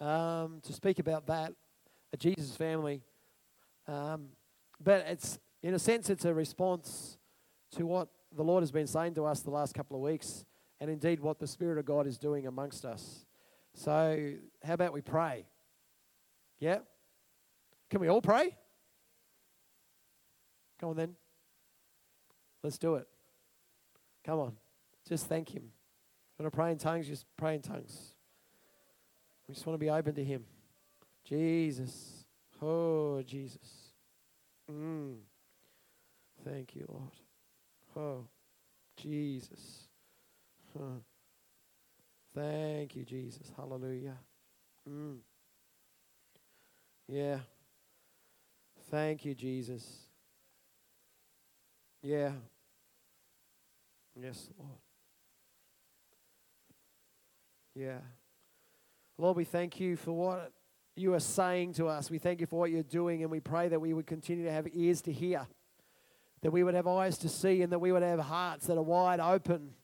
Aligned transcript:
um, 0.00 0.60
to 0.62 0.72
speak 0.72 0.98
about 0.98 1.26
that, 1.26 1.52
a 2.12 2.16
Jesus 2.16 2.56
family. 2.56 3.02
Um, 3.86 4.28
but 4.82 5.04
it's, 5.08 5.38
in 5.62 5.74
a 5.74 5.78
sense, 5.78 6.10
it's 6.10 6.24
a 6.24 6.32
response 6.32 7.18
to 7.72 7.86
what 7.86 8.08
the 8.34 8.42
Lord 8.42 8.62
has 8.62 8.72
been 8.72 8.86
saying 8.86 9.14
to 9.14 9.24
us 9.24 9.40
the 9.40 9.50
last 9.50 9.74
couple 9.74 9.96
of 9.96 10.02
weeks, 10.02 10.44
and 10.80 10.90
indeed 10.90 11.20
what 11.20 11.38
the 11.38 11.46
Spirit 11.46 11.78
of 11.78 11.84
God 11.84 12.06
is 12.06 12.18
doing 12.18 12.46
amongst 12.46 12.84
us. 12.84 13.26
So, 13.74 14.32
how 14.64 14.74
about 14.74 14.92
we 14.92 15.00
pray? 15.00 15.46
Yeah? 16.58 16.78
Can 17.90 18.00
we 18.00 18.08
all 18.08 18.22
pray? 18.22 18.56
Come 20.78 20.90
on 20.90 20.96
then. 20.96 21.14
Let's 22.62 22.78
do 22.78 22.94
it. 22.96 23.06
Come 24.24 24.38
on. 24.38 24.56
Just 25.08 25.26
thank 25.26 25.54
Him. 25.54 25.64
Want 26.38 26.50
to 26.50 26.56
pray 26.56 26.72
in 26.72 26.78
tongues? 26.78 27.06
Just 27.06 27.26
pray 27.36 27.54
in 27.54 27.62
tongues. 27.62 28.14
We 29.50 29.54
just 29.54 29.66
want 29.66 29.80
to 29.80 29.84
be 29.84 29.90
open 29.90 30.14
to 30.14 30.22
Him. 30.22 30.44
Jesus. 31.24 32.24
Oh, 32.62 33.20
Jesus. 33.26 33.90
Mm. 34.70 35.16
Thank 36.44 36.76
you, 36.76 36.86
Lord. 36.88 37.10
Oh, 37.96 38.28
Jesus. 38.96 39.88
Huh. 40.72 41.00
Thank 42.32 42.94
you, 42.94 43.04
Jesus. 43.04 43.50
Hallelujah. 43.56 44.18
Mm. 44.88 45.16
Yeah. 47.08 47.40
Thank 48.88 49.24
you, 49.24 49.34
Jesus. 49.34 49.84
Yeah. 52.04 52.30
Yes, 54.14 54.48
Lord. 54.56 54.78
Yeah. 57.74 57.98
Lord, 59.20 59.36
we 59.36 59.44
thank 59.44 59.78
you 59.78 59.96
for 59.96 60.12
what 60.12 60.50
you 60.96 61.12
are 61.12 61.20
saying 61.20 61.74
to 61.74 61.88
us. 61.88 62.10
We 62.10 62.18
thank 62.18 62.40
you 62.40 62.46
for 62.46 62.58
what 62.58 62.70
you're 62.70 62.82
doing, 62.82 63.20
and 63.20 63.30
we 63.30 63.38
pray 63.38 63.68
that 63.68 63.78
we 63.78 63.92
would 63.92 64.06
continue 64.06 64.46
to 64.46 64.50
have 64.50 64.66
ears 64.72 65.02
to 65.02 65.12
hear, 65.12 65.46
that 66.40 66.50
we 66.50 66.62
would 66.62 66.72
have 66.72 66.86
eyes 66.86 67.18
to 67.18 67.28
see, 67.28 67.60
and 67.60 67.70
that 67.70 67.80
we 67.80 67.92
would 67.92 68.02
have 68.02 68.18
hearts 68.18 68.66
that 68.66 68.78
are 68.78 68.82
wide 68.82 69.20
open 69.20 69.74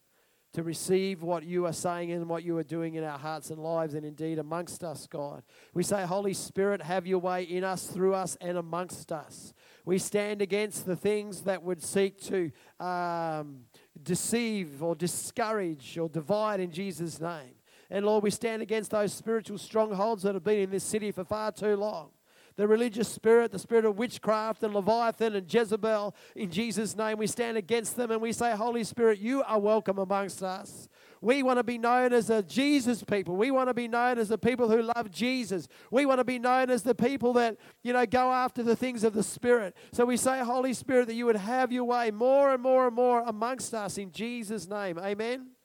to 0.54 0.62
receive 0.62 1.22
what 1.22 1.44
you 1.44 1.66
are 1.66 1.72
saying 1.74 2.12
and 2.12 2.30
what 2.30 2.44
you 2.44 2.56
are 2.56 2.62
doing 2.62 2.94
in 2.94 3.04
our 3.04 3.18
hearts 3.18 3.50
and 3.50 3.62
lives 3.62 3.92
and 3.92 4.06
indeed 4.06 4.38
amongst 4.38 4.82
us, 4.82 5.06
God. 5.06 5.42
We 5.74 5.82
say, 5.82 6.06
Holy 6.06 6.32
Spirit, 6.32 6.80
have 6.80 7.06
your 7.06 7.18
way 7.18 7.42
in 7.42 7.62
us, 7.62 7.86
through 7.86 8.14
us, 8.14 8.38
and 8.40 8.56
amongst 8.56 9.12
us. 9.12 9.52
We 9.84 9.98
stand 9.98 10.40
against 10.40 10.86
the 10.86 10.96
things 10.96 11.42
that 11.42 11.62
would 11.62 11.82
seek 11.82 12.22
to 12.22 12.50
um, 12.80 13.64
deceive 14.02 14.82
or 14.82 14.94
discourage 14.94 15.98
or 15.98 16.08
divide 16.08 16.60
in 16.60 16.70
Jesus' 16.70 17.20
name. 17.20 17.52
And 17.90 18.04
Lord, 18.04 18.22
we 18.22 18.30
stand 18.30 18.62
against 18.62 18.90
those 18.90 19.12
spiritual 19.12 19.58
strongholds 19.58 20.22
that 20.24 20.34
have 20.34 20.44
been 20.44 20.60
in 20.60 20.70
this 20.70 20.84
city 20.84 21.10
for 21.12 21.24
far 21.24 21.52
too 21.52 21.76
long. 21.76 22.10
The 22.56 22.66
religious 22.66 23.08
spirit, 23.08 23.52
the 23.52 23.58
spirit 23.58 23.84
of 23.84 23.98
witchcraft 23.98 24.62
and 24.62 24.72
Leviathan 24.72 25.34
and 25.34 25.52
Jezebel, 25.52 26.14
in 26.34 26.50
Jesus' 26.50 26.96
name, 26.96 27.18
we 27.18 27.26
stand 27.26 27.58
against 27.58 27.96
them 27.96 28.10
and 28.10 28.20
we 28.20 28.32
say, 28.32 28.56
Holy 28.56 28.82
Spirit, 28.82 29.18
you 29.18 29.42
are 29.42 29.58
welcome 29.58 29.98
amongst 29.98 30.42
us. 30.42 30.88
We 31.20 31.42
want 31.42 31.58
to 31.58 31.64
be 31.64 31.76
known 31.76 32.12
as 32.12 32.30
a 32.30 32.42
Jesus 32.42 33.02
people. 33.02 33.36
We 33.36 33.50
want 33.50 33.68
to 33.68 33.74
be 33.74 33.88
known 33.88 34.18
as 34.18 34.28
the 34.28 34.38
people 34.38 34.70
who 34.70 34.82
love 34.82 35.10
Jesus. 35.10 35.68
We 35.90 36.06
want 36.06 36.18
to 36.18 36.24
be 36.24 36.38
known 36.38 36.70
as 36.70 36.82
the 36.82 36.94
people 36.94 37.34
that, 37.34 37.58
you 37.82 37.92
know, 37.92 38.06
go 38.06 38.32
after 38.32 38.62
the 38.62 38.76
things 38.76 39.04
of 39.04 39.12
the 39.12 39.22
Spirit. 39.22 39.74
So 39.92 40.06
we 40.06 40.16
say, 40.16 40.40
Holy 40.40 40.72
Spirit, 40.72 41.08
that 41.08 41.14
you 41.14 41.26
would 41.26 41.36
have 41.36 41.72
your 41.72 41.84
way 41.84 42.10
more 42.10 42.52
and 42.52 42.62
more 42.62 42.86
and 42.86 42.96
more 42.96 43.22
amongst 43.26 43.74
us 43.74 43.98
in 43.98 44.12
Jesus' 44.12 44.68
name. 44.68 44.98
Amen. 44.98 45.55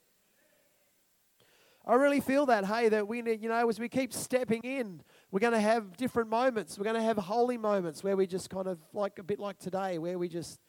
I 1.85 1.95
really 1.95 2.19
feel 2.19 2.45
that, 2.45 2.65
hey, 2.65 2.89
that 2.89 3.07
we 3.07 3.21
need, 3.21 3.41
you 3.41 3.49
know, 3.49 3.67
as 3.67 3.79
we 3.79 3.89
keep 3.89 4.13
stepping 4.13 4.61
in, 4.61 5.01
we're 5.31 5.39
going 5.39 5.53
to 5.53 5.59
have 5.59 5.97
different 5.97 6.29
moments. 6.29 6.77
We're 6.77 6.83
going 6.83 6.95
to 6.95 7.01
have 7.01 7.17
holy 7.17 7.57
moments 7.57 8.03
where 8.03 8.15
we 8.15 8.27
just 8.27 8.49
kind 8.49 8.67
of, 8.67 8.77
like 8.93 9.17
a 9.17 9.23
bit 9.23 9.39
like 9.39 9.57
today, 9.57 9.97
where 9.97 10.19
we 10.19 10.27
just 10.27 10.59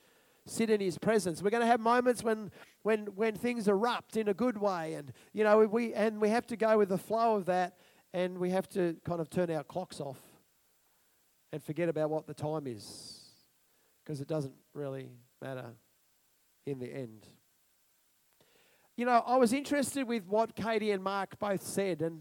sit 0.46 0.70
in 0.70 0.80
His 0.80 0.96
presence. 0.96 1.42
We're 1.42 1.50
going 1.50 1.62
to 1.62 1.66
have 1.66 1.80
moments 1.80 2.24
when, 2.24 2.50
when, 2.82 3.06
when 3.14 3.34
things 3.34 3.68
erupt 3.68 4.16
in 4.16 4.28
a 4.28 4.34
good 4.34 4.56
way, 4.58 4.94
and 4.94 5.12
you 5.34 5.44
know, 5.44 5.58
we 5.58 5.92
and 5.92 6.20
we 6.20 6.30
have 6.30 6.46
to 6.46 6.56
go 6.56 6.78
with 6.78 6.88
the 6.88 6.98
flow 6.98 7.36
of 7.36 7.44
that, 7.46 7.76
and 8.14 8.38
we 8.38 8.50
have 8.50 8.68
to 8.70 8.96
kind 9.04 9.20
of 9.20 9.28
turn 9.28 9.50
our 9.50 9.64
clocks 9.64 10.00
off 10.00 10.20
and 11.52 11.62
forget 11.62 11.88
about 11.88 12.08
what 12.08 12.26
the 12.26 12.34
time 12.34 12.66
is, 12.66 13.20
because 14.02 14.20
it 14.22 14.28
doesn't 14.28 14.54
really 14.72 15.10
matter 15.42 15.74
in 16.66 16.78
the 16.78 16.92
end 16.92 17.26
you 19.02 19.06
know, 19.06 19.20
I 19.26 19.34
was 19.36 19.52
interested 19.52 20.06
with 20.06 20.28
what 20.28 20.54
Katie 20.54 20.92
and 20.92 21.02
Mark 21.02 21.36
both 21.40 21.64
said, 21.66 22.02
and, 22.02 22.20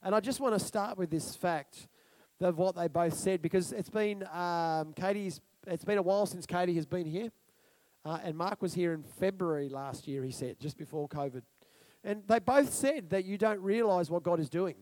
and 0.00 0.14
I 0.14 0.20
just 0.20 0.38
want 0.38 0.56
to 0.56 0.64
start 0.64 0.96
with 0.96 1.10
this 1.10 1.34
fact 1.34 1.88
of 2.40 2.56
what 2.56 2.76
they 2.76 2.86
both 2.86 3.14
said 3.14 3.42
because 3.42 3.72
it's 3.72 3.90
been 3.90 4.24
um, 4.32 4.92
Katie's. 4.92 5.40
It's 5.66 5.84
been 5.84 5.98
a 5.98 6.02
while 6.02 6.26
since 6.26 6.46
Katie 6.46 6.76
has 6.76 6.86
been 6.86 7.04
here, 7.04 7.32
uh, 8.04 8.20
and 8.22 8.36
Mark 8.38 8.62
was 8.62 8.74
here 8.74 8.92
in 8.92 9.02
February 9.02 9.68
last 9.68 10.06
year. 10.06 10.22
He 10.22 10.30
said 10.30 10.60
just 10.60 10.78
before 10.78 11.08
COVID, 11.08 11.42
and 12.04 12.22
they 12.28 12.38
both 12.38 12.72
said 12.72 13.10
that 13.10 13.24
you 13.24 13.36
don't 13.36 13.60
realise 13.60 14.08
what 14.08 14.22
God 14.22 14.38
is 14.38 14.48
doing. 14.48 14.76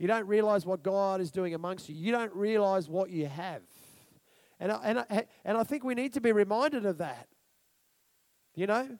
You 0.00 0.08
don't 0.08 0.26
realise 0.26 0.66
what 0.66 0.82
God 0.82 1.20
is 1.20 1.30
doing 1.30 1.54
amongst 1.54 1.88
you. 1.88 1.94
You 1.94 2.10
don't 2.10 2.34
realise 2.34 2.88
what 2.88 3.10
you 3.10 3.26
have, 3.26 3.62
and 4.58 4.72
I, 4.72 4.80
and 4.82 4.98
I, 4.98 5.26
and 5.44 5.56
I 5.56 5.62
think 5.62 5.84
we 5.84 5.94
need 5.94 6.12
to 6.14 6.20
be 6.20 6.32
reminded 6.32 6.86
of 6.86 6.98
that. 6.98 7.28
You 8.56 8.66
know, 8.66 8.98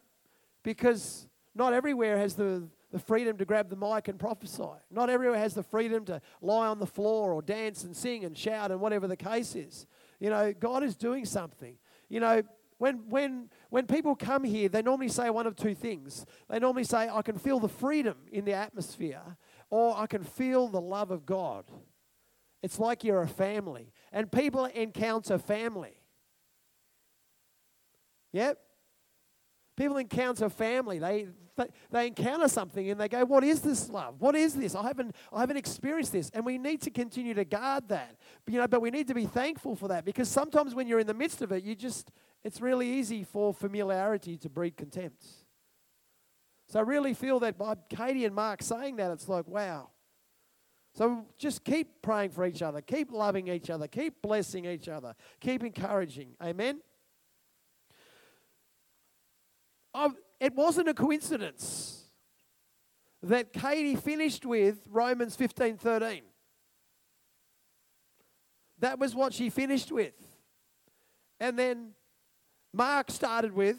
because 0.62 1.28
not 1.54 1.72
everywhere 1.72 2.18
has 2.18 2.34
the, 2.34 2.68
the 2.90 2.98
freedom 2.98 3.36
to 3.38 3.44
grab 3.44 3.68
the 3.68 3.76
mic 3.76 4.08
and 4.08 4.18
prophesy. 4.18 4.64
Not 4.90 5.10
everywhere 5.10 5.38
has 5.38 5.54
the 5.54 5.62
freedom 5.62 6.04
to 6.06 6.20
lie 6.40 6.66
on 6.66 6.78
the 6.78 6.86
floor 6.86 7.32
or 7.32 7.42
dance 7.42 7.84
and 7.84 7.96
sing 7.96 8.24
and 8.24 8.36
shout 8.36 8.70
and 8.70 8.80
whatever 8.80 9.06
the 9.06 9.16
case 9.16 9.54
is. 9.54 9.86
You 10.20 10.30
know, 10.30 10.52
God 10.52 10.82
is 10.82 10.96
doing 10.96 11.24
something. 11.24 11.76
You 12.08 12.20
know, 12.20 12.42
when, 12.78 13.08
when, 13.08 13.48
when 13.70 13.86
people 13.86 14.16
come 14.16 14.44
here, 14.44 14.68
they 14.68 14.82
normally 14.82 15.08
say 15.08 15.30
one 15.30 15.46
of 15.46 15.56
two 15.56 15.74
things. 15.74 16.26
They 16.48 16.58
normally 16.58 16.84
say, 16.84 17.08
I 17.08 17.22
can 17.22 17.38
feel 17.38 17.60
the 17.60 17.68
freedom 17.68 18.16
in 18.32 18.44
the 18.44 18.54
atmosphere, 18.54 19.36
or 19.70 19.96
I 19.96 20.06
can 20.06 20.24
feel 20.24 20.68
the 20.68 20.80
love 20.80 21.10
of 21.10 21.24
God. 21.24 21.64
It's 22.62 22.78
like 22.78 23.04
you're 23.04 23.22
a 23.22 23.28
family. 23.28 23.92
And 24.12 24.30
people 24.30 24.64
encounter 24.64 25.38
family. 25.38 25.96
Yep. 28.32 28.58
People 29.76 29.96
encounter 29.96 30.48
family. 30.48 30.98
They, 30.98 31.28
they 31.90 32.06
encounter 32.06 32.48
something 32.48 32.90
and 32.90 33.00
they 33.00 33.08
go, 33.08 33.24
What 33.24 33.44
is 33.44 33.60
this 33.60 33.88
love? 33.88 34.20
What 34.20 34.34
is 34.34 34.54
this? 34.54 34.74
I 34.74 34.82
haven't, 34.82 35.14
I 35.32 35.40
haven't 35.40 35.56
experienced 35.56 36.12
this. 36.12 36.30
And 36.34 36.44
we 36.44 36.58
need 36.58 36.82
to 36.82 36.90
continue 36.90 37.34
to 37.34 37.44
guard 37.44 37.88
that. 37.88 38.16
But, 38.44 38.54
you 38.54 38.60
know, 38.60 38.68
but 38.68 38.82
we 38.82 38.90
need 38.90 39.08
to 39.08 39.14
be 39.14 39.26
thankful 39.26 39.74
for 39.76 39.88
that 39.88 40.04
because 40.04 40.28
sometimes 40.28 40.74
when 40.74 40.86
you're 40.86 41.00
in 41.00 41.06
the 41.06 41.14
midst 41.14 41.42
of 41.42 41.52
it, 41.52 41.62
you 41.62 41.74
just, 41.74 42.10
it's 42.44 42.60
really 42.60 42.88
easy 42.88 43.24
for 43.24 43.54
familiarity 43.54 44.36
to 44.38 44.48
breed 44.50 44.76
contempt. 44.76 45.24
So 46.68 46.78
I 46.78 46.82
really 46.82 47.14
feel 47.14 47.40
that 47.40 47.58
by 47.58 47.74
Katie 47.88 48.24
and 48.24 48.34
Mark 48.34 48.62
saying 48.62 48.96
that, 48.96 49.10
it's 49.10 49.28
like, 49.28 49.46
wow. 49.46 49.90
So 50.94 51.26
just 51.38 51.64
keep 51.64 52.02
praying 52.02 52.30
for 52.30 52.44
each 52.44 52.62
other, 52.62 52.82
keep 52.82 53.12
loving 53.12 53.48
each 53.48 53.70
other, 53.70 53.86
keep 53.86 54.20
blessing 54.20 54.66
each 54.66 54.88
other, 54.88 55.14
keep 55.40 55.64
encouraging. 55.64 56.34
Amen. 56.42 56.80
It 60.40 60.54
wasn't 60.54 60.88
a 60.88 60.94
coincidence 60.94 62.04
that 63.22 63.52
Katie 63.52 63.96
finished 63.96 64.44
with 64.44 64.80
Romans 64.88 65.36
15 65.36 65.76
13. 65.76 66.22
That 68.80 68.98
was 68.98 69.14
what 69.14 69.32
she 69.32 69.48
finished 69.48 69.92
with. 69.92 70.14
And 71.38 71.58
then 71.58 71.90
Mark 72.72 73.10
started 73.10 73.52
with 73.52 73.78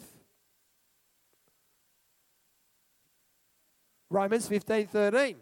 Romans 4.08 4.48
15 4.48 4.86
13. 4.86 5.36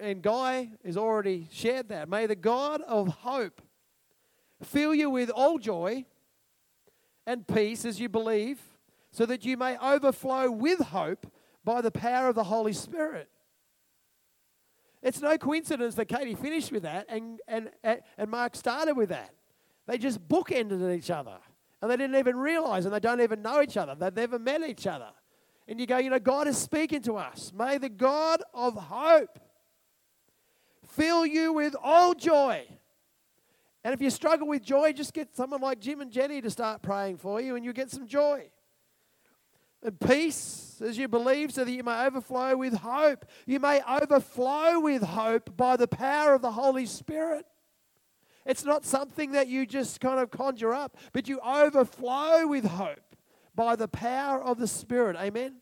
And 0.00 0.22
Guy 0.22 0.70
has 0.84 0.96
already 0.96 1.48
shared 1.50 1.88
that. 1.88 2.08
May 2.08 2.26
the 2.26 2.36
God 2.36 2.80
of 2.82 3.08
hope 3.08 3.60
fill 4.62 4.94
you 4.94 5.10
with 5.10 5.30
all 5.30 5.58
joy 5.58 6.04
and 7.28 7.46
peace 7.46 7.84
as 7.84 8.00
you 8.00 8.08
believe, 8.08 8.58
so 9.12 9.26
that 9.26 9.44
you 9.44 9.58
may 9.58 9.76
overflow 9.78 10.50
with 10.50 10.80
hope 10.80 11.30
by 11.62 11.82
the 11.82 11.90
power 11.90 12.30
of 12.30 12.34
the 12.34 12.44
Holy 12.44 12.72
Spirit. 12.72 13.28
It's 15.02 15.20
no 15.20 15.36
coincidence 15.36 15.94
that 15.96 16.06
Katie 16.06 16.34
finished 16.34 16.72
with 16.72 16.84
that 16.84 17.04
and, 17.10 17.38
and, 17.46 17.70
and 17.84 18.30
Mark 18.30 18.56
started 18.56 18.94
with 18.94 19.10
that. 19.10 19.34
They 19.86 19.98
just 19.98 20.26
bookended 20.26 20.96
each 20.96 21.10
other. 21.10 21.36
And 21.82 21.90
they 21.90 21.96
didn't 21.98 22.16
even 22.16 22.36
realize, 22.36 22.86
and 22.86 22.94
they 22.94 22.98
don't 22.98 23.20
even 23.20 23.42
know 23.42 23.60
each 23.60 23.76
other. 23.76 23.94
They've 23.94 24.12
never 24.14 24.38
met 24.38 24.62
each 24.62 24.86
other. 24.86 25.10
And 25.68 25.78
you 25.78 25.86
go, 25.86 25.98
you 25.98 26.08
know, 26.08 26.18
God 26.18 26.48
is 26.48 26.56
speaking 26.56 27.02
to 27.02 27.16
us. 27.16 27.52
May 27.54 27.76
the 27.76 27.90
God 27.90 28.42
of 28.54 28.74
hope 28.74 29.38
fill 30.88 31.26
you 31.26 31.52
with 31.52 31.76
all 31.82 32.14
joy 32.14 32.66
and 33.84 33.94
if 33.94 34.00
you 34.00 34.10
struggle 34.10 34.48
with 34.48 34.62
joy, 34.62 34.92
just 34.92 35.14
get 35.14 35.34
someone 35.36 35.60
like 35.60 35.80
Jim 35.80 36.00
and 36.00 36.10
Jenny 36.10 36.40
to 36.40 36.50
start 36.50 36.82
praying 36.82 37.18
for 37.18 37.40
you 37.40 37.56
and 37.56 37.64
you 37.64 37.72
get 37.72 37.90
some 37.90 38.06
joy. 38.06 38.50
and 39.82 39.98
peace 40.00 40.80
as 40.84 40.98
you 40.98 41.08
believe, 41.08 41.52
so 41.52 41.64
that 41.64 41.70
you 41.70 41.82
may 41.82 42.06
overflow 42.06 42.56
with 42.56 42.74
hope. 42.74 43.24
You 43.46 43.60
may 43.60 43.80
overflow 43.82 44.80
with 44.80 45.02
hope 45.02 45.56
by 45.56 45.76
the 45.76 45.88
power 45.88 46.34
of 46.34 46.42
the 46.42 46.52
Holy 46.52 46.86
Spirit. 46.86 47.46
It's 48.44 48.64
not 48.64 48.84
something 48.84 49.32
that 49.32 49.48
you 49.48 49.66
just 49.66 50.00
kind 50.00 50.18
of 50.18 50.30
conjure 50.30 50.72
up, 50.72 50.96
but 51.12 51.28
you 51.28 51.38
overflow 51.40 52.46
with 52.46 52.64
hope 52.64 53.16
by 53.54 53.76
the 53.76 53.88
power 53.88 54.42
of 54.42 54.58
the 54.58 54.66
Spirit. 54.66 55.16
Amen. 55.16 55.56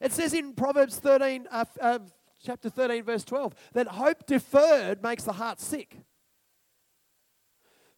It 0.00 0.12
says 0.12 0.34
in 0.34 0.54
Proverbs 0.54 0.96
13, 0.96 1.46
uh, 1.50 1.64
uh, 1.80 1.98
chapter 2.42 2.70
13, 2.70 3.02
verse 3.02 3.24
12, 3.24 3.54
that 3.72 3.88
hope 3.88 4.26
deferred 4.26 5.02
makes 5.02 5.24
the 5.24 5.32
heart 5.32 5.60
sick. 5.60 5.96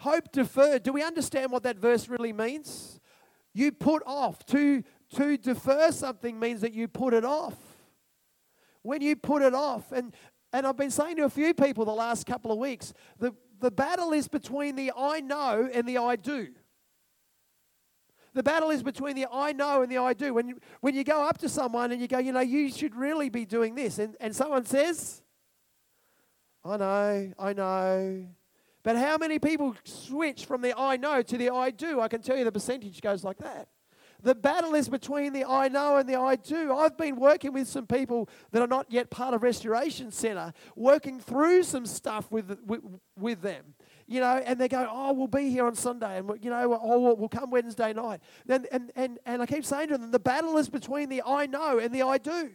Hope 0.02 0.32
deferred. 0.32 0.82
Do 0.82 0.93
we 0.93 1.04
understand 1.04 1.52
what 1.52 1.62
that 1.62 1.76
verse 1.76 2.08
really 2.08 2.32
means? 2.32 2.99
You 3.54 3.70
put 3.70 4.02
off. 4.04 4.44
To, 4.46 4.82
to 5.14 5.37
defer 5.37 5.93
something 5.93 6.40
means 6.40 6.60
that 6.62 6.72
you 6.72 6.88
put 6.88 7.14
it 7.14 7.25
off. 7.25 7.54
When 8.82 9.00
you 9.00 9.14
put 9.14 9.43
it 9.43 9.54
off, 9.54 9.93
and, 9.93 10.12
and 10.52 10.66
I've 10.66 10.76
been 10.76 10.90
saying 10.90 11.19
to 11.19 11.22
a 11.22 11.31
few 11.31 11.54
people 11.54 11.84
the 11.84 11.93
last 11.93 12.26
couple 12.26 12.50
of 12.50 12.58
weeks, 12.58 12.93
the, 13.20 13.32
the 13.60 13.70
battle 13.70 14.12
is 14.12 14.26
between 14.26 14.75
the 14.75 14.90
I 14.96 15.20
know 15.20 15.70
and 15.72 15.87
the 15.87 15.99
I 15.99 16.16
do. 16.16 16.49
The 18.34 18.43
battle 18.43 18.70
is 18.70 18.82
between 18.82 19.14
the 19.14 19.28
I 19.32 19.52
know 19.52 19.82
and 19.82 19.93
the 19.93 19.99
I 19.99 20.14
do. 20.14 20.34
When 20.34 20.49
you, 20.49 20.58
when 20.81 20.96
you 20.96 21.04
go 21.04 21.22
up 21.22 21.38
to 21.38 21.49
someone 21.49 21.93
and 21.93 22.00
you 22.00 22.08
go, 22.08 22.19
you 22.19 22.32
know, 22.32 22.40
you 22.40 22.72
should 22.72 22.96
really 22.96 23.28
be 23.28 23.44
doing 23.44 23.76
this, 23.76 24.00
and, 24.00 24.16
and 24.19 24.34
someone 24.34 24.64
says, 24.64 25.22
I 26.64 26.76
know, 26.76 27.32
I 27.38 27.52
know. 27.52 28.26
But 28.82 28.96
how 28.96 29.17
many 29.17 29.38
people 29.38 29.76
switch 29.84 30.44
from 30.44 30.61
the 30.62 30.76
I 30.76 30.96
know 30.96 31.23
to 31.23 31.38
the 31.38 31.50
I 31.50 31.70
do? 31.70 32.00
I 32.00 32.08
can 32.08 32.20
tell 32.20 32.37
you 32.37 32.44
the 32.44 32.52
percentage 32.52 33.00
goes 33.00 33.23
like 33.23 33.38
that. 33.38 33.69
The 34.23 34.34
battle 34.37 34.75
is 34.75 34.88
between 34.88 35.32
the 35.32 35.44
I 35.44 35.69
know 35.69 35.96
and 35.96 36.08
the 36.08 36.17
I 36.17 36.37
do. 36.37 36.73
I've 36.73 36.96
been 36.96 37.17
working 37.17 37.52
with 37.52 37.67
some 37.67 37.87
people 37.87 38.29
that 38.52 38.62
are 38.62 38.69
not 38.69 38.87
yet 38.88 39.11
part 39.11 39.34
of 39.34 39.43
Restoration 39.43 40.12
Centre, 40.12 40.52
working 40.76 41.19
through 41.19 41.64
some 41.64 41.87
stuff 41.87 42.31
with, 42.31 42.56
with, 42.64 42.82
with 43.19 43.43
them 43.43 43.75
you 44.12 44.20
know, 44.20 44.43
and 44.44 44.61
they 44.61 44.69
go, 44.69 44.87
oh, 44.90 45.12
we'll 45.14 45.26
be 45.26 45.49
here 45.49 45.67
on 45.67 45.75
Sunday, 45.75 46.19
and 46.19 46.31
you 46.43 46.50
know, 46.50 46.78
oh, 46.82 47.14
we'll 47.14 47.28
come 47.31 47.50
Wednesday 47.50 47.94
night. 47.94 48.20
And, 48.46 48.67
and, 48.70 48.93
and, 48.94 49.19
and 49.25 49.40
I 49.40 49.46
keep 49.46 49.64
saying 49.64 49.88
to 49.88 49.96
them, 49.96 50.11
the 50.11 50.19
battle 50.19 50.58
is 50.58 50.69
between 50.69 51.08
the 51.08 51.23
I 51.25 51.46
know 51.46 51.78
and 51.78 51.94
the 51.94 52.02
I 52.02 52.19
do. 52.19 52.50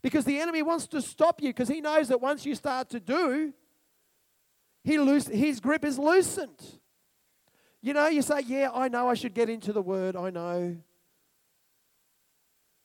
Because 0.00 0.24
the 0.24 0.38
enemy 0.38 0.62
wants 0.62 0.86
to 0.88 1.02
stop 1.02 1.42
you 1.42 1.48
because 1.48 1.68
he 1.68 1.80
knows 1.80 2.08
that 2.08 2.20
once 2.20 2.46
you 2.46 2.54
start 2.54 2.90
to 2.90 3.00
do, 3.00 3.52
he 4.84 4.98
loose, 4.98 5.26
his 5.26 5.60
grip 5.60 5.84
is 5.84 5.98
loosened. 5.98 6.62
You 7.80 7.94
know, 7.94 8.06
you 8.06 8.22
say, 8.22 8.40
yeah, 8.46 8.70
I 8.72 8.88
know 8.88 9.08
I 9.08 9.14
should 9.14 9.34
get 9.34 9.48
into 9.48 9.72
the 9.72 9.82
word, 9.82 10.14
I 10.14 10.30
know. 10.30 10.76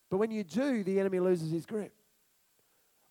But 0.09 0.17
when 0.17 0.31
you 0.31 0.43
do, 0.43 0.83
the 0.83 0.99
enemy 0.99 1.19
loses 1.19 1.51
his 1.51 1.65
grip. 1.65 1.93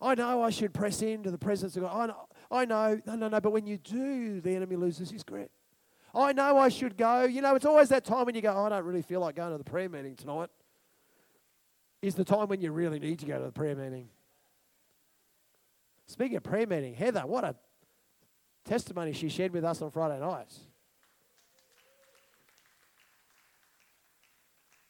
I 0.01 0.15
know 0.15 0.41
I 0.41 0.49
should 0.49 0.73
press 0.73 1.01
into 1.01 1.29
the 1.29 1.37
presence 1.37 1.75
of 1.75 1.83
God. 1.83 1.95
I 1.95 2.05
know, 2.07 2.27
I 2.51 2.65
know, 2.65 3.01
no, 3.05 3.15
no, 3.15 3.27
no, 3.29 3.39
but 3.39 3.51
when 3.51 3.65
you 3.65 3.77
do, 3.77 4.41
the 4.41 4.55
enemy 4.55 4.75
loses 4.75 5.09
his 5.09 5.23
grip. 5.23 5.51
I 6.13 6.33
know 6.33 6.57
I 6.57 6.69
should 6.69 6.97
go. 6.97 7.23
You 7.23 7.41
know, 7.41 7.55
it's 7.55 7.65
always 7.65 7.89
that 7.89 8.05
time 8.05 8.25
when 8.25 8.33
you 8.33 8.41
go, 8.41 8.53
oh, 8.55 8.65
I 8.65 8.69
don't 8.69 8.85
really 8.85 9.03
feel 9.03 9.19
like 9.19 9.35
going 9.35 9.51
to 9.51 9.57
the 9.57 9.63
prayer 9.63 9.89
meeting 9.89 10.15
tonight. 10.15 10.49
Is 12.01 12.15
the 12.15 12.23
time 12.23 12.47
when 12.47 12.61
you 12.61 12.71
really 12.71 12.97
need 12.97 13.19
to 13.19 13.25
go 13.25 13.37
to 13.37 13.45
the 13.45 13.51
prayer 13.51 13.75
meeting. 13.75 14.07
Speaking 16.07 16.37
of 16.37 16.43
prayer 16.43 16.65
meeting, 16.65 16.95
Heather, 16.95 17.21
what 17.21 17.43
a 17.43 17.55
testimony 18.69 19.13
she 19.13 19.29
shared 19.29 19.51
with 19.51 19.65
us 19.65 19.81
on 19.81 19.89
Friday 19.89 20.19
nights. 20.19 20.59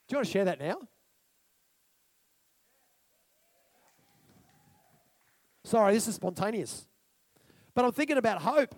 Do 0.07 0.13
you 0.13 0.17
want 0.17 0.27
to 0.27 0.31
share 0.33 0.45
that 0.45 0.59
now? 0.59 0.79
Sorry, 5.63 5.93
this 5.93 6.07
is 6.07 6.15
spontaneous. 6.15 6.87
But 7.73 7.85
I'm 7.85 7.91
thinking 7.91 8.17
about 8.17 8.41
hope. 8.41 8.75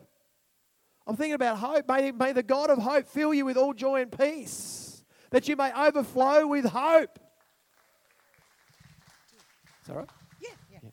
I'm 1.07 1.15
thinking 1.15 1.33
about 1.33 1.57
hope. 1.57 1.87
May, 1.87 2.11
may 2.11 2.33
the 2.33 2.43
God 2.43 2.69
of 2.69 2.77
hope 2.77 3.07
fill 3.07 3.33
you 3.33 3.45
with 3.45 3.57
all 3.57 3.73
joy 3.73 4.01
and 4.01 4.11
peace, 4.11 5.03
that 5.31 5.47
you 5.47 5.55
may 5.55 5.71
overflow 5.73 6.45
with 6.45 6.65
hope. 6.65 7.17
Is 9.81 9.87
that 9.87 9.95
right? 9.95 10.09
Yeah, 10.41 10.49
yeah. 10.71 10.89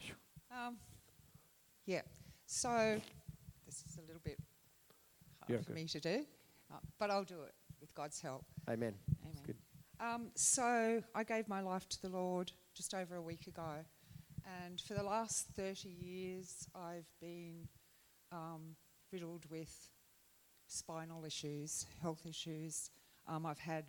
Yeah. 0.00 0.66
Um, 0.66 0.76
yeah. 1.86 2.02
So 2.46 3.00
this 3.66 3.84
is 3.88 3.98
a 3.98 4.00
little 4.06 4.20
bit 4.24 4.38
hard 5.48 5.66
for 5.66 5.72
me 5.72 5.86
to 5.86 6.00
do, 6.00 6.24
uh, 6.72 6.76
but 6.98 7.10
I'll 7.10 7.24
do 7.24 7.42
it 7.42 7.54
with 7.80 7.94
God's 7.94 8.20
help. 8.20 8.44
Amen. 8.68 8.94
Amen. 9.24 9.56
Um, 10.00 10.30
so 10.34 11.02
I 11.14 11.24
gave 11.24 11.48
my 11.48 11.60
life 11.60 11.88
to 11.88 12.02
the 12.02 12.08
Lord 12.08 12.52
just 12.74 12.94
over 12.94 13.16
a 13.16 13.22
week 13.22 13.46
ago. 13.48 13.84
And 14.64 14.80
for 14.80 14.94
the 14.94 15.02
last 15.02 15.48
30 15.56 15.88
years, 15.88 16.68
I've 16.74 17.08
been 17.20 17.68
um, 18.30 18.76
riddled 19.12 19.44
with 19.50 19.90
spinal 20.68 21.24
issues, 21.24 21.86
health 22.00 22.24
issues. 22.26 22.90
Um, 23.26 23.44
I've 23.44 23.58
had 23.58 23.86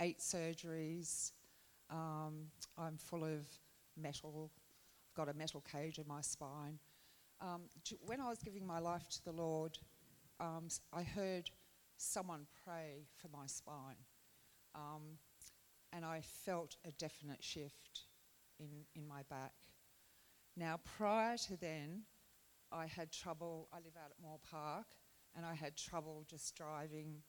eight 0.00 0.20
surgeries. 0.20 1.32
Um, 1.90 2.46
I'm 2.78 2.96
full 2.96 3.24
of 3.24 3.46
metal. 3.96 4.50
I've 5.10 5.14
got 5.14 5.32
a 5.32 5.36
metal 5.36 5.62
cage 5.70 5.98
in 5.98 6.06
my 6.08 6.22
spine. 6.22 6.78
Um, 7.40 7.62
when 8.00 8.20
I 8.20 8.28
was 8.28 8.38
giving 8.38 8.66
my 8.66 8.78
life 8.78 9.08
to 9.10 9.24
the 9.24 9.32
Lord, 9.32 9.78
um, 10.40 10.68
I 10.92 11.02
heard 11.02 11.50
someone 11.96 12.46
pray 12.64 13.06
for 13.20 13.28
my 13.28 13.46
spine. 13.46 14.06
Um, 14.74 15.18
and 15.92 16.04
I 16.04 16.20
felt 16.22 16.76
a 16.86 16.92
definite 16.92 17.42
shift 17.42 18.02
in, 18.58 18.68
in 18.94 19.06
my 19.06 19.22
back. 19.28 19.54
Now, 20.56 20.78
prior 20.98 21.36
to 21.36 21.56
then, 21.56 22.02
I 22.72 22.86
had 22.86 23.12
trouble. 23.12 23.68
I 23.72 23.76
live 23.76 23.96
out 23.96 24.10
at 24.10 24.22
Moore 24.22 24.38
Park, 24.48 24.86
and 25.36 25.44
I 25.44 25.54
had 25.54 25.76
trouble 25.76 26.24
just 26.28 26.54
driving 26.54 27.22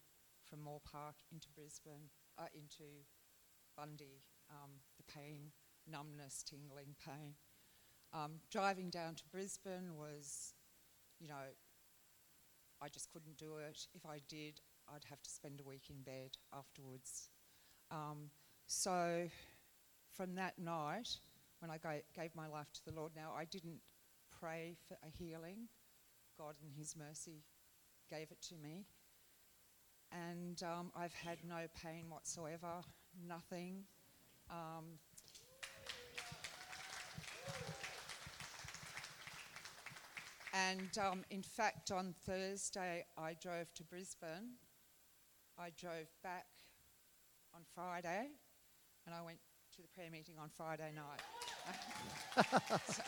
from 0.43 0.61
Moore 0.61 0.81
Park 0.83 1.15
into 1.31 1.47
Brisbane, 1.55 2.09
uh, 2.37 2.45
into 2.53 2.83
Bundy. 3.75 4.21
Um, 4.49 4.71
the 4.97 5.11
pain, 5.11 5.51
numbness, 5.89 6.43
tingling 6.43 6.95
pain. 7.05 7.35
Um, 8.13 8.41
driving 8.51 8.89
down 8.89 9.15
to 9.15 9.23
Brisbane 9.31 9.95
was, 9.95 10.53
you 11.19 11.29
know, 11.29 11.55
I 12.81 12.89
just 12.89 13.11
couldn't 13.11 13.37
do 13.37 13.57
it. 13.57 13.87
If 13.93 14.05
I 14.05 14.19
did, 14.27 14.59
I'd 14.89 15.05
have 15.09 15.21
to 15.21 15.29
spend 15.29 15.61
a 15.61 15.67
week 15.67 15.89
in 15.89 16.01
bed 16.01 16.37
afterwards. 16.53 17.29
Um, 17.91 18.29
so, 18.65 19.27
from 20.13 20.35
that 20.35 20.57
night, 20.57 21.17
when 21.61 21.69
I 21.69 21.77
gave 22.15 22.35
my 22.35 22.47
life 22.47 22.71
to 22.73 22.85
the 22.85 22.99
Lord. 22.99 23.11
Now, 23.15 23.33
I 23.37 23.45
didn't 23.45 23.79
pray 24.39 24.75
for 24.87 24.95
a 25.03 25.09
healing. 25.09 25.67
God, 26.37 26.55
in 26.61 26.71
His 26.75 26.95
mercy, 26.97 27.43
gave 28.09 28.31
it 28.31 28.41
to 28.49 28.55
me. 28.55 28.85
And 30.11 30.61
um, 30.63 30.91
I've 30.95 31.13
had 31.13 31.37
no 31.47 31.67
pain 31.81 32.05
whatsoever, 32.09 32.81
nothing. 33.27 33.83
Um, 34.49 34.97
and 40.53 40.97
um, 40.97 41.23
in 41.29 41.43
fact, 41.43 41.91
on 41.91 42.13
Thursday, 42.25 43.05
I 43.17 43.35
drove 43.41 43.73
to 43.75 43.83
Brisbane. 43.83 44.57
I 45.57 45.71
drove 45.77 46.07
back 46.23 46.47
on 47.53 47.61
Friday, 47.75 48.27
and 49.05 49.15
I 49.15 49.21
went 49.21 49.39
to 49.75 49.81
the 49.81 49.87
prayer 49.89 50.09
meeting 50.11 50.35
on 50.41 50.49
Friday 50.49 50.91
night 50.95 51.21
so, 52.87 53.03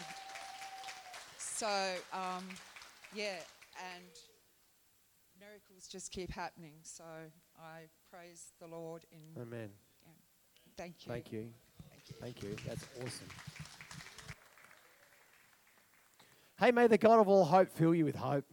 so 1.38 1.94
um, 2.14 2.44
yeah, 3.14 3.38
and 3.96 4.04
miracles 5.40 5.88
just 5.90 6.12
keep 6.12 6.32
happening. 6.32 6.74
So 6.84 7.04
I 7.58 7.84
praise 8.12 8.52
the 8.60 8.68
Lord 8.68 9.04
in. 9.12 9.42
Amen. 9.42 9.70
Yeah. 10.06 10.12
Thank 10.78 11.06
you. 11.06 11.12
Thank 11.12 11.32
you. 11.32 11.50
Thank 11.90 12.04
you. 12.10 12.16
Thank 12.22 12.44
you. 12.44 12.56
That's 12.68 12.86
awesome. 13.02 13.28
Hey, 16.64 16.72
may 16.72 16.88
the 16.88 16.98
God 16.98 17.20
of 17.20 17.28
all 17.28 17.44
hope 17.44 17.70
fill 17.70 17.94
you 17.94 18.06
with 18.06 18.16
hope. 18.16 18.46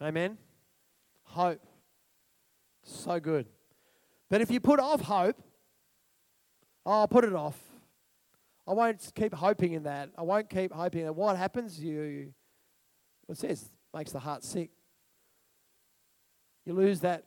Amen. 0.00 0.38
Hope. 1.24 1.60
So 2.82 3.20
good. 3.20 3.46
But 4.30 4.40
if 4.40 4.50
you 4.50 4.58
put 4.58 4.80
off 4.80 5.02
hope, 5.02 5.36
Oh, 6.86 7.00
I'll 7.00 7.08
put 7.08 7.24
it 7.24 7.34
off. 7.34 7.58
I 8.66 8.72
won't 8.72 9.12
keep 9.14 9.34
hoping 9.34 9.72
in 9.72 9.82
that. 9.82 10.10
I 10.16 10.22
won't 10.22 10.48
keep 10.48 10.72
hoping 10.72 11.04
that. 11.04 11.12
What 11.12 11.36
happens? 11.36 11.78
You, 11.78 12.32
it 13.28 13.36
says, 13.36 13.68
makes 13.92 14.12
the 14.12 14.20
heart 14.20 14.44
sick. 14.44 14.70
You 16.64 16.74
lose 16.74 17.00
that 17.00 17.24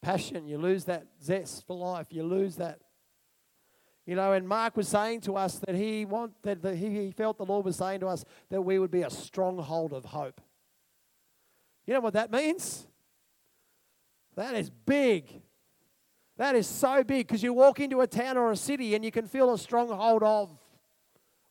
passion. 0.00 0.46
You 0.46 0.56
lose 0.56 0.84
that 0.84 1.08
zest 1.22 1.66
for 1.66 1.76
life. 1.76 2.06
You 2.10 2.22
lose 2.22 2.56
that. 2.56 2.78
You 4.06 4.16
know, 4.16 4.32
and 4.32 4.48
Mark 4.48 4.76
was 4.76 4.88
saying 4.88 5.20
to 5.22 5.36
us 5.36 5.58
that 5.60 5.76
he 5.76 6.04
want 6.04 6.34
that 6.42 6.60
the, 6.60 6.74
he, 6.74 7.12
felt 7.12 7.38
the 7.38 7.44
Lord 7.44 7.64
was 7.64 7.76
saying 7.76 8.00
to 8.00 8.08
us 8.08 8.24
that 8.50 8.60
we 8.60 8.78
would 8.78 8.90
be 8.90 9.02
a 9.02 9.10
stronghold 9.10 9.92
of 9.92 10.06
hope. 10.06 10.40
You 11.86 11.94
know 11.94 12.00
what 12.00 12.14
that 12.14 12.32
means? 12.32 12.86
That 14.34 14.54
is 14.54 14.70
big. 14.70 15.42
That 16.36 16.56
is 16.56 16.66
so 16.66 17.04
big 17.04 17.28
because 17.28 17.42
you 17.42 17.52
walk 17.52 17.78
into 17.78 18.00
a 18.00 18.06
town 18.06 18.36
or 18.36 18.50
a 18.50 18.56
city 18.56 18.94
and 18.94 19.04
you 19.04 19.10
can 19.10 19.26
feel 19.26 19.52
a 19.52 19.58
stronghold 19.58 20.22
of 20.22 20.50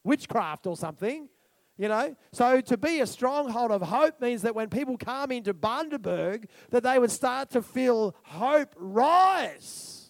witchcraft 0.03 0.67
or 0.67 0.75
something. 0.75 1.29
You 1.77 1.87
know, 1.87 2.15
so 2.31 2.61
to 2.61 2.77
be 2.77 2.99
a 2.99 3.07
stronghold 3.07 3.71
of 3.71 3.81
hope 3.81 4.19
means 4.19 4.41
that 4.41 4.53
when 4.53 4.69
people 4.69 4.97
come 4.97 5.31
into 5.31 5.53
Bundaberg, 5.53 6.45
that 6.69 6.83
they 6.83 6.99
would 6.99 7.11
start 7.11 7.49
to 7.51 7.61
feel 7.61 8.15
hope 8.23 8.73
rise. 8.77 10.00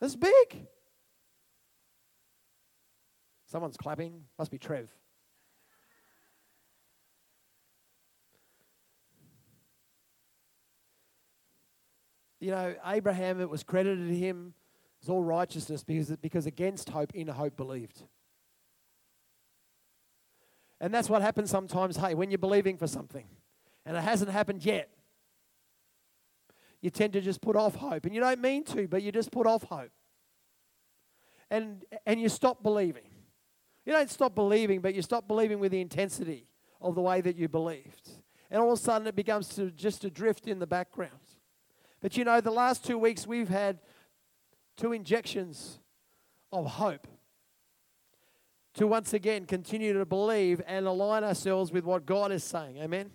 That's 0.00 0.16
big. 0.16 0.66
Someone's 3.46 3.76
clapping. 3.76 4.24
Must 4.38 4.50
be 4.50 4.58
Trev. 4.58 4.88
You 12.40 12.50
know, 12.50 12.74
Abraham, 12.84 13.40
it 13.40 13.48
was 13.48 13.62
credited 13.62 14.08
to 14.08 14.14
him 14.14 14.52
as 15.02 15.08
all 15.08 15.22
righteousness 15.22 15.82
because, 15.82 16.10
because 16.20 16.46
against 16.46 16.90
hope, 16.90 17.14
in 17.14 17.28
hope 17.28 17.56
believed. 17.56 18.02
And 20.80 20.92
that's 20.92 21.08
what 21.08 21.22
happens 21.22 21.50
sometimes, 21.50 21.96
hey, 21.96 22.14
when 22.14 22.30
you're 22.30 22.38
believing 22.38 22.76
for 22.76 22.86
something 22.86 23.24
and 23.86 23.96
it 23.96 24.02
hasn't 24.02 24.30
happened 24.30 24.64
yet. 24.64 24.90
You 26.84 26.90
tend 26.90 27.14
to 27.14 27.22
just 27.22 27.40
put 27.40 27.56
off 27.56 27.76
hope. 27.76 28.04
And 28.04 28.14
you 28.14 28.20
don't 28.20 28.42
mean 28.42 28.62
to, 28.64 28.86
but 28.86 29.02
you 29.02 29.10
just 29.10 29.32
put 29.32 29.46
off 29.46 29.62
hope. 29.62 29.90
And, 31.50 31.82
and 32.04 32.20
you 32.20 32.28
stop 32.28 32.62
believing. 32.62 33.08
You 33.86 33.94
don't 33.94 34.10
stop 34.10 34.34
believing, 34.34 34.82
but 34.82 34.94
you 34.94 35.00
stop 35.00 35.26
believing 35.26 35.60
with 35.60 35.72
the 35.72 35.80
intensity 35.80 36.46
of 36.82 36.94
the 36.94 37.00
way 37.00 37.22
that 37.22 37.36
you 37.36 37.48
believed. 37.48 38.10
And 38.50 38.60
all 38.60 38.70
of 38.70 38.78
a 38.78 38.82
sudden 38.82 39.06
it 39.06 39.16
becomes 39.16 39.48
to 39.56 39.70
just 39.70 40.02
to 40.02 40.10
drift 40.10 40.46
in 40.46 40.58
the 40.58 40.66
background. 40.66 41.12
But 42.02 42.18
you 42.18 42.24
know, 42.24 42.42
the 42.42 42.50
last 42.50 42.84
two 42.84 42.98
weeks 42.98 43.26
we've 43.26 43.48
had 43.48 43.78
two 44.76 44.92
injections 44.92 45.78
of 46.52 46.66
hope 46.66 47.06
to 48.74 48.86
once 48.86 49.14
again 49.14 49.46
continue 49.46 49.94
to 49.94 50.04
believe 50.04 50.60
and 50.66 50.86
align 50.86 51.24
ourselves 51.24 51.72
with 51.72 51.84
what 51.84 52.04
God 52.04 52.30
is 52.30 52.44
saying. 52.44 52.76
Amen. 52.76 53.10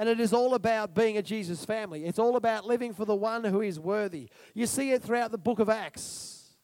And 0.00 0.08
it 0.08 0.18
is 0.18 0.32
all 0.32 0.54
about 0.54 0.94
being 0.94 1.18
a 1.18 1.22
Jesus 1.22 1.62
family. 1.66 2.06
It's 2.06 2.18
all 2.18 2.36
about 2.36 2.64
living 2.64 2.94
for 2.94 3.04
the 3.04 3.14
one 3.14 3.44
who 3.44 3.60
is 3.60 3.78
worthy. 3.78 4.30
You 4.54 4.64
see 4.64 4.92
it 4.92 5.02
throughout 5.02 5.30
the 5.30 5.36
book 5.36 5.58
of 5.58 5.68
Acts. 5.68 6.56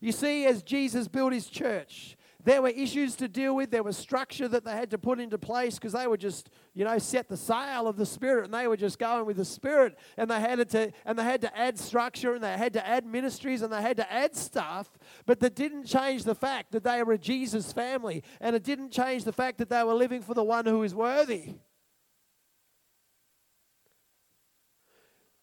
You 0.00 0.12
see, 0.12 0.46
as 0.46 0.62
Jesus 0.62 1.08
built 1.08 1.34
his 1.34 1.48
church, 1.48 2.16
there 2.42 2.62
were 2.62 2.70
issues 2.70 3.16
to 3.16 3.28
deal 3.28 3.54
with. 3.54 3.70
There 3.70 3.82
was 3.82 3.98
structure 3.98 4.48
that 4.48 4.64
they 4.64 4.70
had 4.70 4.88
to 4.92 4.98
put 4.98 5.20
into 5.20 5.36
place 5.36 5.74
because 5.74 5.92
they 5.92 6.06
were 6.06 6.16
just, 6.16 6.48
you 6.72 6.86
know, 6.86 6.96
set 6.96 7.28
the 7.28 7.36
sail 7.36 7.86
of 7.86 7.98
the 7.98 8.06
Spirit, 8.06 8.46
and 8.46 8.54
they 8.54 8.66
were 8.66 8.78
just 8.78 8.98
going 8.98 9.26
with 9.26 9.36
the 9.36 9.44
Spirit. 9.44 9.98
And 10.16 10.30
they 10.30 10.40
had 10.40 10.70
to, 10.70 10.90
and 11.04 11.18
they 11.18 11.24
had 11.24 11.42
to 11.42 11.54
add 11.54 11.78
structure, 11.78 12.32
and 12.32 12.42
they 12.42 12.56
had 12.56 12.72
to 12.72 12.86
add 12.86 13.04
ministries, 13.04 13.60
and 13.60 13.70
they 13.70 13.82
had 13.82 13.98
to 13.98 14.10
add 14.10 14.34
stuff. 14.34 14.88
But 15.26 15.40
that 15.40 15.54
didn't 15.54 15.84
change 15.84 16.24
the 16.24 16.34
fact 16.34 16.72
that 16.72 16.82
they 16.82 17.02
were 17.02 17.12
a 17.12 17.18
Jesus 17.18 17.74
family, 17.74 18.22
and 18.40 18.56
it 18.56 18.64
didn't 18.64 18.90
change 18.90 19.24
the 19.24 19.34
fact 19.34 19.58
that 19.58 19.68
they 19.68 19.84
were 19.84 19.92
living 19.92 20.22
for 20.22 20.32
the 20.32 20.44
one 20.44 20.64
who 20.64 20.82
is 20.82 20.94
worthy. 20.94 21.56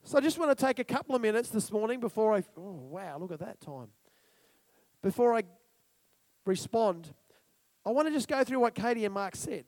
So 0.06 0.18
I 0.18 0.22
just 0.22 0.40
want 0.40 0.58
to 0.58 0.66
take 0.66 0.80
a 0.80 0.84
couple 0.84 1.16
of 1.16 1.22
minutes 1.22 1.50
this 1.50 1.72
morning 1.72 2.00
before 2.00 2.34
I. 2.36 2.44
Oh 2.58 2.80
wow! 2.90 3.18
Look 3.20 3.32
at 3.34 3.40
that 3.40 3.60
time 3.60 3.90
before 5.06 5.36
I 5.36 5.44
respond, 6.48 7.14
I 7.86 7.92
want 7.92 8.08
to 8.08 8.12
just 8.12 8.28
go 8.28 8.44
through 8.44 8.60
what 8.60 8.74
Katie 8.74 9.06
and 9.06 9.14
Mark 9.14 9.36
said. 9.36 9.66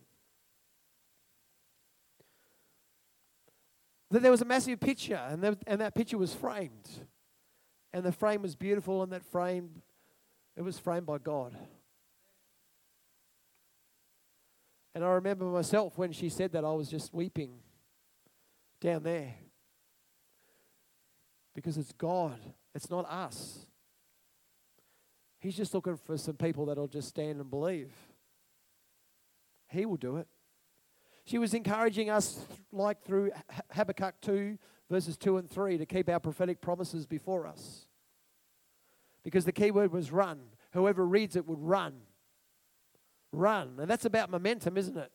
That 4.10 4.24
there 4.24 4.32
was 4.32 4.42
a 4.42 4.46
massive 4.46 4.80
picture, 4.80 5.22
and, 5.30 5.44
there, 5.44 5.56
and 5.68 5.80
that 5.80 5.94
picture 5.94 6.18
was 6.18 6.34
framed. 6.34 6.90
And 7.94 8.04
the 8.04 8.12
frame 8.12 8.42
was 8.42 8.56
beautiful, 8.56 9.04
and 9.04 9.12
that 9.12 9.24
frame, 9.26 9.84
it 10.56 10.64
was 10.64 10.80
framed 10.80 11.06
by 11.06 11.20
God. 11.20 11.56
And 14.96 15.04
I 15.04 15.10
remember 15.10 15.46
myself 15.46 16.00
when 16.00 16.14
she 16.14 16.30
said 16.30 16.52
that, 16.54 16.66
I 16.66 16.72
was 16.72 16.90
just 16.90 17.14
weeping 17.14 17.60
down 18.82 19.04
there. 19.04 19.36
Because 21.58 21.76
it's 21.76 21.92
God, 21.92 22.40
it's 22.76 22.92
not 22.92 23.10
us. 23.10 23.66
He's 25.40 25.58
just 25.58 25.74
looking 25.74 25.98
for 25.98 26.16
some 26.16 26.36
people 26.36 26.68
that'll 26.68 26.88
just 26.88 27.08
stand 27.08 27.42
and 27.42 27.50
believe. 27.50 27.92
He 29.68 29.88
will 29.88 29.98
do 29.98 30.18
it. 30.18 30.28
She 31.26 31.40
was 31.40 31.56
encouraging 31.56 32.12
us, 32.12 32.46
like 32.72 33.02
through 33.02 33.32
Habakkuk 33.72 34.22
2, 34.22 34.60
verses 34.88 35.18
2 35.18 35.38
and 35.38 35.50
3, 35.50 35.80
to 35.80 35.88
keep 35.88 36.08
our 36.10 36.20
prophetic 36.20 36.62
promises 36.62 37.08
before 37.08 37.48
us. 37.48 37.88
Because 39.24 39.44
the 39.44 39.52
key 39.52 39.72
word 39.72 39.92
was 39.92 40.12
run. 40.12 40.40
Whoever 40.74 41.08
reads 41.08 41.36
it 41.36 41.48
would 41.48 41.60
run. 41.60 41.94
Run. 43.32 43.80
And 43.80 43.90
that's 43.90 44.06
about 44.06 44.30
momentum, 44.30 44.78
isn't 44.78 44.96
it? 44.96 45.12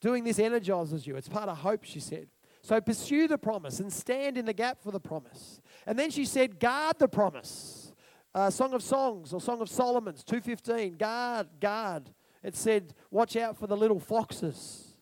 Doing 0.00 0.22
this 0.22 0.38
energizes 0.38 1.04
you. 1.04 1.16
It's 1.16 1.28
part 1.28 1.48
of 1.48 1.58
hope, 1.58 1.82
she 1.82 1.98
said. 1.98 2.28
So 2.62 2.80
pursue 2.80 3.26
the 3.26 3.38
promise 3.38 3.80
and 3.80 3.92
stand 3.92 4.38
in 4.38 4.44
the 4.44 4.52
gap 4.52 4.80
for 4.82 4.92
the 4.92 5.00
promise. 5.00 5.60
And 5.84 5.98
then 5.98 6.10
she 6.10 6.24
said, 6.24 6.60
guard 6.60 6.98
the 6.98 7.08
promise. 7.08 7.92
Uh, 8.34 8.50
Song 8.50 8.72
of 8.72 8.82
Songs 8.82 9.32
or 9.32 9.40
Song 9.40 9.60
of 9.60 9.68
Solomon's 9.68 10.22
215. 10.22 10.94
Guard, 10.94 11.48
guard. 11.60 12.10
It 12.42 12.54
said, 12.54 12.94
watch 13.10 13.36
out 13.36 13.58
for 13.58 13.66
the 13.66 13.76
little 13.76 13.98
foxes. 13.98 14.92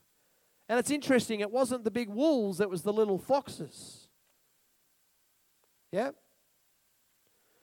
And 0.69 0.79
it's 0.79 0.91
interesting, 0.91 1.41
it 1.41 1.51
wasn't 1.51 1.85
the 1.85 1.91
big 1.91 2.09
wolves, 2.09 2.61
it 2.61 2.71
was 2.71 2.83
the 2.83 2.93
little 2.93 3.19
foxes. 3.19 4.09
Yeah? 5.91 6.11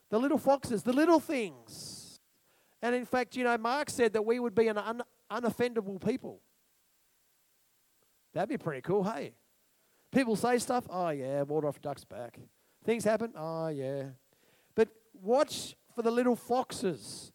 The 0.09 0.19
little 0.19 0.37
foxes, 0.37 0.83
the 0.83 0.93
little 0.93 1.19
things. 1.19 2.19
And 2.81 2.93
in 2.93 3.05
fact, 3.05 3.35
you 3.35 3.43
know, 3.43 3.57
Mark 3.57 3.89
said 3.89 4.13
that 4.13 4.25
we 4.25 4.39
would 4.39 4.53
be 4.53 4.67
an 4.67 4.77
un- 4.77 5.03
unoffendable 5.31 6.05
people. 6.05 6.41
That'd 8.33 8.49
be 8.49 8.57
pretty 8.57 8.81
cool, 8.81 9.03
hey? 9.03 9.33
People 10.11 10.35
say 10.35 10.57
stuff, 10.57 10.85
oh 10.89 11.09
yeah, 11.09 11.41
water 11.43 11.67
off 11.67 11.77
a 11.77 11.79
duck's 11.79 12.05
back. 12.05 12.39
Things 12.83 13.03
happen, 13.03 13.33
oh 13.35 13.67
yeah. 13.67 14.03
But 14.75 14.89
watch 15.21 15.75
for 15.95 16.01
the 16.01 16.11
little 16.11 16.35
foxes. 16.35 17.31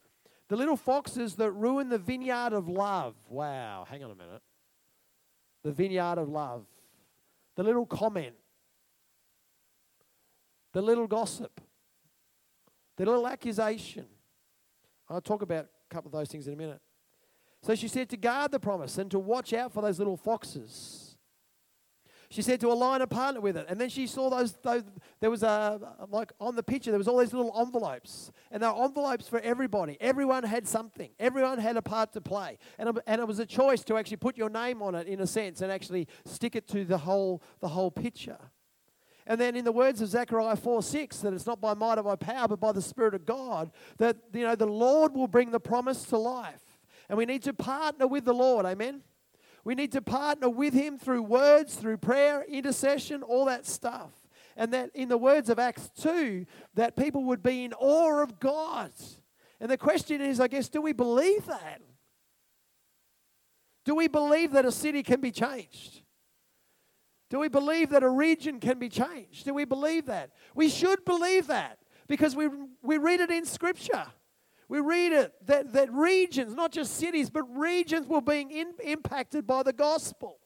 The 0.49 0.57
little 0.57 0.77
foxes 0.77 1.37
that 1.37 1.51
ruin 1.53 1.89
the 1.89 1.99
vineyard 1.99 2.53
of 2.53 2.69
love. 2.69 3.15
Wow, 3.29 3.87
hang 3.89 4.05
on 4.05 4.11
a 4.11 4.15
minute. 4.15 4.43
The 5.63 5.73
vineyard 5.73 6.19
of 6.19 6.29
love. 6.29 6.67
The 7.57 7.63
little 7.63 7.87
comment. 7.87 8.35
The 10.73 10.83
little 10.83 11.07
gossip. 11.07 11.61
The 12.97 13.07
little 13.07 13.27
accusation. 13.27 14.07
I'll 15.09 15.21
talk 15.21 15.43
about 15.43 15.67
a 15.91 15.95
couple 15.95 16.09
of 16.09 16.13
those 16.13 16.29
things 16.29 16.47
in 16.47 16.55
a 16.55 16.57
minute. 16.57 16.81
So 17.63 17.75
she 17.75 17.89
said 17.89 18.09
to 18.11 18.17
guard 18.17 18.51
the 18.51 18.61
promise 18.61 18.99
and 18.99 19.11
to 19.11 19.19
watch 19.19 19.53
out 19.53 19.73
for 19.73 19.83
those 19.83 19.99
little 19.99 20.17
foxes. 20.17 21.02
She 22.33 22.41
said 22.41 22.61
to 22.61 22.69
align 22.69 23.03
a 23.03 23.07
partner 23.07 23.43
with 23.43 23.59
it. 23.59 23.67
And 23.69 23.79
then 23.79 23.91
she 23.91 24.07
saw 24.07 24.31
those, 24.31 24.55
those 24.63 24.85
there 25.21 25.31
was 25.31 25.43
a, 25.43 25.79
like 26.09 26.33
on 26.41 26.57
the 26.57 26.63
picture, 26.63 26.91
there 26.91 26.97
was 26.97 27.07
all 27.07 27.19
these 27.19 27.35
little 27.35 27.53
envelopes. 27.61 28.33
And 28.51 28.63
there 28.63 28.73
were 28.73 28.85
envelopes 28.85 29.29
for 29.29 29.39
everybody. 29.41 29.99
Everyone 30.01 30.43
had 30.43 30.67
something. 30.67 31.11
Everyone 31.19 31.59
had 31.59 31.77
a 31.77 31.83
part 31.83 32.15
to 32.15 32.23
play. 32.23 32.57
And 32.79 32.99
and 33.07 33.21
it 33.21 33.29
was 33.29 33.39
a 33.39 33.45
choice 33.45 33.85
to 33.85 33.99
actually 33.99 34.17
put 34.17 34.39
your 34.39 34.49
name 34.49 34.81
on 34.81 34.95
it 34.95 35.09
in 35.09 35.21
a 35.21 35.27
sense 35.27 35.61
and 35.61 35.71
actually 35.71 36.09
stick 36.25 36.57
it 36.57 36.67
to 36.69 36.87
the 36.87 36.97
whole, 36.97 37.43
the 37.61 37.69
whole 37.69 37.91
picture. 37.91 38.39
And 39.27 39.39
then 39.39 39.55
in 39.55 39.67
the 39.67 39.73
words 39.73 40.01
of 40.01 40.09
Zechariah 40.09 40.57
4 40.57 40.83
6, 40.83 41.19
that 41.19 41.35
it's 41.35 41.47
not 41.47 41.61
by 41.61 41.75
might 41.75 41.99
or 41.99 42.03
by 42.03 42.17
power, 42.17 42.49
but 42.49 42.61
by 42.61 42.73
the 42.73 42.81
Spirit 42.81 43.13
of 43.15 43.27
God, 43.27 43.73
that 43.99 44.17
you 44.33 44.47
know 44.47 44.55
the 44.55 44.65
Lord 44.65 45.13
will 45.13 45.29
bring 45.29 45.51
the 45.51 45.61
promise 45.61 46.05
to 46.05 46.17
life. 46.17 46.63
And 47.11 47.19
we 47.19 47.27
need 47.27 47.43
to 47.43 47.53
partner 47.53 48.07
with 48.07 48.25
the 48.25 48.33
Lord, 48.33 48.65
amen. 48.65 49.03
We 49.65 49.75
need 49.75 49.93
to 49.93 50.03
partner 50.03 50.49
with 50.49 50.75
Him 50.75 50.99
through 50.99 51.23
words, 51.23 51.77
through 51.77 51.99
prayer, 51.99 52.45
intercession, 52.49 53.23
all 53.23 53.45
that 53.47 53.67
stuff. 53.67 54.11
And 54.57 54.73
that 54.73 54.91
in 54.95 55.09
the 55.09 55.17
words 55.17 55.49
of 55.49 55.59
Acts 55.59 55.91
2, 56.01 56.45
that 56.75 56.97
people 56.97 57.25
would 57.25 57.43
be 57.43 57.65
in 57.65 57.73
awe 57.75 58.23
of 58.23 58.39
God. 58.39 58.93
And 59.61 59.71
the 59.71 59.79
question 59.79 60.21
is, 60.21 60.41
I 60.41 60.49
guess, 60.49 60.69
do 60.69 60.83
we 60.83 60.93
believe 60.93 61.47
that? 61.47 61.81
Do 63.85 63.95
we 63.95 64.09
believe 64.09 64.53
that 64.53 64.65
a 64.65 64.73
city 64.73 65.03
can 65.03 65.21
be 65.21 65.31
changed? 65.31 66.03
Do 67.31 67.39
we 67.39 67.49
believe 67.49 67.91
that 67.91 68.03
a 68.03 68.11
region 68.11 68.61
can 68.61 68.79
be 68.79 68.89
changed? 68.89 69.45
Do 69.45 69.55
we 69.55 69.65
believe 69.65 70.07
that? 70.07 70.33
We 70.55 70.69
should 70.69 71.05
believe 71.05 71.47
that 71.47 71.79
because 72.07 72.37
we, 72.37 72.49
we 72.83 72.99
read 72.99 73.21
it 73.21 73.31
in 73.31 73.47
Scripture. 73.47 74.05
We 74.73 74.81
read 74.81 75.13
it 75.13 75.35
that, 75.49 75.75
that 75.75 75.93
regions, 75.93 76.55
not 76.55 76.73
just 76.73 76.97
cities, 76.97 77.29
but 77.29 77.43
regions 77.55 78.07
were 78.07 78.23
being 78.23 78.51
in, 78.51 78.73
impacted 78.83 79.47
by 79.47 79.63
the 79.63 79.75
gospel. 79.75 80.39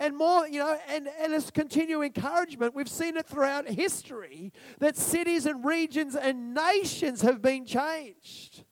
And 0.00 0.16
more, 0.16 0.48
you 0.48 0.58
know, 0.58 0.76
and, 0.88 1.08
and 1.20 1.32
as 1.32 1.52
continuing 1.52 2.12
encouragement, 2.12 2.74
we've 2.74 2.88
seen 2.88 3.16
it 3.16 3.28
throughout 3.28 3.68
history 3.68 4.52
that 4.80 4.96
cities 4.96 5.46
and 5.46 5.64
regions 5.64 6.16
and 6.16 6.52
nations 6.52 7.20
have 7.22 7.40
been 7.40 7.64
changed. 7.64 8.64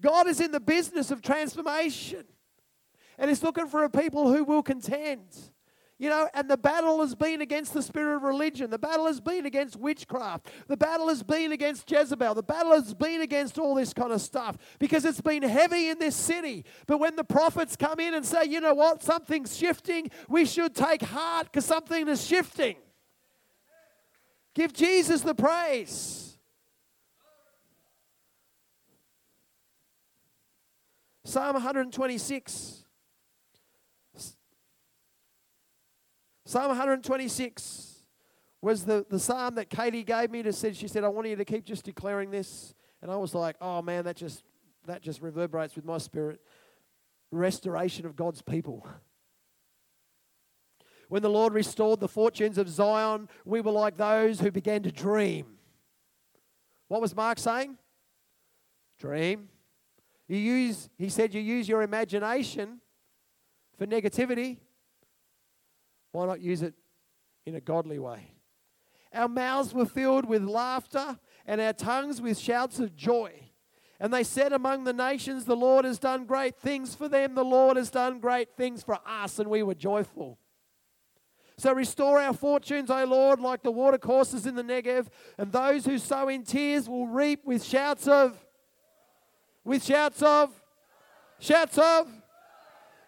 God 0.00 0.26
is 0.26 0.40
in 0.40 0.50
the 0.50 0.58
business 0.58 1.10
of 1.10 1.20
transformation. 1.20 2.24
And 3.18 3.28
He's 3.28 3.42
looking 3.42 3.66
for 3.66 3.84
a 3.84 3.90
people 3.90 4.32
who 4.32 4.44
will 4.44 4.62
contend. 4.62 5.28
You 6.02 6.08
know, 6.08 6.28
and 6.34 6.50
the 6.50 6.56
battle 6.56 7.00
has 7.02 7.14
been 7.14 7.42
against 7.42 7.74
the 7.74 7.80
spirit 7.80 8.16
of 8.16 8.24
religion. 8.24 8.70
The 8.70 8.78
battle 8.78 9.06
has 9.06 9.20
been 9.20 9.46
against 9.46 9.76
witchcraft. 9.76 10.48
The 10.66 10.76
battle 10.76 11.06
has 11.06 11.22
been 11.22 11.52
against 11.52 11.88
Jezebel. 11.88 12.34
The 12.34 12.42
battle 12.42 12.72
has 12.72 12.92
been 12.92 13.20
against 13.20 13.56
all 13.56 13.76
this 13.76 13.94
kind 13.94 14.10
of 14.10 14.20
stuff 14.20 14.58
because 14.80 15.04
it's 15.04 15.20
been 15.20 15.44
heavy 15.44 15.90
in 15.90 16.00
this 16.00 16.16
city. 16.16 16.64
But 16.88 16.98
when 16.98 17.14
the 17.14 17.22
prophets 17.22 17.76
come 17.76 18.00
in 18.00 18.14
and 18.14 18.26
say, 18.26 18.46
you 18.46 18.60
know 18.60 18.74
what, 18.74 19.00
something's 19.04 19.56
shifting, 19.56 20.10
we 20.28 20.44
should 20.44 20.74
take 20.74 21.02
heart 21.02 21.44
because 21.52 21.66
something 21.66 22.08
is 22.08 22.26
shifting. 22.26 22.74
Give 24.56 24.72
Jesus 24.72 25.20
the 25.20 25.36
praise. 25.36 26.36
Psalm 31.24 31.54
126. 31.54 32.81
Psalm 36.52 36.68
126 36.68 38.02
was 38.60 38.84
the, 38.84 39.06
the 39.08 39.18
psalm 39.18 39.54
that 39.54 39.70
Katie 39.70 40.02
gave 40.02 40.30
me 40.30 40.42
to 40.42 40.52
said 40.52 40.76
she 40.76 40.86
said 40.86 41.02
I 41.02 41.08
want 41.08 41.26
you 41.26 41.36
to 41.36 41.46
keep 41.46 41.64
just 41.64 41.82
declaring 41.82 42.30
this. 42.30 42.74
And 43.00 43.10
I 43.10 43.16
was 43.16 43.34
like 43.34 43.56
oh 43.62 43.80
man 43.80 44.04
that 44.04 44.16
just 44.16 44.44
that 44.84 45.00
just 45.00 45.22
reverberates 45.22 45.76
with 45.76 45.86
my 45.86 45.96
spirit. 45.96 46.42
Restoration 47.30 48.04
of 48.04 48.16
God's 48.16 48.42
people. 48.42 48.86
When 51.08 51.22
the 51.22 51.30
Lord 51.30 51.54
restored 51.54 52.00
the 52.00 52.08
fortunes 52.08 52.58
of 52.58 52.68
Zion 52.68 53.30
we 53.46 53.62
were 53.62 53.72
like 53.72 53.96
those 53.96 54.38
who 54.38 54.50
began 54.50 54.82
to 54.82 54.92
dream. 54.92 55.54
What 56.88 57.00
was 57.00 57.16
Mark 57.16 57.38
saying? 57.38 57.78
Dream. 58.98 59.48
You 60.28 60.36
use 60.36 60.90
he 60.98 61.08
said 61.08 61.32
you 61.32 61.40
use 61.40 61.66
your 61.66 61.80
imagination 61.80 62.82
for 63.78 63.86
negativity 63.86 64.58
why 66.12 66.26
not 66.26 66.40
use 66.40 66.62
it 66.62 66.74
in 67.44 67.54
a 67.54 67.60
godly 67.60 67.98
way? 67.98 68.32
Our 69.12 69.28
mouths 69.28 69.74
were 69.74 69.86
filled 69.86 70.26
with 70.26 70.42
laughter 70.42 71.18
and 71.46 71.60
our 71.60 71.72
tongues 71.72 72.20
with 72.20 72.38
shouts 72.38 72.78
of 72.78 72.96
joy. 72.96 73.32
And 74.00 74.12
they 74.12 74.24
said 74.24 74.52
among 74.52 74.84
the 74.84 74.92
nations, 74.92 75.44
The 75.44 75.56
Lord 75.56 75.84
has 75.84 75.98
done 75.98 76.24
great 76.24 76.56
things 76.56 76.94
for 76.94 77.08
them. 77.08 77.34
The 77.34 77.44
Lord 77.44 77.76
has 77.76 77.90
done 77.90 78.20
great 78.20 78.56
things 78.56 78.82
for 78.82 78.98
us. 79.06 79.38
And 79.38 79.48
we 79.48 79.62
were 79.62 79.74
joyful. 79.74 80.38
So 81.58 81.72
restore 81.72 82.18
our 82.18 82.32
fortunes, 82.32 82.90
O 82.90 83.04
Lord, 83.04 83.38
like 83.38 83.62
the 83.62 83.70
watercourses 83.70 84.46
in 84.46 84.56
the 84.56 84.64
Negev. 84.64 85.06
And 85.38 85.52
those 85.52 85.84
who 85.84 85.98
sow 85.98 86.28
in 86.28 86.42
tears 86.42 86.88
will 86.88 87.06
reap 87.06 87.44
with 87.44 87.62
shouts 87.62 88.08
of, 88.08 88.44
with 89.62 89.84
shouts 89.84 90.22
of, 90.22 90.50
shouts 91.38 91.78
of, 91.78 92.08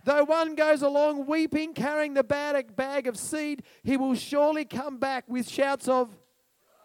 Though 0.05 0.25
one 0.25 0.55
goes 0.55 0.83
along 0.83 1.27
weeping, 1.27 1.73
carrying 1.73 2.13
the 2.13 2.23
bag, 2.23 3.07
of 3.07 3.17
seed, 3.17 3.63
he 3.83 3.97
will 3.97 4.15
surely 4.15 4.67
come 4.67 4.99
back 4.99 5.25
with 5.27 5.49
shouts 5.49 5.89
of, 5.89 6.15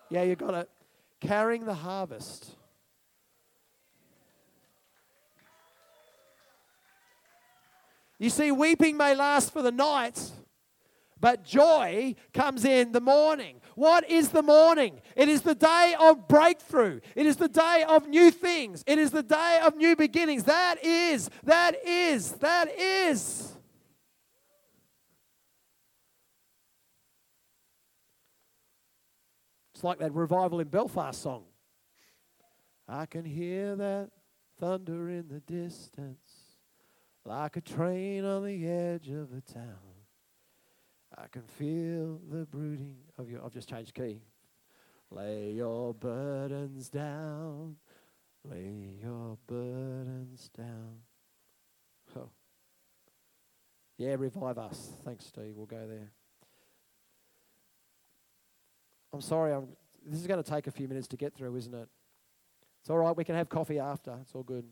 yeah, 0.10 0.24
you 0.24 0.36
got 0.36 0.54
it, 0.54 0.70
carrying 1.20 1.66
the 1.66 1.74
harvest. 1.74 2.56
You 8.18 8.30
see, 8.30 8.52
weeping 8.52 8.96
may 8.96 9.16
last 9.16 9.52
for 9.52 9.62
the 9.62 9.72
night, 9.72 10.32
but 11.20 11.44
joy 11.44 12.16
comes 12.34 12.66
in 12.66 12.92
the 12.92 13.02
morning. 13.02 13.62
What 13.76 14.10
is 14.10 14.30
the 14.30 14.44
morning? 14.44 15.02
It 15.16 15.30
is 15.30 15.42
the 15.42 15.56
day 15.56 15.96
of 16.00 16.28
breakthrough. 16.28 17.00
It 17.16 17.26
is 17.26 17.38
the 17.38 17.48
day 17.48 17.84
of 17.88 18.08
new 18.08 18.32
things. 18.32 18.84
It 18.88 19.00
is 19.00 19.12
the 19.12 19.24
day 19.24 19.60
of 19.64 19.76
new 19.76 19.96
beginnings. 19.96 20.44
That 20.46 20.84
is, 20.84 21.30
that 21.44 21.76
is, 21.86 22.32
that 22.34 22.70
is. 22.78 23.54
It's 29.74 29.84
like 29.84 30.00
that 30.00 30.14
revival 30.14 30.60
in 30.60 30.68
Belfast 30.68 31.22
song. 31.22 31.44
I 32.86 33.06
can 33.06 33.24
hear 33.24 33.76
that 33.78 34.10
thunder 34.60 35.10
in 35.10 35.30
the 35.30 35.39
distance, 35.39 36.58
like 37.24 37.56
a 37.56 37.62
train 37.62 38.26
on 38.26 38.43
the 38.43 38.67
edge 38.67 39.08
of 39.08 39.32
a 39.32 39.41
town. 39.41 39.88
I 41.21 41.27
can 41.27 41.41
feel 41.41 42.19
the 42.32 42.45
brooding 42.45 42.95
of 43.17 43.29
your. 43.29 43.43
I've 43.43 43.53
just 43.53 43.69
changed 43.69 43.93
key. 43.93 44.21
Lay 45.12 45.51
your 45.51 45.93
burdens 45.93 46.89
down. 46.89 47.75
Lay 48.45 48.95
your 49.01 49.38
burdens 49.47 50.49
down. 50.55 50.99
Oh. 52.15 52.29
Yeah, 53.97 54.15
revive 54.17 54.58
us. 54.58 54.93
Thanks, 55.03 55.25
Steve. 55.25 55.53
We'll 55.55 55.65
go 55.65 55.86
there. 55.88 56.12
I'm 59.12 59.21
sorry. 59.21 59.53
I'm, 59.53 59.67
this 60.05 60.21
is 60.21 60.27
going 60.27 60.41
to 60.41 60.49
take 60.49 60.67
a 60.67 60.71
few 60.71 60.88
minutes 60.88 61.08
to 61.10 61.17
get 61.17 61.34
through, 61.34 61.55
isn't 61.58 61.73
it? 61.73 61.89
It's 62.82 62.89
all 62.89 62.97
right. 62.97 63.15
We 63.15 63.25
can 63.25 63.36
have 63.36 63.49
coffee 63.49 63.79
after. 63.79 64.17
It's 64.21 64.34
all 64.34 64.43
good. 64.43 64.65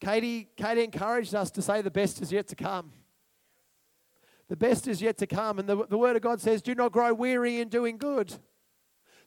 Katie, 0.00 0.48
Katie 0.56 0.84
encouraged 0.84 1.34
us 1.34 1.50
to 1.52 1.62
say 1.62 1.80
the 1.80 1.90
best 1.90 2.20
is 2.20 2.30
yet 2.30 2.46
to 2.48 2.56
come. 2.56 2.92
The 4.48 4.56
best 4.56 4.88
is 4.88 5.02
yet 5.02 5.18
to 5.18 5.26
come. 5.26 5.58
And 5.58 5.68
the, 5.68 5.86
the 5.86 5.98
Word 5.98 6.16
of 6.16 6.22
God 6.22 6.40
says, 6.40 6.62
Do 6.62 6.74
not 6.74 6.92
grow 6.92 7.12
weary 7.12 7.60
in 7.60 7.68
doing 7.68 7.98
good. 7.98 8.34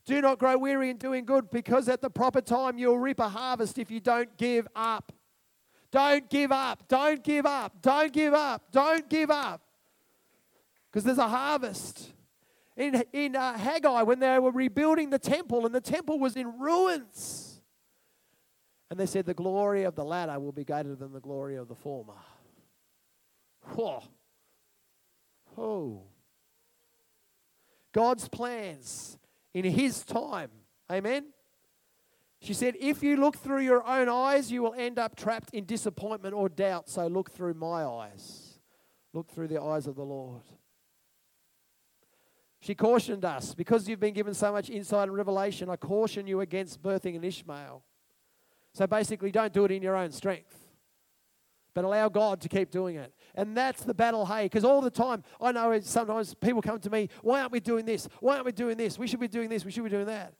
Do 0.04 0.20
not 0.20 0.38
grow 0.38 0.58
weary 0.58 0.90
in 0.90 0.96
doing 0.96 1.24
good 1.24 1.50
because 1.50 1.88
at 1.88 2.00
the 2.00 2.10
proper 2.10 2.40
time 2.40 2.76
you'll 2.76 2.98
reap 2.98 3.20
a 3.20 3.28
harvest 3.28 3.78
if 3.78 3.90
you 3.90 4.00
don't 4.00 4.36
give 4.36 4.66
up. 4.74 5.12
Don't 5.92 6.28
give 6.28 6.50
up. 6.50 6.88
Don't 6.88 7.22
give 7.22 7.46
up. 7.46 7.80
Don't 7.82 8.12
give 8.12 8.34
up. 8.34 8.72
Don't 8.72 9.08
give 9.08 9.30
up. 9.30 9.62
Because 10.90 11.04
there's 11.04 11.18
a 11.18 11.28
harvest. 11.28 12.12
In, 12.76 13.02
in 13.12 13.36
uh, 13.36 13.56
Haggai, 13.56 14.02
when 14.02 14.18
they 14.18 14.38
were 14.38 14.50
rebuilding 14.50 15.10
the 15.10 15.18
temple 15.18 15.66
and 15.66 15.74
the 15.74 15.80
temple 15.80 16.18
was 16.18 16.36
in 16.36 16.58
ruins, 16.58 17.60
and 18.90 18.98
they 18.98 19.06
said, 19.06 19.26
The 19.26 19.34
glory 19.34 19.84
of 19.84 19.94
the 19.94 20.04
latter 20.04 20.38
will 20.40 20.52
be 20.52 20.64
greater 20.64 20.94
than 20.94 21.12
the 21.12 21.20
glory 21.20 21.56
of 21.56 21.68
the 21.68 21.74
former. 21.74 22.14
Whoa. 23.74 24.02
Oh. 25.56 26.02
God's 27.92 28.28
plans 28.28 29.18
in 29.54 29.64
His 29.64 30.04
time. 30.04 30.50
Amen. 30.90 31.26
She 32.40 32.54
said, 32.54 32.74
If 32.80 33.02
you 33.02 33.16
look 33.16 33.36
through 33.36 33.60
your 33.60 33.86
own 33.86 34.08
eyes, 34.08 34.50
you 34.50 34.62
will 34.62 34.74
end 34.74 34.98
up 34.98 35.16
trapped 35.16 35.50
in 35.52 35.64
disappointment 35.64 36.34
or 36.34 36.48
doubt. 36.48 36.88
So 36.88 37.06
look 37.06 37.30
through 37.30 37.54
my 37.54 37.84
eyes. 37.84 38.58
Look 39.12 39.30
through 39.30 39.48
the 39.48 39.62
eyes 39.62 39.86
of 39.86 39.94
the 39.94 40.02
Lord. 40.02 40.42
She 42.60 42.74
cautioned 42.74 43.24
us 43.24 43.54
because 43.54 43.88
you've 43.88 44.00
been 44.00 44.14
given 44.14 44.34
so 44.34 44.52
much 44.52 44.70
insight 44.70 45.08
and 45.08 45.16
revelation. 45.16 45.68
I 45.68 45.76
caution 45.76 46.26
you 46.26 46.40
against 46.40 46.82
birthing 46.82 47.16
an 47.16 47.24
Ishmael. 47.24 47.82
So 48.72 48.86
basically, 48.86 49.30
don't 49.30 49.52
do 49.52 49.64
it 49.64 49.70
in 49.70 49.82
your 49.82 49.96
own 49.96 50.12
strength 50.12 50.62
but 51.74 51.84
allow 51.84 52.08
God 52.08 52.40
to 52.42 52.48
keep 52.48 52.70
doing 52.70 52.96
it. 52.96 53.12
And 53.34 53.56
that's 53.56 53.82
the 53.82 53.94
battle, 53.94 54.26
hey, 54.26 54.44
because 54.44 54.64
all 54.64 54.80
the 54.80 54.90
time, 54.90 55.24
I 55.40 55.52
know 55.52 55.80
sometimes 55.80 56.34
people 56.34 56.60
come 56.60 56.78
to 56.80 56.90
me, 56.90 57.08
why 57.22 57.40
aren't 57.40 57.52
we 57.52 57.60
doing 57.60 57.86
this? 57.86 58.08
Why 58.20 58.34
aren't 58.34 58.46
we 58.46 58.52
doing 58.52 58.76
this? 58.76 58.98
We 58.98 59.06
should 59.06 59.20
be 59.20 59.28
doing 59.28 59.48
this, 59.48 59.64
we 59.64 59.70
should 59.70 59.84
be 59.84 59.90
doing 59.90 60.06
that. 60.06 60.34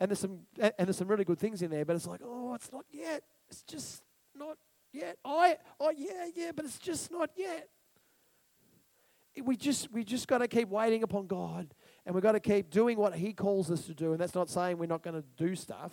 And 0.00 0.10
there's 0.10 0.20
some 0.20 0.40
and 0.58 0.72
there's 0.78 0.96
some 0.96 1.08
really 1.08 1.24
good 1.24 1.38
things 1.38 1.60
in 1.60 1.70
there, 1.70 1.84
but 1.84 1.96
it's 1.96 2.06
like, 2.06 2.20
oh, 2.24 2.54
it's 2.54 2.70
not 2.72 2.84
yet. 2.90 3.22
It's 3.48 3.62
just 3.62 4.02
not 4.34 4.56
yet. 4.92 5.18
I 5.24 5.58
oh 5.80 5.92
yeah, 5.96 6.26
yeah, 6.34 6.52
but 6.54 6.64
it's 6.64 6.78
just 6.78 7.10
not 7.10 7.30
yet. 7.36 7.68
We 9.42 9.56
just 9.56 9.92
we 9.92 10.04
just 10.04 10.28
got 10.28 10.38
to 10.38 10.48
keep 10.48 10.68
waiting 10.68 11.02
upon 11.02 11.26
God 11.26 11.74
and 12.06 12.14
we've 12.14 12.22
got 12.22 12.32
to 12.32 12.40
keep 12.40 12.70
doing 12.70 12.96
what 12.96 13.14
He 13.14 13.32
calls 13.32 13.70
us 13.70 13.86
to 13.86 13.94
do. 13.94 14.12
And 14.12 14.20
that's 14.20 14.34
not 14.34 14.48
saying 14.48 14.78
we're 14.78 14.86
not 14.86 15.02
going 15.02 15.20
to 15.20 15.24
do 15.36 15.54
stuff 15.54 15.92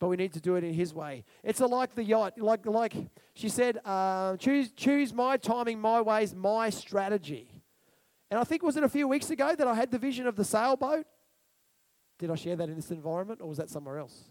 but 0.00 0.08
we 0.08 0.16
need 0.16 0.32
to 0.32 0.40
do 0.40 0.56
it 0.56 0.64
in 0.64 0.72
His 0.72 0.92
way. 0.94 1.24
It's 1.44 1.60
like 1.60 1.94
the 1.94 2.02
yacht, 2.02 2.40
like 2.40 2.66
like 2.66 2.94
she 3.40 3.48
said, 3.48 3.78
uh, 3.86 4.36
choose 4.36 4.70
choose 4.72 5.14
my 5.14 5.38
timing, 5.38 5.80
my 5.80 6.02
ways, 6.02 6.34
my 6.34 6.68
strategy. 6.68 7.62
And 8.30 8.38
I 8.38 8.44
think 8.44 8.62
was 8.62 8.76
it 8.76 8.84
a 8.84 8.88
few 8.88 9.08
weeks 9.08 9.30
ago 9.30 9.54
that 9.56 9.66
I 9.66 9.74
had 9.74 9.90
the 9.90 9.98
vision 9.98 10.26
of 10.26 10.36
the 10.36 10.44
sailboat. 10.44 11.06
Did 12.18 12.30
I 12.30 12.34
share 12.34 12.54
that 12.56 12.68
in 12.68 12.76
this 12.76 12.90
environment, 12.90 13.40
or 13.40 13.48
was 13.48 13.56
that 13.56 13.70
somewhere 13.70 13.98
else? 13.98 14.24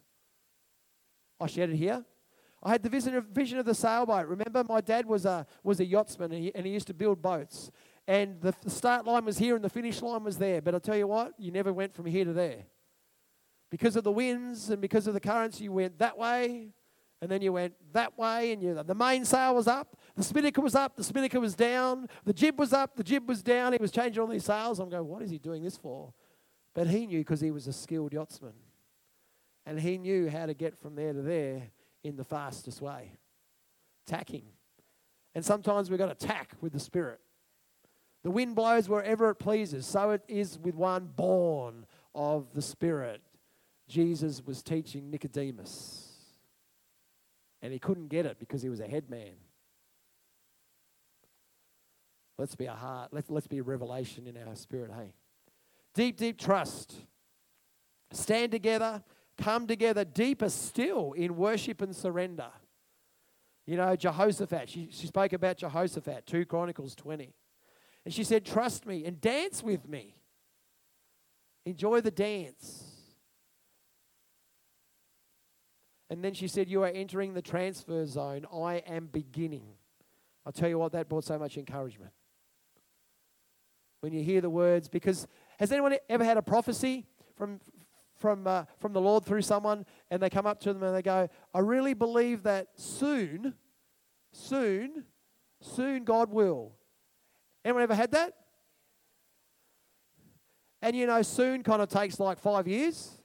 I 1.40 1.48
shared 1.48 1.72
it 1.72 1.78
here. 1.78 2.06
I 2.62 2.70
had 2.70 2.84
the 2.84 2.90
vision 2.90 3.16
of, 3.16 3.26
vision 3.26 3.58
of 3.58 3.66
the 3.66 3.74
sailboat. 3.74 4.28
Remember, 4.28 4.64
my 4.64 4.80
dad 4.80 5.08
was 5.08 5.26
a 5.26 5.48
was 5.64 5.80
a 5.80 5.86
yachtsman, 5.86 6.32
and 6.32 6.44
he, 6.44 6.54
and 6.54 6.68
he 6.68 6.72
used 6.72 6.88
to 6.88 6.94
build 6.94 7.20
boats. 7.20 7.72
And 8.08 8.40
the, 8.42 8.54
the 8.62 8.70
start 8.70 9.08
line 9.08 9.26
was 9.26 9.40
here, 9.40 9.56
and 9.56 9.66
the 9.66 9.70
finish 9.70 10.04
line 10.04 10.24
was 10.24 10.38
there. 10.38 10.62
But 10.62 10.76
I 10.76 10.80
tell 10.80 10.96
you 10.96 11.08
what, 11.08 11.34
you 11.40 11.52
never 11.52 11.74
went 11.74 11.96
from 11.96 12.06
here 12.06 12.26
to 12.26 12.34
there. 12.34 12.66
Because 13.72 13.96
of 13.96 14.04
the 14.04 14.12
winds 14.12 14.70
and 14.70 14.80
because 14.80 15.08
of 15.08 15.16
the 15.16 15.20
currents, 15.20 15.60
you 15.60 15.72
went 15.72 15.98
that 15.98 16.16
way, 16.16 16.70
and 17.22 17.30
then 17.30 17.42
you 17.42 17.52
went 17.52 17.74
that 17.94 18.18
way, 18.18 18.54
and 18.54 18.62
you, 18.64 18.82
the 18.82 18.96
mainsail 18.96 19.56
was 19.56 19.68
up, 19.68 19.98
the 20.16 20.24
spinnaker 20.24 20.62
was 20.62 20.76
up, 20.76 20.96
the 20.96 21.04
spinnaker 21.04 21.40
was 21.40 21.54
down, 21.54 22.08
the 22.24 22.34
jib 22.34 22.58
was 22.58 22.72
up, 22.72 22.96
the 22.96 23.04
jib 23.04 23.28
was 23.28 23.44
down. 23.44 23.74
He 23.74 23.80
was 23.80 23.92
changing 23.92 24.22
all 24.22 24.28
these 24.28 24.46
sails. 24.46 24.80
I'm 24.80 24.90
going, 24.90 25.08
what 25.08 25.22
is 25.22 25.30
he 25.30 25.38
doing 25.38 25.64
this 25.64 25.78
for? 25.78 26.14
But 26.74 26.88
he 26.88 27.06
knew 27.06 27.20
because 27.20 27.42
he 27.42 27.52
was 27.52 27.68
a 27.68 27.74
skilled 27.74 28.14
yachtsman. 28.14 28.54
And 29.66 29.80
he 29.80 29.98
knew 29.98 30.30
how 30.30 30.46
to 30.46 30.54
get 30.54 30.78
from 30.80 30.96
there 30.96 31.14
to 31.14 31.22
there 31.22 31.64
in 32.04 32.16
the 32.16 32.24
fastest 32.24 32.82
way 32.82 33.12
tacking. 34.06 34.46
And 35.36 35.46
sometimes 35.46 35.90
we've 35.90 36.00
got 36.00 36.18
to 36.18 36.28
tack 36.28 36.54
with 36.60 36.74
the 36.74 36.80
Spirit. 36.80 37.20
The 38.24 38.32
wind 38.32 38.56
blows 38.56 38.90
wherever 38.90 39.30
it 39.30 39.36
pleases. 39.36 39.86
So 39.86 40.12
it 40.12 40.24
is 40.28 40.58
with 40.58 40.76
one 40.76 41.10
born 41.16 41.86
of 42.16 42.54
the 42.54 42.62
Spirit. 42.62 43.22
Jesus 43.88 44.46
was 44.46 44.64
teaching 44.64 45.10
Nicodemus. 45.12 46.09
And 47.62 47.74
he 47.74 47.80
couldn't 47.80 48.08
get 48.08 48.26
it 48.26 48.40
because 48.40 48.62
he 48.62 48.70
was 48.70 48.80
a 48.80 48.88
head 48.88 49.10
man. 49.10 49.34
Let's 52.38 52.56
be 52.56 52.66
a 52.66 52.74
heart. 52.74 53.10
Let's, 53.12 53.30
let's 53.30 53.48
be 53.48 53.58
a 53.58 53.64
revelation 53.64 54.26
in 54.26 54.38
our 54.48 54.56
spirit, 54.56 54.92
hey. 54.96 55.12
Deep, 55.94 56.18
deep 56.18 56.40
trust. 56.40 56.96
Stand 58.12 58.52
together, 58.52 59.04
come 59.38 59.68
together 59.68 60.06
deeper 60.06 60.50
still 60.50 61.14
in 61.14 61.36
worship 61.36 61.82
and 61.82 61.96
surrender. 61.96 62.50
You 63.68 63.78
know, 63.78 63.96
Jehoshaphat, 63.96 64.70
she, 64.70 64.90
she 64.92 65.08
spoke 65.08 65.34
about 65.34 65.58
Jehoshaphat, 65.58 66.26
2 66.26 66.46
Chronicles 66.46 66.96
20. 66.96 67.34
And 68.06 68.14
she 68.14 68.24
said, 68.24 68.46
Trust 68.46 68.86
me 68.86 69.06
and 69.06 69.20
dance 69.20 69.62
with 69.62 69.88
me. 69.88 70.16
Enjoy 71.66 72.02
the 72.02 72.10
dance. 72.10 72.89
And 76.10 76.24
then 76.24 76.34
she 76.34 76.48
said, 76.48 76.70
You 76.70 76.84
are 76.84 76.88
entering 76.88 77.34
the 77.34 77.42
transfer 77.42 78.06
zone. 78.06 78.46
I 78.54 78.76
am 78.88 79.08
beginning. 79.08 79.66
I'll 80.46 80.52
tell 80.52 80.70
you 80.70 80.80
what, 80.80 80.92
that 80.94 81.10
brought 81.10 81.26
so 81.26 81.38
much 81.38 81.58
encouragement. 81.58 82.12
When 84.02 84.14
you 84.14 84.24
hear 84.24 84.42
the 84.42 84.50
words, 84.50 84.88
because 84.88 85.28
has 85.60 85.72
anyone 85.72 85.96
ever 86.10 86.24
had 86.24 86.38
a 86.38 86.42
prophecy 86.42 87.06
from, 87.36 87.60
from, 88.18 88.48
uh, 88.48 88.64
from 88.80 88.94
the 88.94 89.02
Lord 89.02 89.26
through 89.26 89.42
someone 89.42 89.86
and 90.10 90.22
they 90.22 90.30
come 90.30 90.46
up 90.46 90.60
to 90.62 90.74
them 90.74 90.82
and 90.84 90.96
they 90.96 91.02
go, 91.02 91.28
I 91.54 91.60
really 91.60 91.94
believe 91.94 92.44
that 92.44 92.70
soon, 92.76 93.56
soon, 94.32 95.04
soon 95.62 96.06
God 96.06 96.32
will. 96.32 96.72
Anyone 97.66 97.84
ever 97.84 97.96
had 97.96 98.12
that? 98.12 98.34
And 100.82 100.96
you 100.96 101.06
know, 101.06 101.22
soon 101.22 101.62
kind 101.62 101.82
of 101.82 101.90
takes 101.90 102.20
like 102.20 102.40
five 102.40 102.68
years 102.68 103.22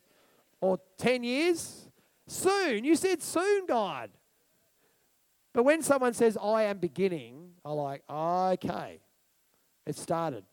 or 0.60 0.78
10 0.98 1.22
years. 1.22 1.88
Soon. 2.26 2.84
You 2.84 2.96
said 2.96 3.22
soon, 3.22 3.66
God. 3.66 4.10
But 5.52 5.64
when 5.64 5.82
someone 5.82 6.14
says, 6.14 6.36
I 6.40 6.64
am 6.64 6.78
beginning, 6.78 7.50
I'm 7.64 7.76
like, 7.76 8.02
okay, 8.10 9.00
it 9.86 9.96
started. 9.96 10.44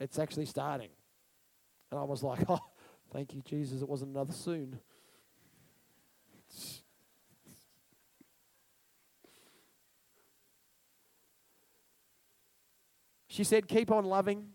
It's 0.00 0.18
actually 0.18 0.46
starting. 0.46 0.90
And 1.90 2.00
I 2.00 2.04
was 2.04 2.22
like, 2.22 2.44
oh, 2.48 2.60
thank 3.12 3.34
you, 3.34 3.42
Jesus, 3.42 3.82
it 3.82 3.88
wasn't 3.88 4.10
another 4.10 4.32
soon. 4.32 4.80
She 13.28 13.44
said, 13.44 13.68
keep 13.68 13.92
on 13.92 14.04
loving, 14.04 14.48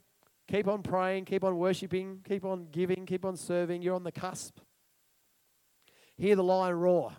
keep 0.48 0.68
on 0.68 0.84
praying, 0.84 1.24
keep 1.24 1.46
on 1.46 1.58
worshiping, 1.58 2.20
keep 2.28 2.44
on 2.44 2.68
giving, 2.70 3.06
keep 3.06 3.24
on 3.24 3.38
serving. 3.38 3.82
You're 3.82 3.96
on 3.96 4.04
the 4.04 4.12
cusp. 4.12 4.58
Hear 6.18 6.36
the 6.36 6.44
lion 6.44 6.76
roar. 6.76 7.14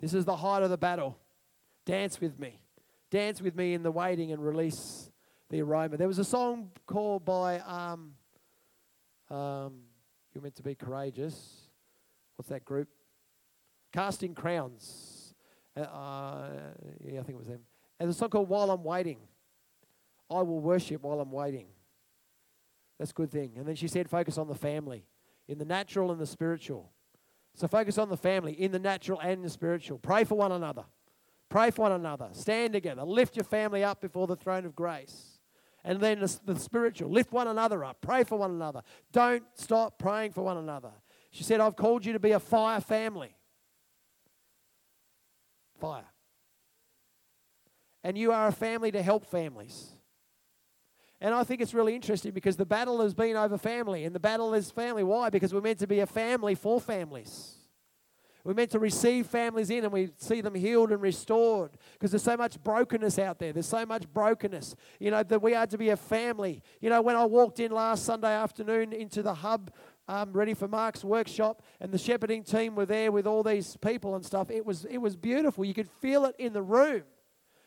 This 0.00 0.14
is 0.14 0.24
the 0.24 0.36
height 0.36 0.62
of 0.62 0.70
the 0.70 0.76
battle. 0.76 1.18
Dance 1.86 2.20
with 2.20 2.38
me. 2.38 2.60
Dance 3.10 3.40
with 3.40 3.54
me 3.54 3.74
in 3.74 3.82
the 3.82 3.92
waiting 3.92 4.32
and 4.32 4.44
release 4.44 5.10
the 5.50 5.60
aroma. 5.62 5.96
There 5.96 6.08
was 6.08 6.18
a 6.18 6.24
song 6.24 6.70
called 6.86 7.24
by, 7.24 7.60
um, 7.60 8.14
um, 9.30 9.82
You're 10.34 10.42
Meant 10.42 10.56
to 10.56 10.62
Be 10.62 10.74
Courageous. 10.74 11.68
What's 12.36 12.48
that 12.48 12.64
group? 12.64 12.88
Casting 13.92 14.34
Crowns. 14.34 15.34
Uh, 15.76 15.80
uh, 15.80 16.48
yeah, 17.04 17.20
I 17.20 17.22
think 17.22 17.36
it 17.36 17.38
was 17.38 17.46
them. 17.46 17.60
And 18.00 18.10
a 18.10 18.12
song 18.12 18.30
called 18.30 18.48
While 18.48 18.70
I'm 18.70 18.82
Waiting. 18.82 19.18
I 20.30 20.42
will 20.42 20.60
worship 20.60 21.02
while 21.02 21.20
I'm 21.20 21.30
waiting. 21.30 21.66
That's 22.98 23.10
a 23.10 23.14
good 23.14 23.30
thing. 23.30 23.52
And 23.56 23.66
then 23.66 23.74
she 23.74 23.88
said, 23.88 24.08
focus 24.08 24.38
on 24.38 24.48
the 24.48 24.54
family, 24.54 25.04
in 25.46 25.58
the 25.58 25.64
natural 25.64 26.10
and 26.10 26.20
the 26.20 26.26
spiritual. 26.26 26.90
So 27.54 27.68
focus 27.68 27.98
on 27.98 28.08
the 28.08 28.16
family, 28.16 28.52
in 28.52 28.72
the 28.72 28.78
natural 28.78 29.20
and 29.20 29.44
the 29.44 29.50
spiritual. 29.50 29.98
Pray 29.98 30.24
for 30.24 30.36
one 30.36 30.52
another. 30.52 30.84
Pray 31.48 31.70
for 31.70 31.82
one 31.82 31.92
another. 31.92 32.28
Stand 32.32 32.72
together. 32.72 33.02
Lift 33.02 33.36
your 33.36 33.44
family 33.44 33.84
up 33.84 34.00
before 34.00 34.26
the 34.26 34.36
throne 34.36 34.64
of 34.64 34.74
grace. 34.74 35.38
And 35.84 36.00
then 36.00 36.20
the, 36.20 36.38
the 36.46 36.58
spiritual. 36.58 37.10
Lift 37.10 37.32
one 37.32 37.48
another 37.48 37.84
up. 37.84 38.00
Pray 38.00 38.24
for 38.24 38.38
one 38.38 38.52
another. 38.52 38.82
Don't 39.12 39.44
stop 39.54 39.98
praying 39.98 40.32
for 40.32 40.42
one 40.42 40.56
another. 40.56 40.92
She 41.30 41.44
said, 41.44 41.60
I've 41.60 41.76
called 41.76 42.06
you 42.06 42.12
to 42.14 42.18
be 42.18 42.32
a 42.32 42.40
fire 42.40 42.80
family. 42.80 43.34
Fire. 45.78 46.04
And 48.04 48.16
you 48.16 48.32
are 48.32 48.48
a 48.48 48.52
family 48.52 48.90
to 48.92 49.02
help 49.02 49.26
families. 49.26 49.92
And 51.22 51.32
I 51.32 51.44
think 51.44 51.60
it's 51.60 51.72
really 51.72 51.94
interesting 51.94 52.32
because 52.32 52.56
the 52.56 52.66
battle 52.66 53.00
has 53.00 53.14
been 53.14 53.36
over 53.36 53.56
family, 53.56 54.04
and 54.04 54.12
the 54.12 54.20
battle 54.20 54.54
is 54.54 54.72
family. 54.72 55.04
Why? 55.04 55.30
Because 55.30 55.54
we're 55.54 55.60
meant 55.60 55.78
to 55.78 55.86
be 55.86 56.00
a 56.00 56.06
family 56.06 56.56
for 56.56 56.80
families. 56.80 57.54
We're 58.42 58.54
meant 58.54 58.72
to 58.72 58.80
receive 58.80 59.28
families 59.28 59.70
in 59.70 59.84
and 59.84 59.92
we 59.92 60.10
see 60.16 60.40
them 60.40 60.56
healed 60.56 60.90
and 60.90 61.00
restored 61.00 61.70
because 61.92 62.10
there's 62.10 62.24
so 62.24 62.36
much 62.36 62.60
brokenness 62.64 63.20
out 63.20 63.38
there. 63.38 63.52
There's 63.52 63.68
so 63.68 63.86
much 63.86 64.12
brokenness. 64.12 64.74
You 64.98 65.12
know, 65.12 65.22
that 65.22 65.40
we 65.40 65.54
are 65.54 65.68
to 65.68 65.78
be 65.78 65.90
a 65.90 65.96
family. 65.96 66.60
You 66.80 66.90
know, 66.90 67.00
when 67.02 67.14
I 67.14 67.24
walked 67.24 67.60
in 67.60 67.70
last 67.70 68.04
Sunday 68.04 68.34
afternoon 68.34 68.92
into 68.92 69.22
the 69.22 69.32
hub 69.32 69.70
um, 70.08 70.32
ready 70.32 70.54
for 70.54 70.66
Mark's 70.66 71.04
workshop, 71.04 71.62
and 71.80 71.92
the 71.92 71.98
shepherding 71.98 72.42
team 72.42 72.74
were 72.74 72.84
there 72.84 73.12
with 73.12 73.28
all 73.28 73.44
these 73.44 73.76
people 73.76 74.16
and 74.16 74.26
stuff. 74.26 74.50
It 74.50 74.66
was 74.66 74.86
it 74.86 74.98
was 74.98 75.14
beautiful. 75.14 75.64
You 75.64 75.72
could 75.72 75.88
feel 75.88 76.24
it 76.24 76.34
in 76.36 76.52
the 76.52 76.62
room. 76.62 77.04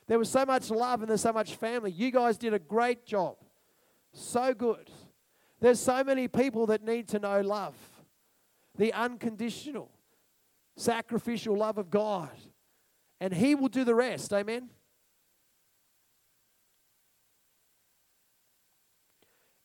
There 0.08 0.20
was 0.20 0.30
so 0.30 0.46
much 0.46 0.70
love 0.70 1.00
and 1.00 1.10
there's 1.10 1.22
so 1.22 1.32
much 1.32 1.56
family. 1.56 1.92
You 1.92 2.12
guys 2.12 2.38
did 2.38 2.54
a 2.54 2.60
great 2.60 3.06
job. 3.06 3.38
So 4.18 4.54
good. 4.54 4.90
There's 5.60 5.80
so 5.80 6.04
many 6.04 6.30
people 6.30 6.68
that 6.68 6.84
need 6.84 7.10
to 7.10 7.20
know 7.20 7.42
love, 7.42 7.76
the 8.78 8.94
unconditional, 8.94 9.92
sacrificial 10.78 11.58
love 11.58 11.78
of 11.78 11.90
God. 11.90 12.30
And 13.20 13.34
He 13.34 13.56
will 13.56 13.68
do 13.68 13.84
the 13.84 13.94
rest. 13.94 14.32
Amen. 14.32 14.70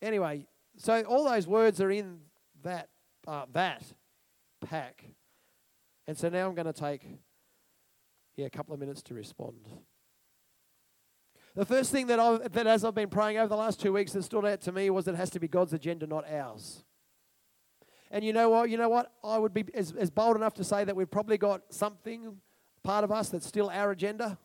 Anyway, 0.02 0.46
so 0.76 1.02
all 1.02 1.24
those 1.24 1.46
words 1.46 1.80
are 1.80 1.90
in 1.90 2.18
that 2.62 2.88
uh, 3.28 3.44
that 3.52 3.84
pack, 4.64 5.04
and 6.08 6.16
so 6.16 6.28
now 6.28 6.48
I'm 6.48 6.54
going 6.54 6.66
to 6.66 6.72
take 6.72 7.02
yeah 8.36 8.46
a 8.46 8.50
couple 8.50 8.72
of 8.72 8.80
minutes 8.80 9.02
to 9.02 9.14
respond. 9.14 9.58
The 11.56 11.64
first 11.64 11.90
thing 11.90 12.06
that, 12.06 12.20
I, 12.20 12.38
that 12.38 12.66
as 12.66 12.84
I've 12.84 12.94
been 12.94 13.08
praying 13.08 13.38
over 13.38 13.48
the 13.48 13.56
last 13.56 13.80
two 13.80 13.92
weeks 13.92 14.12
that 14.12 14.22
stood 14.22 14.44
out 14.44 14.60
to 14.62 14.72
me 14.72 14.88
was 14.90 15.08
it 15.08 15.16
has 15.16 15.30
to 15.30 15.40
be 15.40 15.48
God's 15.48 15.72
agenda, 15.72 16.06
not 16.06 16.30
ours. 16.30 16.84
And 18.10 18.24
you 18.24 18.32
know 18.32 18.50
what? 18.50 18.70
You 18.70 18.76
know 18.76 18.88
what? 18.88 19.12
I 19.22 19.38
would 19.38 19.52
be 19.52 19.64
as, 19.74 19.92
as 19.92 20.10
bold 20.10 20.36
enough 20.36 20.54
to 20.54 20.64
say 20.64 20.84
that 20.84 20.94
we've 20.94 21.10
probably 21.10 21.38
got 21.38 21.62
something, 21.70 22.36
part 22.82 23.04
of 23.04 23.12
us, 23.12 23.28
that's 23.28 23.46
still 23.46 23.68
our 23.70 23.90
agenda 23.90 24.38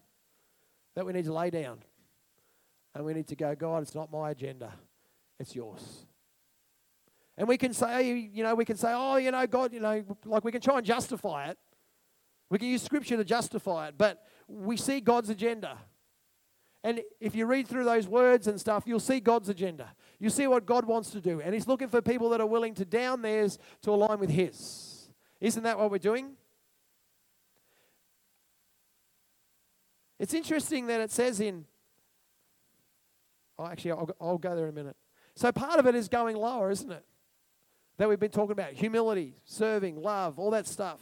that 0.95 1.05
we 1.05 1.13
need 1.13 1.25
to 1.25 1.33
lay 1.33 1.49
down. 1.49 1.79
And 2.93 3.05
we 3.05 3.13
need 3.13 3.27
to 3.27 3.35
go, 3.35 3.55
God, 3.55 3.83
it's 3.83 3.95
not 3.95 4.11
my 4.11 4.31
agenda, 4.31 4.73
it's 5.39 5.55
yours. 5.55 6.05
And 7.37 7.47
we 7.47 7.57
can 7.57 7.73
say, 7.73 8.13
you 8.13 8.43
know, 8.43 8.55
we 8.55 8.63
can 8.63 8.77
say, 8.77 8.93
oh, 8.93 9.17
you 9.17 9.29
know, 9.29 9.45
God, 9.45 9.73
you 9.73 9.81
know, 9.81 10.03
like 10.25 10.45
we 10.45 10.51
can 10.51 10.61
try 10.61 10.77
and 10.77 10.85
justify 10.85 11.49
it. 11.49 11.57
We 12.49 12.59
can 12.59 12.69
use 12.69 12.81
scripture 12.81 13.17
to 13.17 13.25
justify 13.25 13.89
it, 13.89 13.95
but 13.97 14.23
we 14.47 14.77
see 14.77 15.01
God's 15.01 15.29
agenda. 15.29 15.77
And 16.86 17.02
if 17.19 17.34
you 17.34 17.48
read 17.48 17.67
through 17.67 17.86
those 17.86 18.08
words 18.08 18.45
and 18.45 18.60
stuff, 18.60 18.84
you'll 18.86 19.00
see 19.00 19.19
God's 19.19 19.50
agenda. 19.50 19.95
You 20.19 20.30
see 20.30 20.45
what 20.45 20.67
God 20.67 20.86
wants 20.86 21.10
to 21.10 21.19
do. 21.19 21.41
And 21.41 21.52
He's 21.52 21.67
looking 21.67 21.88
for 21.88 22.00
people 22.00 22.30
that 22.30 22.39
are 22.39 22.45
willing 22.45 22.76
to 22.76 22.86
down 22.86 23.24
theirs 23.24 23.58
to 23.82 23.89
align 23.89 24.19
with 24.19 24.30
His. 24.30 25.10
Isn't 25.41 25.63
that 25.63 25.80
what 25.80 25.89
we're 25.89 25.98
doing? 25.98 26.34
It's 30.19 30.36
interesting 30.36 30.86
that 30.86 31.02
it 31.02 31.10
says 31.10 31.39
in. 31.39 31.65
Oh, 33.58 33.65
actually, 33.65 33.93
I'll, 33.93 34.10
I'll 34.21 34.38
go 34.38 34.56
there 34.56 34.65
in 34.65 34.69
a 34.69 34.76
minute. 34.76 34.95
So 35.34 35.52
part 35.52 35.80
of 35.80 35.88
it 35.88 35.95
is 35.95 36.08
going 36.08 36.38
lower, 36.38 36.69
isn't 36.69 36.91
it? 36.91 37.04
That 37.98 38.10
we've 38.10 38.19
been 38.19 38.30
talking 38.30 38.52
about 38.52 38.74
humility, 38.74 39.34
serving, 39.43 40.04
love, 40.04 40.38
all 40.38 40.52
that 40.52 40.67
stuff. 40.67 41.00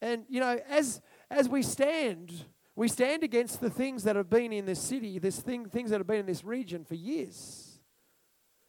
And, 0.00 0.24
you 0.30 0.40
know, 0.40 0.58
as, 0.70 1.02
as 1.30 1.50
we 1.50 1.62
stand 1.62 2.32
we 2.78 2.86
stand 2.86 3.24
against 3.24 3.60
the 3.60 3.70
things 3.70 4.04
that 4.04 4.14
have 4.14 4.30
been 4.30 4.52
in 4.52 4.64
this 4.64 4.78
city, 4.78 5.18
this 5.18 5.40
thing, 5.40 5.68
things 5.68 5.90
that 5.90 5.98
have 5.98 6.06
been 6.06 6.20
in 6.20 6.26
this 6.26 6.44
region 6.44 6.84
for 6.84 6.94
years. 6.94 7.80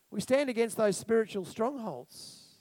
We 0.09 0.19
stand 0.19 0.49
against 0.49 0.77
those 0.77 0.97
spiritual 0.97 1.45
strongholds. 1.45 2.55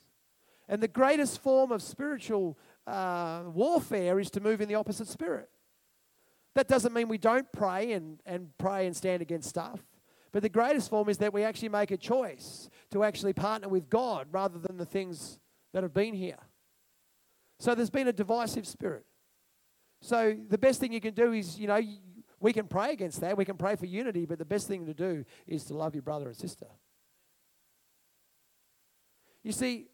And 0.68 0.82
the 0.82 0.88
greatest 0.88 1.40
form 1.40 1.72
of 1.72 1.80
spiritual 1.80 2.58
uh, 2.86 3.44
warfare 3.46 4.20
is 4.20 4.30
to 4.32 4.40
move 4.40 4.60
in 4.60 4.68
the 4.68 4.74
opposite 4.74 5.08
spirit. 5.08 5.48
That 6.54 6.68
doesn't 6.68 6.92
mean 6.92 7.08
we 7.08 7.16
don't 7.16 7.50
pray 7.50 7.92
and, 7.92 8.20
and 8.26 8.50
pray 8.58 8.84
and 8.84 8.94
stand 8.94 9.22
against 9.22 9.48
stuff. 9.48 9.80
But 10.32 10.42
the 10.42 10.50
greatest 10.50 10.90
form 10.90 11.08
is 11.08 11.16
that 11.16 11.32
we 11.32 11.44
actually 11.44 11.70
make 11.70 11.90
a 11.90 11.96
choice 11.96 12.68
to 12.90 13.04
actually 13.04 13.32
partner 13.32 13.70
with 13.70 13.88
God 13.88 14.26
rather 14.30 14.58
than 14.58 14.76
the 14.76 14.84
things 14.84 15.38
that 15.72 15.82
have 15.82 15.94
been 15.94 16.12
here. 16.12 16.40
So 17.58 17.74
there's 17.74 17.88
been 17.88 18.08
a 18.08 18.12
divisive 18.12 18.66
spirit. 18.66 19.06
So 20.00 20.36
the 20.48 20.58
best 20.58 20.80
thing 20.80 20.92
you 20.92 21.00
can 21.00 21.14
do 21.14 21.32
is, 21.32 21.58
you 21.58 21.66
know, 21.66 21.80
We 22.40 22.52
can 22.52 22.68
pray 22.68 22.92
against 22.92 23.20
that. 23.20 23.36
We 23.36 23.44
can 23.44 23.56
pray 23.56 23.74
for 23.74 23.86
unity, 23.86 24.24
but 24.24 24.38
the 24.38 24.44
best 24.44 24.68
thing 24.68 24.86
to 24.86 24.94
do 24.94 25.24
is 25.46 25.64
to 25.64 25.74
love 25.74 25.94
your 25.94 26.02
brother 26.02 26.28
and 26.28 26.36
sister. 26.36 26.66
You 29.42 29.52
see, 29.52 29.88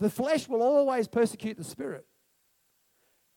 the 0.00 0.08
flesh 0.08 0.48
will 0.48 0.62
always 0.62 1.08
persecute 1.08 1.58
the 1.58 1.64
spirit. 1.64 2.06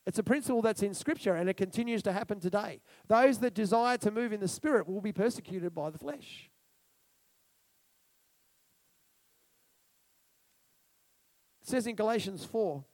It's 0.05 0.19
a 0.19 0.23
principle 0.23 0.61
that's 0.61 0.83
in 0.83 0.93
Scripture 0.93 1.35
and 1.35 1.49
it 1.49 1.57
continues 1.57 2.03
to 2.03 2.13
happen 2.13 2.39
today. 2.39 2.81
Those 3.07 3.39
that 3.39 3.53
desire 3.53 3.97
to 3.97 4.11
move 4.11 4.33
in 4.33 4.39
the 4.39 4.47
Spirit 4.47 4.87
will 4.87 5.01
be 5.01 5.11
persecuted 5.11 5.73
by 5.73 5.89
the 5.89 5.97
flesh. 5.97 6.49
It 11.63 11.67
says 11.67 11.87
in 11.87 11.95
Galatians 11.95 12.45
4 12.45 12.85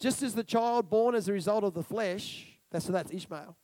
just 0.00 0.22
as 0.22 0.34
the 0.34 0.42
child 0.42 0.88
born 0.88 1.14
as 1.14 1.28
a 1.28 1.32
result 1.32 1.62
of 1.62 1.74
the 1.74 1.82
flesh, 1.82 2.46
that's, 2.72 2.86
so 2.86 2.92
that's 2.92 3.12
Ishmael, 3.12 3.56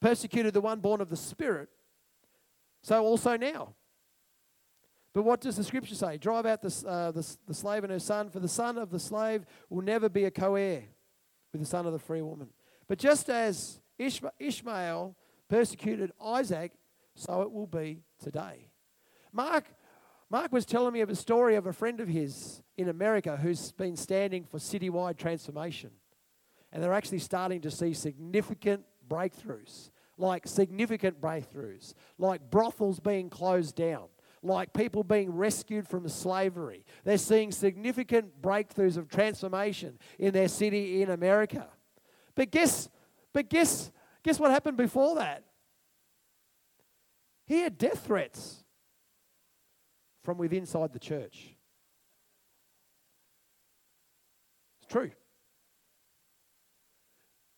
persecuted 0.00 0.54
the 0.54 0.60
one 0.60 0.80
born 0.80 1.00
of 1.00 1.10
the 1.10 1.16
Spirit, 1.16 1.68
so 2.82 3.04
also 3.04 3.36
now. 3.36 3.74
But 5.14 5.24
what 5.24 5.42
does 5.42 5.56
the 5.56 5.64
scripture 5.64 5.94
say? 5.94 6.16
Drive 6.16 6.46
out 6.46 6.62
the, 6.62 6.88
uh, 6.88 7.10
the, 7.10 7.36
the 7.46 7.54
slave 7.54 7.84
and 7.84 7.92
her 7.92 7.98
son, 7.98 8.30
for 8.30 8.40
the 8.40 8.48
son 8.48 8.78
of 8.78 8.90
the 8.90 8.98
slave 8.98 9.44
will 9.68 9.82
never 9.82 10.08
be 10.08 10.24
a 10.24 10.30
co 10.30 10.54
heir 10.54 10.84
with 11.52 11.60
the 11.60 11.66
son 11.66 11.86
of 11.86 11.92
the 11.92 11.98
free 11.98 12.22
woman. 12.22 12.48
But 12.88 12.98
just 12.98 13.28
as 13.28 13.80
Ishmael 13.98 15.14
persecuted 15.50 16.12
Isaac, 16.24 16.72
so 17.14 17.42
it 17.42 17.52
will 17.52 17.66
be 17.66 18.00
today. 18.22 18.70
Mark, 19.32 19.66
Mark 20.32 20.50
was 20.50 20.64
telling 20.64 20.94
me 20.94 21.02
of 21.02 21.10
a 21.10 21.14
story 21.14 21.56
of 21.56 21.66
a 21.66 21.74
friend 21.74 22.00
of 22.00 22.08
his 22.08 22.62
in 22.78 22.88
America 22.88 23.36
who's 23.36 23.70
been 23.72 23.96
standing 23.96 24.44
for 24.44 24.56
citywide 24.56 25.18
transformation. 25.18 25.90
And 26.72 26.82
they're 26.82 26.94
actually 26.94 27.18
starting 27.18 27.60
to 27.60 27.70
see 27.70 27.92
significant 27.92 28.82
breakthroughs, 29.06 29.90
like 30.16 30.46
significant 30.46 31.20
breakthroughs, 31.20 31.92
like 32.16 32.50
brothels 32.50 32.98
being 32.98 33.28
closed 33.28 33.76
down, 33.76 34.04
like 34.42 34.72
people 34.72 35.04
being 35.04 35.30
rescued 35.30 35.86
from 35.86 36.08
slavery. 36.08 36.86
They're 37.04 37.18
seeing 37.18 37.52
significant 37.52 38.40
breakthroughs 38.40 38.96
of 38.96 39.10
transformation 39.10 39.98
in 40.18 40.32
their 40.32 40.48
city 40.48 41.02
in 41.02 41.10
America. 41.10 41.68
But 42.34 42.50
guess, 42.50 42.88
but 43.34 43.50
guess, 43.50 43.92
guess 44.22 44.40
what 44.40 44.50
happened 44.50 44.78
before 44.78 45.16
that? 45.16 45.44
He 47.44 47.60
had 47.60 47.76
death 47.76 48.06
threats 48.06 48.61
from 50.22 50.38
within 50.38 50.60
inside 50.60 50.92
the 50.92 50.98
church. 50.98 51.54
It's 54.78 54.92
true. 54.92 55.10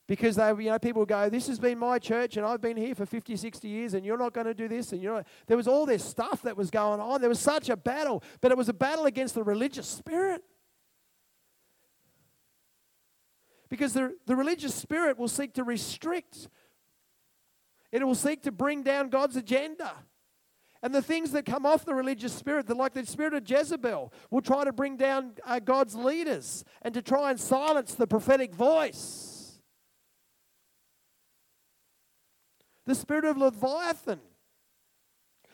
Because 0.06 0.36
they, 0.36 0.48
you 0.48 0.70
know, 0.70 0.78
people 0.78 1.06
go, 1.06 1.30
this 1.30 1.46
has 1.46 1.58
been 1.58 1.78
my 1.78 1.98
church 1.98 2.36
and 2.36 2.44
I've 2.44 2.60
been 2.60 2.76
here 2.76 2.94
for 2.94 3.06
50, 3.06 3.36
60 3.36 3.68
years 3.68 3.94
and 3.94 4.04
you're 4.04 4.18
not 4.18 4.34
going 4.34 4.46
to 4.46 4.52
do 4.52 4.68
this. 4.68 4.92
And 4.92 5.02
you 5.02 5.08
know, 5.08 5.22
there 5.46 5.56
was 5.56 5.66
all 5.66 5.86
this 5.86 6.04
stuff 6.04 6.42
that 6.42 6.56
was 6.56 6.70
going 6.70 7.00
on. 7.00 7.20
There 7.20 7.30
was 7.30 7.40
such 7.40 7.70
a 7.70 7.76
battle, 7.76 8.22
but 8.42 8.52
it 8.52 8.58
was 8.58 8.68
a 8.68 8.74
battle 8.74 9.06
against 9.06 9.34
the 9.34 9.42
religious 9.42 9.86
spirit. 9.86 10.42
Because 13.70 13.94
the, 13.94 14.14
the 14.26 14.36
religious 14.36 14.74
spirit 14.74 15.18
will 15.18 15.28
seek 15.28 15.54
to 15.54 15.64
restrict, 15.64 16.48
it 17.90 18.04
will 18.04 18.14
seek 18.14 18.42
to 18.42 18.52
bring 18.52 18.82
down 18.82 19.08
God's 19.08 19.36
agenda. 19.36 19.94
And 20.84 20.94
the 20.94 21.00
things 21.00 21.30
that 21.30 21.46
come 21.46 21.64
off 21.64 21.86
the 21.86 21.94
religious 21.94 22.34
spirit, 22.34 22.68
like 22.68 22.92
the 22.92 23.06
spirit 23.06 23.32
of 23.32 23.48
Jezebel, 23.48 24.12
will 24.30 24.42
try 24.42 24.64
to 24.64 24.72
bring 24.72 24.98
down 24.98 25.32
uh, 25.46 25.58
God's 25.58 25.94
leaders 25.94 26.62
and 26.82 26.92
to 26.92 27.00
try 27.00 27.30
and 27.30 27.40
silence 27.40 27.94
the 27.94 28.06
prophetic 28.06 28.54
voice. 28.54 29.62
The 32.84 32.94
spirit 32.94 33.24
of 33.24 33.38
Leviathan. 33.38 34.20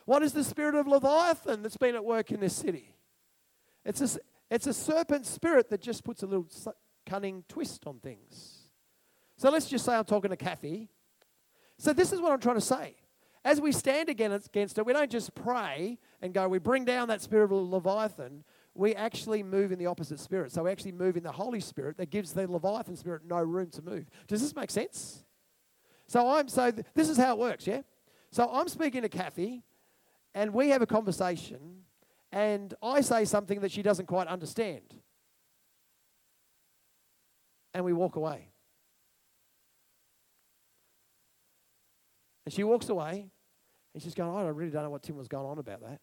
What 0.04 0.24
is 0.24 0.32
the 0.32 0.42
spirit 0.42 0.74
of 0.74 0.88
Leviathan 0.88 1.62
that's 1.62 1.76
been 1.76 1.94
at 1.94 2.04
work 2.04 2.32
in 2.32 2.40
this 2.40 2.56
city? 2.56 2.96
It's 3.84 4.00
a, 4.00 4.18
it's 4.50 4.66
a 4.66 4.74
serpent 4.74 5.26
spirit 5.26 5.70
that 5.70 5.80
just 5.80 6.02
puts 6.02 6.24
a 6.24 6.26
little 6.26 6.48
cunning 7.06 7.44
twist 7.48 7.86
on 7.86 8.00
things. 8.00 8.64
So 9.36 9.48
let's 9.48 9.66
just 9.66 9.84
say 9.84 9.94
I'm 9.94 10.04
talking 10.04 10.30
to 10.30 10.36
Kathy. 10.36 10.88
So 11.78 11.92
this 11.92 12.12
is 12.12 12.20
what 12.20 12.32
I'm 12.32 12.40
trying 12.40 12.56
to 12.56 12.60
say. 12.60 12.96
As 13.44 13.60
we 13.60 13.72
stand 13.72 14.08
against 14.08 14.78
it, 14.78 14.86
we 14.86 14.92
don't 14.92 15.10
just 15.10 15.34
pray 15.34 15.98
and 16.20 16.34
go, 16.34 16.46
we 16.48 16.58
bring 16.58 16.84
down 16.84 17.08
that 17.08 17.22
spirit 17.22 17.44
of 17.44 17.52
Leviathan. 17.52 18.44
We 18.74 18.94
actually 18.94 19.42
move 19.42 19.72
in 19.72 19.78
the 19.78 19.86
opposite 19.86 20.20
spirit. 20.20 20.52
So 20.52 20.64
we 20.64 20.70
actually 20.70 20.92
move 20.92 21.16
in 21.16 21.22
the 21.22 21.32
Holy 21.32 21.60
Spirit 21.60 21.96
that 21.96 22.10
gives 22.10 22.32
the 22.32 22.50
Leviathan 22.50 22.96
spirit 22.96 23.22
no 23.26 23.38
room 23.38 23.70
to 23.70 23.82
move. 23.82 24.06
Does 24.28 24.42
this 24.42 24.54
make 24.54 24.70
sense? 24.70 25.24
So 26.06 26.28
I'm 26.28 26.48
so 26.48 26.70
th- 26.70 26.86
this 26.94 27.08
is 27.08 27.16
how 27.16 27.32
it 27.32 27.38
works, 27.38 27.66
yeah? 27.66 27.82
So 28.30 28.48
I'm 28.52 28.68
speaking 28.68 29.02
to 29.02 29.08
Kathy 29.08 29.62
and 30.34 30.52
we 30.52 30.68
have 30.70 30.82
a 30.82 30.86
conversation 30.86 31.82
and 32.32 32.74
I 32.82 33.00
say 33.00 33.24
something 33.24 33.60
that 33.60 33.72
she 33.72 33.82
doesn't 33.82 34.06
quite 34.06 34.28
understand. 34.28 34.94
And 37.74 37.84
we 37.84 37.92
walk 37.92 38.16
away. 38.16 38.48
And 42.50 42.54
she 42.56 42.64
walks 42.64 42.88
away 42.88 43.30
and 43.94 44.02
she's 44.02 44.12
going, 44.12 44.28
oh, 44.28 44.44
I 44.44 44.48
really 44.48 44.72
don't 44.72 44.82
know 44.82 44.90
what 44.90 45.04
Tim 45.04 45.16
was 45.16 45.28
going 45.28 45.46
on 45.46 45.60
about 45.60 45.82
that. 45.82 46.00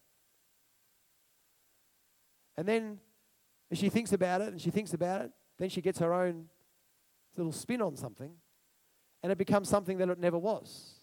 And 2.55 2.65
then 2.65 2.99
she 3.73 3.89
thinks 3.89 4.13
about 4.13 4.39
it 4.39 4.47
and 4.47 4.61
she 4.61 4.69
thinks 4.69 4.93
about 4.93 5.23
it, 5.23 5.31
then 5.57 5.67
she 5.67 5.81
gets 5.81 5.99
her 5.99 6.13
own 6.13 6.45
little 7.35 7.51
spin 7.51 7.81
on 7.81 7.97
something 7.97 8.31
and 9.21 9.29
it 9.29 9.37
becomes 9.37 9.67
something 9.67 9.97
that 9.97 10.07
it 10.07 10.19
never 10.19 10.37
was. 10.37 10.93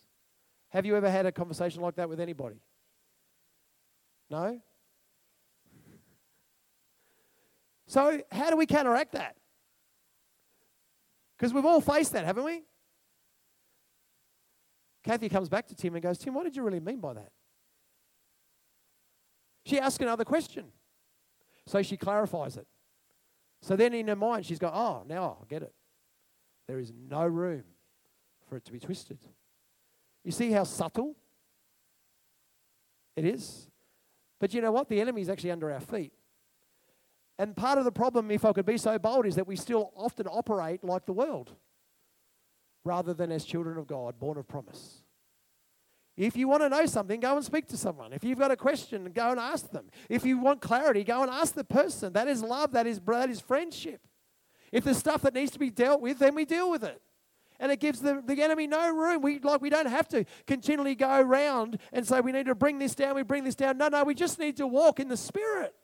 Have 0.71 0.87
you 0.87 0.97
ever 0.97 1.11
had 1.11 1.27
a 1.27 1.33
conversation 1.33 1.83
like 1.83 1.97
that 1.97 2.09
with 2.09 2.21
anybody? 2.21 2.63
No? 4.31 4.63
So, 7.87 8.23
how 8.33 8.49
do 8.49 8.57
we 8.57 8.65
counteract 8.65 9.13
that? 9.13 9.37
Because 11.37 11.53
we've 11.53 11.67
all 11.67 11.83
faced 11.83 12.15
that, 12.15 12.25
haven't 12.25 12.45
we? 12.45 12.63
Kathy 15.05 15.29
comes 15.29 15.49
back 15.49 15.67
to 15.69 15.75
Tim 15.75 15.95
and 15.95 16.03
goes, 16.03 16.19
Tim, 16.19 16.35
what 16.35 16.45
did 16.45 16.57
you 16.57 16.63
really 16.63 16.81
mean 16.81 16.99
by 16.99 17.13
that? 17.13 17.31
She 19.67 19.79
asks 19.79 20.03
another 20.03 20.25
question. 20.25 20.67
So 21.67 21.83
she 21.83 21.97
clarifies 21.97 22.57
it. 22.57 22.67
So 23.63 23.77
then 23.77 23.95
in 23.95 24.09
her 24.09 24.17
mind, 24.17 24.45
she's 24.45 24.59
going, 24.59 24.75
oh, 24.75 25.05
now 25.07 25.39
I 25.43 25.47
get 25.47 25.63
it. 25.63 25.73
There 26.67 26.79
is 26.79 26.93
no 27.09 27.27
room 27.27 27.65
for 28.49 28.57
it 28.57 28.65
to 28.67 28.73
be 28.73 28.79
twisted. 28.79 29.19
You 30.23 30.33
see 30.33 30.51
how 30.51 30.65
subtle 30.65 31.17
it 33.17 33.25
is? 33.25 33.69
But 34.41 34.53
you 34.53 34.61
know 34.61 34.73
what? 34.73 34.89
The 34.89 35.01
enemy 35.01 35.23
is 35.23 35.29
actually 35.29 35.51
under 35.51 35.71
our 35.71 35.81
feet. 35.81 36.13
And 37.39 37.57
part 37.57 37.79
of 37.79 37.85
the 37.85 37.93
problem, 37.93 38.31
if 38.31 38.45
I 38.45 38.53
could 38.53 38.67
be 38.67 38.79
so 38.79 38.99
bold, 38.99 39.27
is 39.27 39.35
that 39.37 39.47
we 39.47 39.57
still 39.57 39.93
often 39.97 40.27
operate 40.27 40.85
like 40.85 41.07
the 41.07 41.13
world 41.13 41.53
rather 42.85 43.15
than 43.15 43.33
as 43.33 43.45
children 43.45 43.79
of 43.79 43.87
God, 43.87 44.19
born 44.19 44.39
of 44.39 44.47
promise. 44.47 45.03
If 46.17 46.37
you 46.37 46.47
want 46.47 46.63
to 46.63 46.69
know 46.69 46.87
something, 46.87 47.19
go 47.19 47.37
and 47.37 47.45
speak 47.45 47.67
to 47.69 47.77
someone. 47.77 48.13
If 48.13 48.23
you've 48.23 48.39
got 48.39 48.53
a 48.53 48.57
question, 48.57 49.11
go 49.13 49.31
and 49.31 49.41
ask 49.41 49.71
them. 49.71 49.87
If 50.09 50.25
you 50.25 50.39
want 50.39 50.61
clarity, 50.61 51.03
go 51.03 51.23
and 51.23 51.31
ask 51.31 51.55
the 51.55 51.65
person. 51.65 52.13
That 52.13 52.29
is 52.29 52.43
love, 52.43 52.73
that 52.73 52.87
is, 52.87 53.01
that 53.07 53.31
is 53.31 53.41
friendship. 53.41 54.01
If 54.71 54.85
there's 54.85 54.99
stuff 54.99 55.23
that 55.23 55.35
needs 55.35 55.51
to 55.53 55.59
be 55.59 55.71
dealt 55.71 56.01
with, 56.01 56.21
then 56.21 56.35
we 56.35 56.45
deal 56.45 56.71
with 56.71 56.85
it 56.85 57.01
and 57.61 57.71
it 57.71 57.81
gives 57.81 58.01
the, 58.01 58.23
the 58.25 58.43
enemy 58.43 58.67
no 58.67 58.93
room. 58.93 59.23
We 59.23 59.39
like 59.39 59.61
we 59.61 59.71
don't 59.71 59.87
have 59.87 60.09
to 60.09 60.25
continually 60.47 60.95
go 60.95 61.21
around 61.21 61.79
and 61.93 62.07
say 62.07 62.21
we 62.21 62.33
need 62.33 62.47
to 62.47 62.55
bring 62.55 62.79
this 62.79 62.95
down, 62.95 63.15
we 63.15 63.23
bring 63.23 63.45
this 63.45 63.55
down. 63.55 63.79
No, 63.79 63.89
no, 63.89 64.05
we 64.05 64.15
just 64.15 64.39
need 64.39 64.57
to 64.59 64.67
walk 64.67 65.01
in 65.01 65.09
the 65.09 65.17
spirit. 65.17 65.75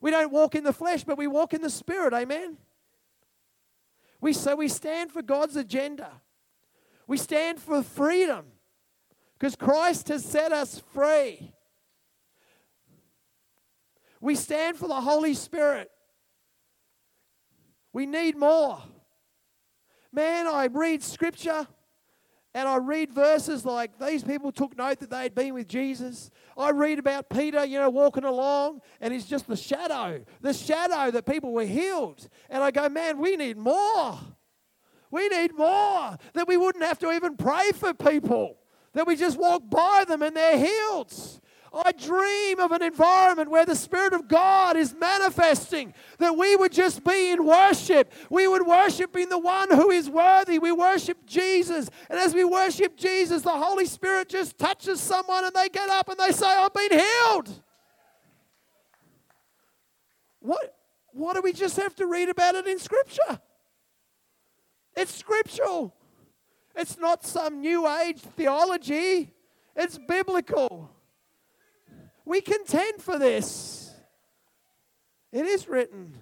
We 0.00 0.10
don't 0.10 0.32
walk 0.32 0.54
in 0.54 0.64
the 0.64 0.72
flesh, 0.72 1.04
but 1.04 1.18
we 1.18 1.26
walk 1.26 1.54
in 1.54 1.60
the 1.60 1.70
spirit. 1.70 2.14
Amen. 2.14 2.56
We 4.20 4.32
so 4.32 4.56
we 4.56 4.68
stand 4.68 5.12
for 5.12 5.22
God's 5.22 5.56
agenda. 5.56 6.10
We 7.06 7.16
stand 7.16 7.60
for 7.60 7.82
freedom 7.82 8.46
because 9.38 9.56
Christ 9.56 10.08
has 10.08 10.24
set 10.24 10.52
us 10.52 10.82
free. 10.92 11.52
We 14.20 14.34
stand 14.34 14.76
for 14.76 14.88
the 14.88 15.00
Holy 15.00 15.34
Spirit. 15.34 15.90
We 17.92 18.06
need 18.06 18.36
more. 18.36 18.82
Man, 20.12 20.46
I 20.46 20.66
read 20.66 21.02
scripture 21.02 21.66
and 22.54 22.68
I 22.68 22.76
read 22.76 23.12
verses 23.12 23.64
like 23.64 23.98
these 23.98 24.24
people 24.24 24.50
took 24.50 24.76
note 24.76 24.98
that 25.00 25.10
they 25.10 25.22
had 25.22 25.34
been 25.34 25.54
with 25.54 25.68
Jesus. 25.68 26.30
I 26.58 26.70
read 26.70 26.98
about 26.98 27.30
Peter, 27.30 27.64
you 27.64 27.78
know, 27.78 27.88
walking 27.88 28.24
along, 28.24 28.82
and 29.00 29.14
he's 29.14 29.26
just 29.26 29.46
the 29.46 29.56
shadow, 29.56 30.24
the 30.40 30.52
shadow 30.52 31.10
that 31.12 31.24
people 31.24 31.52
were 31.52 31.64
healed. 31.64 32.28
And 32.50 32.62
I 32.62 32.72
go, 32.72 32.88
man, 32.88 33.18
we 33.18 33.36
need 33.36 33.56
more. 33.56 34.18
We 35.10 35.28
need 35.28 35.56
more. 35.56 36.18
That 36.34 36.48
we 36.48 36.56
wouldn't 36.56 36.84
have 36.84 36.98
to 36.98 37.12
even 37.12 37.36
pray 37.36 37.70
for 37.72 37.94
people, 37.94 38.58
that 38.92 39.06
we 39.06 39.14
just 39.14 39.38
walk 39.38 39.70
by 39.70 40.04
them 40.06 40.22
and 40.22 40.36
they're 40.36 40.58
healed. 40.58 41.12
I 41.72 41.92
dream 41.92 42.60
of 42.60 42.72
an 42.72 42.82
environment 42.82 43.50
where 43.50 43.66
the 43.66 43.74
Spirit 43.74 44.12
of 44.12 44.28
God 44.28 44.76
is 44.76 44.94
manifesting, 44.94 45.94
that 46.18 46.36
we 46.36 46.56
would 46.56 46.72
just 46.72 47.04
be 47.04 47.30
in 47.30 47.44
worship. 47.44 48.12
We 48.30 48.48
would 48.48 48.66
worship 48.66 49.16
in 49.16 49.28
the 49.28 49.38
one 49.38 49.70
who 49.70 49.90
is 49.90 50.08
worthy. 50.08 50.58
We 50.58 50.72
worship 50.72 51.26
Jesus. 51.26 51.90
And 52.08 52.18
as 52.18 52.34
we 52.34 52.44
worship 52.44 52.96
Jesus, 52.96 53.42
the 53.42 53.50
Holy 53.50 53.86
Spirit 53.86 54.28
just 54.28 54.58
touches 54.58 55.00
someone 55.00 55.44
and 55.44 55.54
they 55.54 55.68
get 55.68 55.88
up 55.88 56.08
and 56.08 56.18
they 56.18 56.32
say, 56.32 56.46
I've 56.46 56.72
been 56.72 56.92
healed. 56.92 57.62
What, 60.40 60.74
what 61.12 61.34
do 61.34 61.42
we 61.42 61.52
just 61.52 61.76
have 61.76 61.94
to 61.96 62.06
read 62.06 62.28
about 62.28 62.54
it 62.54 62.66
in 62.66 62.78
Scripture? 62.78 63.40
It's 64.96 65.14
scriptural. 65.14 65.94
It's 66.74 66.98
not 66.98 67.24
some 67.24 67.60
new 67.60 67.88
age 67.88 68.20
theology, 68.20 69.32
it's 69.76 69.98
biblical. 69.98 70.90
We 72.28 72.42
contend 72.42 73.00
for 73.00 73.18
this. 73.18 73.90
It 75.32 75.46
is 75.46 75.66
written. 75.66 76.14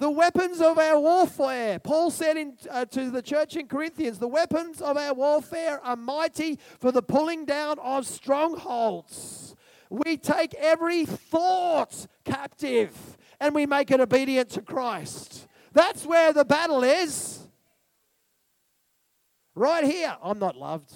The 0.00 0.10
weapons 0.10 0.60
of 0.60 0.76
our 0.76 0.98
warfare, 0.98 1.78
Paul 1.78 2.10
said 2.10 2.36
in, 2.36 2.56
uh, 2.68 2.84
to 2.86 3.10
the 3.10 3.22
church 3.22 3.54
in 3.54 3.68
Corinthians, 3.68 4.18
the 4.18 4.26
weapons 4.26 4.80
of 4.80 4.96
our 4.96 5.14
warfare 5.14 5.80
are 5.84 5.94
mighty 5.94 6.58
for 6.80 6.90
the 6.90 7.00
pulling 7.00 7.44
down 7.44 7.78
of 7.78 8.06
strongholds. 8.06 9.54
We 9.88 10.16
take 10.16 10.54
every 10.54 11.04
thought 11.04 12.08
captive 12.24 13.16
and 13.38 13.54
we 13.54 13.66
make 13.66 13.92
it 13.92 14.00
obedient 14.00 14.50
to 14.50 14.62
Christ. 14.62 15.46
That's 15.72 16.04
where 16.04 16.32
the 16.32 16.44
battle 16.44 16.82
is. 16.82 17.38
Right 19.54 19.84
here. 19.84 20.16
I'm 20.22 20.40
not 20.40 20.56
loved. 20.56 20.92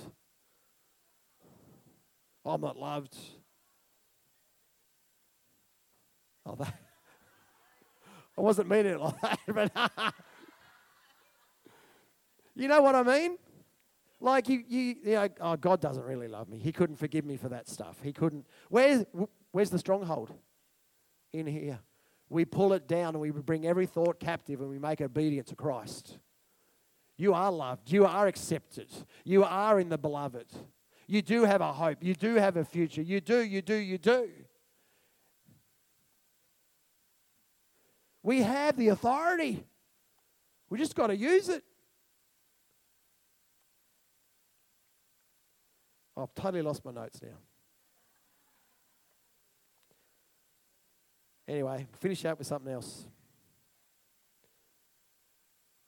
I'm 2.44 2.60
not 2.60 2.76
loved. 2.76 3.16
Oh, 6.44 6.54
that. 6.56 6.74
I 8.38 8.40
wasn't 8.40 8.68
meaning 8.68 8.94
it 8.94 9.00
like 9.00 9.20
that, 9.20 9.38
but 9.74 10.14
you 12.56 12.66
know 12.66 12.80
what 12.80 12.94
I 12.94 13.02
mean? 13.02 13.36
Like 14.20 14.48
you, 14.48 14.62
you, 14.68 14.94
you 15.04 15.12
know, 15.12 15.28
oh, 15.40 15.56
God 15.56 15.80
doesn't 15.80 16.04
really 16.04 16.28
love 16.28 16.48
me. 16.48 16.58
He 16.58 16.72
couldn't 16.72 16.96
forgive 16.96 17.24
me 17.24 17.36
for 17.36 17.48
that 17.48 17.68
stuff. 17.68 17.98
He 18.02 18.12
couldn't. 18.12 18.46
Where's, 18.68 19.04
where's 19.50 19.70
the 19.70 19.78
stronghold? 19.78 20.32
In 21.32 21.46
here. 21.46 21.80
We 22.28 22.44
pull 22.44 22.72
it 22.72 22.86
down 22.86 23.14
and 23.14 23.20
we 23.20 23.30
bring 23.30 23.66
every 23.66 23.86
thought 23.86 24.20
captive 24.20 24.60
and 24.60 24.70
we 24.70 24.78
make 24.78 25.00
obedient 25.00 25.48
to 25.48 25.56
Christ. 25.56 26.18
You 27.18 27.34
are 27.34 27.50
loved. 27.50 27.90
You 27.90 28.06
are 28.06 28.26
accepted. 28.26 28.88
You 29.24 29.44
are 29.44 29.78
in 29.78 29.88
the 29.88 29.98
beloved. 29.98 30.46
You 31.12 31.20
do 31.20 31.44
have 31.44 31.60
a 31.60 31.70
hope. 31.70 31.98
You 32.00 32.14
do 32.14 32.36
have 32.36 32.56
a 32.56 32.64
future. 32.64 33.02
You 33.02 33.20
do, 33.20 33.42
you 33.42 33.60
do, 33.60 33.74
you 33.74 33.98
do. 33.98 34.30
We 38.22 38.40
have 38.40 38.78
the 38.78 38.88
authority. 38.88 39.62
We 40.70 40.78
just 40.78 40.94
got 40.94 41.08
to 41.08 41.16
use 41.16 41.50
it. 41.50 41.62
I've 46.16 46.34
totally 46.34 46.62
lost 46.62 46.82
my 46.82 46.92
notes 46.92 47.20
now. 47.20 47.36
Anyway, 51.46 51.86
finish 52.00 52.24
up 52.24 52.38
with 52.38 52.46
something 52.46 52.72
else. 52.72 53.04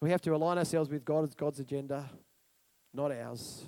We 0.02 0.10
have 0.10 0.20
to 0.20 0.34
align 0.34 0.58
ourselves 0.58 0.90
with 0.90 1.02
God's, 1.02 1.34
God's 1.34 1.60
agenda, 1.60 2.10
not 2.92 3.10
ours. 3.10 3.64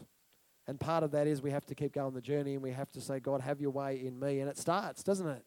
And 0.68 0.81
part 0.81 1.05
of 1.05 1.12
that 1.12 1.26
is 1.26 1.42
we 1.42 1.52
have 1.52 1.64
to 1.66 1.74
keep 1.74 1.92
going 1.92 2.12
the 2.12 2.20
journey 2.20 2.55
and 2.55 2.62
we 2.62 2.72
have 2.72 2.90
to 2.92 3.00
say, 3.00 3.20
God, 3.20 3.40
have 3.40 3.61
your 3.61 3.70
way 3.70 4.05
in 4.05 4.18
me. 4.18 4.40
And 4.40 4.50
it 4.50 4.59
starts, 4.59 5.02
doesn't 5.02 5.29
it? 5.29 5.44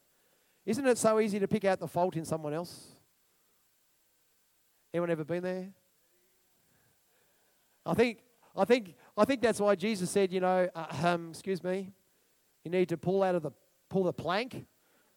Isn't 0.65 0.87
it 0.87 0.97
so 0.97 1.19
easy 1.19 1.39
to 1.39 1.47
pick 1.47 1.65
out 1.65 1.79
the 1.79 1.87
fault 1.87 2.15
in 2.15 2.23
someone 2.25 2.53
else? 2.53 2.87
Anyone 4.93 5.11
ever 5.11 5.25
been 5.25 5.43
there? 5.43 5.67
I 7.85 7.93
think, 7.93 8.19
I 8.55 8.65
think, 8.65 8.95
I 9.17 9.25
think 9.25 9.41
that's 9.41 9.59
why 9.59 9.75
Jesus 9.75 10.09
said, 10.09 10.31
you 10.31 10.39
know, 10.39 10.69
uh, 10.73 10.85
um, 11.03 11.29
excuse 11.31 11.63
me, 11.63 11.91
you 12.63 12.71
need 12.71 12.89
to 12.89 12.97
pull 12.97 13.23
out 13.23 13.35
of 13.35 13.43
the 13.43 13.51
pull 13.89 14.03
the 14.03 14.13
plank, 14.13 14.65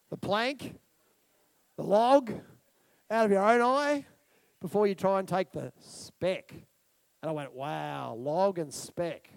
the 0.09 0.17
plank, 0.17 0.75
the 1.77 1.83
log 1.83 2.31
out 3.09 3.25
of 3.25 3.31
your 3.31 3.43
own 3.43 3.61
eye 3.61 4.05
before 4.59 4.87
you 4.87 4.95
try 4.95 5.19
and 5.19 5.27
take 5.27 5.51
the 5.51 5.71
speck. 5.79 6.51
And 7.21 7.29
I 7.29 7.31
went, 7.31 7.53
wow, 7.53 8.15
log 8.15 8.57
and 8.57 8.73
speck. 8.73 9.29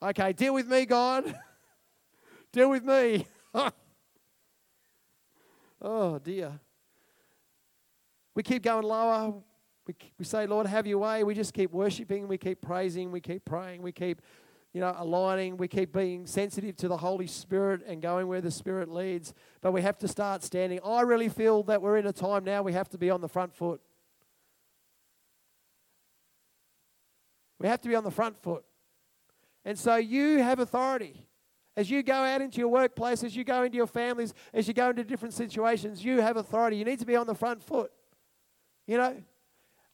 Okay, 0.00 0.32
deal 0.32 0.54
with 0.54 0.68
me, 0.68 0.86
God. 0.86 1.24
deal 2.52 2.70
with 2.70 2.84
me. 2.84 3.26
oh, 5.82 6.18
dear. 6.20 6.60
We 8.36 8.44
keep 8.44 8.62
going 8.62 8.84
lower. 8.84 9.34
We, 9.88 9.94
we 10.16 10.24
say, 10.24 10.46
Lord, 10.46 10.68
have 10.68 10.86
your 10.86 10.98
way. 10.98 11.24
We 11.24 11.34
just 11.34 11.52
keep 11.52 11.72
worshiping. 11.72 12.28
We 12.28 12.38
keep 12.38 12.60
praising. 12.60 13.10
We 13.10 13.20
keep 13.20 13.44
praying. 13.44 13.82
We 13.82 13.90
keep, 13.90 14.22
you 14.72 14.80
know, 14.80 14.94
aligning. 14.96 15.56
We 15.56 15.66
keep 15.66 15.92
being 15.92 16.28
sensitive 16.28 16.76
to 16.76 16.86
the 16.86 16.98
Holy 16.98 17.26
Spirit 17.26 17.82
and 17.84 18.00
going 18.00 18.28
where 18.28 18.40
the 18.40 18.52
Spirit 18.52 18.88
leads. 18.88 19.34
But 19.62 19.72
we 19.72 19.82
have 19.82 19.98
to 19.98 20.06
start 20.06 20.44
standing. 20.44 20.78
I 20.84 21.00
really 21.00 21.28
feel 21.28 21.64
that 21.64 21.82
we're 21.82 21.96
in 21.96 22.06
a 22.06 22.12
time 22.12 22.44
now 22.44 22.62
we 22.62 22.72
have 22.74 22.88
to 22.90 22.98
be 22.98 23.10
on 23.10 23.20
the 23.20 23.28
front 23.28 23.52
foot. 23.52 23.80
We 27.58 27.66
have 27.66 27.80
to 27.80 27.88
be 27.88 27.96
on 27.96 28.04
the 28.04 28.12
front 28.12 28.40
foot. 28.40 28.64
And 29.64 29.78
so 29.78 29.96
you 29.96 30.42
have 30.42 30.58
authority. 30.58 31.26
As 31.76 31.90
you 31.90 32.02
go 32.02 32.14
out 32.14 32.40
into 32.40 32.58
your 32.58 32.68
workplace, 32.68 33.22
as 33.22 33.36
you 33.36 33.44
go 33.44 33.62
into 33.62 33.76
your 33.76 33.86
families, 33.86 34.34
as 34.52 34.66
you 34.66 34.74
go 34.74 34.90
into 34.90 35.04
different 35.04 35.34
situations, 35.34 36.04
you 36.04 36.20
have 36.20 36.36
authority. 36.36 36.76
You 36.76 36.84
need 36.84 36.98
to 36.98 37.06
be 37.06 37.14
on 37.14 37.26
the 37.26 37.34
front 37.34 37.62
foot. 37.62 37.92
You 38.86 38.96
know, 38.96 39.16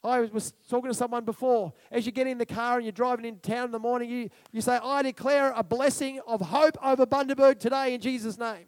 I 0.03 0.21
was 0.21 0.53
talking 0.69 0.89
to 0.89 0.95
someone 0.95 1.25
before. 1.25 1.73
As 1.91 2.05
you 2.05 2.11
get 2.11 2.27
in 2.27 2.37
the 2.37 2.45
car 2.45 2.77
and 2.77 2.85
you're 2.85 2.91
driving 2.91 3.25
into 3.25 3.41
town 3.41 3.65
in 3.65 3.71
the 3.71 3.79
morning, 3.79 4.09
you, 4.09 4.29
you 4.51 4.61
say, 4.61 4.79
I 4.81 5.01
declare 5.01 5.53
a 5.55 5.63
blessing 5.63 6.21
of 6.27 6.41
hope 6.41 6.77
over 6.83 7.05
Bundaberg 7.05 7.59
today 7.59 7.93
in 7.93 8.01
Jesus' 8.01 8.37
name. 8.37 8.65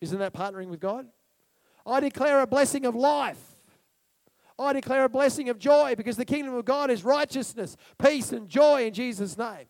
Isn't 0.00 0.18
that 0.18 0.32
partnering 0.32 0.68
with 0.68 0.80
God? 0.80 1.06
I 1.86 2.00
declare 2.00 2.40
a 2.40 2.46
blessing 2.46 2.86
of 2.86 2.94
life. 2.94 3.51
I 4.62 4.72
declare 4.72 5.04
a 5.04 5.08
blessing 5.08 5.48
of 5.48 5.58
joy 5.58 5.94
because 5.96 6.16
the 6.16 6.24
kingdom 6.24 6.54
of 6.54 6.64
God 6.64 6.90
is 6.90 7.04
righteousness, 7.04 7.76
peace, 8.02 8.32
and 8.32 8.48
joy 8.48 8.86
in 8.86 8.94
Jesus' 8.94 9.36
name. 9.36 9.66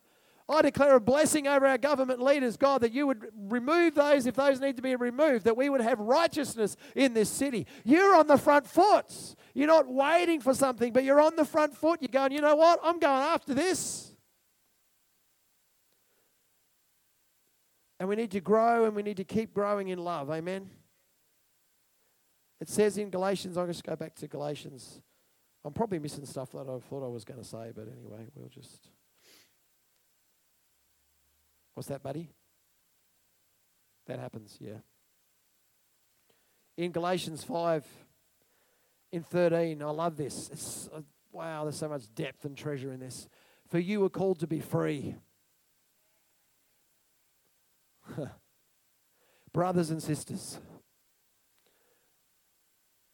I 0.48 0.60
declare 0.60 0.96
a 0.96 1.00
blessing 1.00 1.46
over 1.46 1.66
our 1.66 1.78
government 1.78 2.20
leaders, 2.20 2.56
God, 2.56 2.82
that 2.82 2.92
you 2.92 3.06
would 3.06 3.24
remove 3.34 3.94
those 3.94 4.26
if 4.26 4.34
those 4.34 4.60
need 4.60 4.76
to 4.76 4.82
be 4.82 4.94
removed, 4.96 5.44
that 5.44 5.56
we 5.56 5.70
would 5.70 5.80
have 5.80 5.98
righteousness 5.98 6.76
in 6.94 7.14
this 7.14 7.30
city. 7.30 7.66
You're 7.84 8.14
on 8.16 8.26
the 8.26 8.36
front 8.36 8.66
foot. 8.66 9.34
You're 9.54 9.68
not 9.68 9.86
waiting 9.88 10.40
for 10.40 10.52
something, 10.52 10.92
but 10.92 11.04
you're 11.04 11.20
on 11.20 11.36
the 11.36 11.44
front 11.44 11.76
foot. 11.76 12.00
You're 12.02 12.08
going, 12.08 12.32
you 12.32 12.40
know 12.40 12.56
what? 12.56 12.80
I'm 12.82 12.98
going 12.98 13.22
after 13.22 13.54
this. 13.54 14.14
And 18.00 18.08
we 18.08 18.16
need 18.16 18.32
to 18.32 18.40
grow 18.40 18.84
and 18.84 18.96
we 18.96 19.02
need 19.02 19.18
to 19.18 19.24
keep 19.24 19.54
growing 19.54 19.88
in 19.88 19.98
love. 19.98 20.28
Amen. 20.28 20.68
It 22.62 22.68
says 22.68 22.96
in 22.96 23.10
Galatians, 23.10 23.58
I'll 23.58 23.66
just 23.66 23.82
go 23.82 23.96
back 23.96 24.14
to 24.14 24.28
Galatians. 24.28 25.00
I'm 25.64 25.72
probably 25.72 25.98
missing 25.98 26.24
stuff 26.24 26.52
that 26.52 26.60
I 26.60 26.78
thought 26.78 27.04
I 27.04 27.08
was 27.08 27.24
going 27.24 27.40
to 27.40 27.44
say, 27.44 27.72
but 27.74 27.88
anyway, 27.88 28.28
we'll 28.36 28.48
just. 28.48 28.86
What's 31.74 31.88
that, 31.88 32.04
buddy? 32.04 32.30
That 34.06 34.20
happens, 34.20 34.58
yeah. 34.60 34.76
In 36.76 36.92
Galatians 36.92 37.42
5, 37.42 37.84
in 39.10 39.24
13, 39.24 39.82
I 39.82 39.86
love 39.86 40.16
this. 40.16 40.48
It's, 40.52 40.88
uh, 40.94 41.00
wow, 41.32 41.64
there's 41.64 41.78
so 41.78 41.88
much 41.88 42.14
depth 42.14 42.44
and 42.44 42.56
treasure 42.56 42.92
in 42.92 43.00
this. 43.00 43.26
For 43.70 43.80
you 43.80 43.98
were 43.98 44.08
called 44.08 44.38
to 44.38 44.46
be 44.46 44.60
free. 44.60 45.16
Brothers 49.52 49.90
and 49.90 50.00
sisters, 50.00 50.60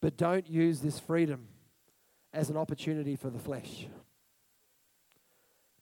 but 0.00 0.16
don't 0.16 0.48
use 0.48 0.80
this 0.80 0.98
freedom 0.98 1.48
as 2.32 2.50
an 2.50 2.56
opportunity 2.56 3.16
for 3.16 3.30
the 3.30 3.38
flesh, 3.38 3.86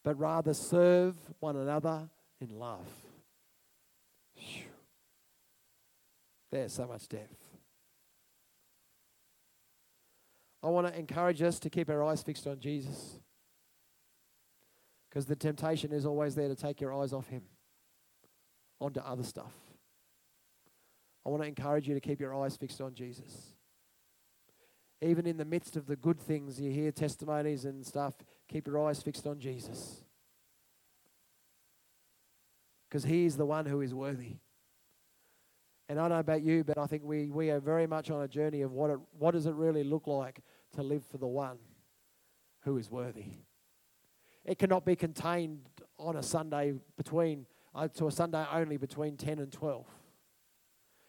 but 0.02 0.18
rather 0.18 0.54
serve 0.54 1.16
one 1.40 1.56
another 1.56 2.08
in 2.40 2.58
love. 2.58 2.86
There's 6.50 6.72
so 6.72 6.86
much 6.86 7.08
depth. 7.08 7.36
I 10.62 10.68
want 10.68 10.86
to 10.86 10.98
encourage 10.98 11.42
us 11.42 11.58
to 11.60 11.70
keep 11.70 11.90
our 11.90 12.02
eyes 12.04 12.22
fixed 12.22 12.46
on 12.46 12.58
Jesus. 12.58 13.18
Because 15.08 15.26
the 15.26 15.36
temptation 15.36 15.92
is 15.92 16.06
always 16.06 16.34
there 16.34 16.48
to 16.48 16.54
take 16.54 16.80
your 16.80 16.94
eyes 16.94 17.12
off 17.12 17.28
Him 17.28 17.42
onto 18.80 19.00
other 19.00 19.22
stuff. 19.22 19.52
I 21.24 21.28
want 21.28 21.42
to 21.42 21.48
encourage 21.48 21.88
you 21.88 21.94
to 21.94 22.00
keep 22.00 22.20
your 22.20 22.34
eyes 22.34 22.56
fixed 22.56 22.80
on 22.80 22.94
Jesus 22.94 23.55
even 25.00 25.26
in 25.26 25.36
the 25.36 25.44
midst 25.44 25.76
of 25.76 25.86
the 25.86 25.96
good 25.96 26.20
things, 26.20 26.60
you 26.60 26.70
hear 26.70 26.90
testimonies 26.90 27.64
and 27.64 27.84
stuff, 27.84 28.14
keep 28.48 28.66
your 28.66 28.86
eyes 28.86 29.02
fixed 29.02 29.26
on 29.26 29.38
Jesus. 29.38 30.02
because 32.88 33.04
He 33.04 33.26
is 33.26 33.36
the 33.36 33.46
one 33.46 33.66
who 33.66 33.80
is 33.82 33.92
worthy. 33.92 34.36
And 35.88 35.98
I 35.98 36.02
don't 36.02 36.10
know 36.12 36.18
about 36.18 36.42
you, 36.42 36.64
but 36.64 36.78
I 36.78 36.86
think 36.86 37.02
we, 37.04 37.30
we 37.30 37.50
are 37.50 37.60
very 37.60 37.86
much 37.86 38.10
on 38.10 38.22
a 38.22 38.28
journey 38.28 38.62
of 38.62 38.72
what, 38.72 38.90
it, 38.90 38.98
what 39.18 39.32
does 39.32 39.46
it 39.46 39.54
really 39.54 39.84
look 39.84 40.06
like 40.06 40.40
to 40.74 40.82
live 40.82 41.04
for 41.04 41.18
the 41.18 41.26
one 41.26 41.58
who 42.60 42.76
is 42.78 42.90
worthy. 42.90 43.32
It 44.44 44.58
cannot 44.58 44.84
be 44.84 44.96
contained 44.96 45.68
on 45.98 46.16
a 46.16 46.22
Sunday 46.22 46.74
between, 46.96 47.46
uh, 47.74 47.88
to 47.88 48.08
a 48.08 48.10
Sunday 48.10 48.44
only 48.52 48.76
between 48.76 49.16
10 49.16 49.38
and 49.38 49.52
12. 49.52 49.86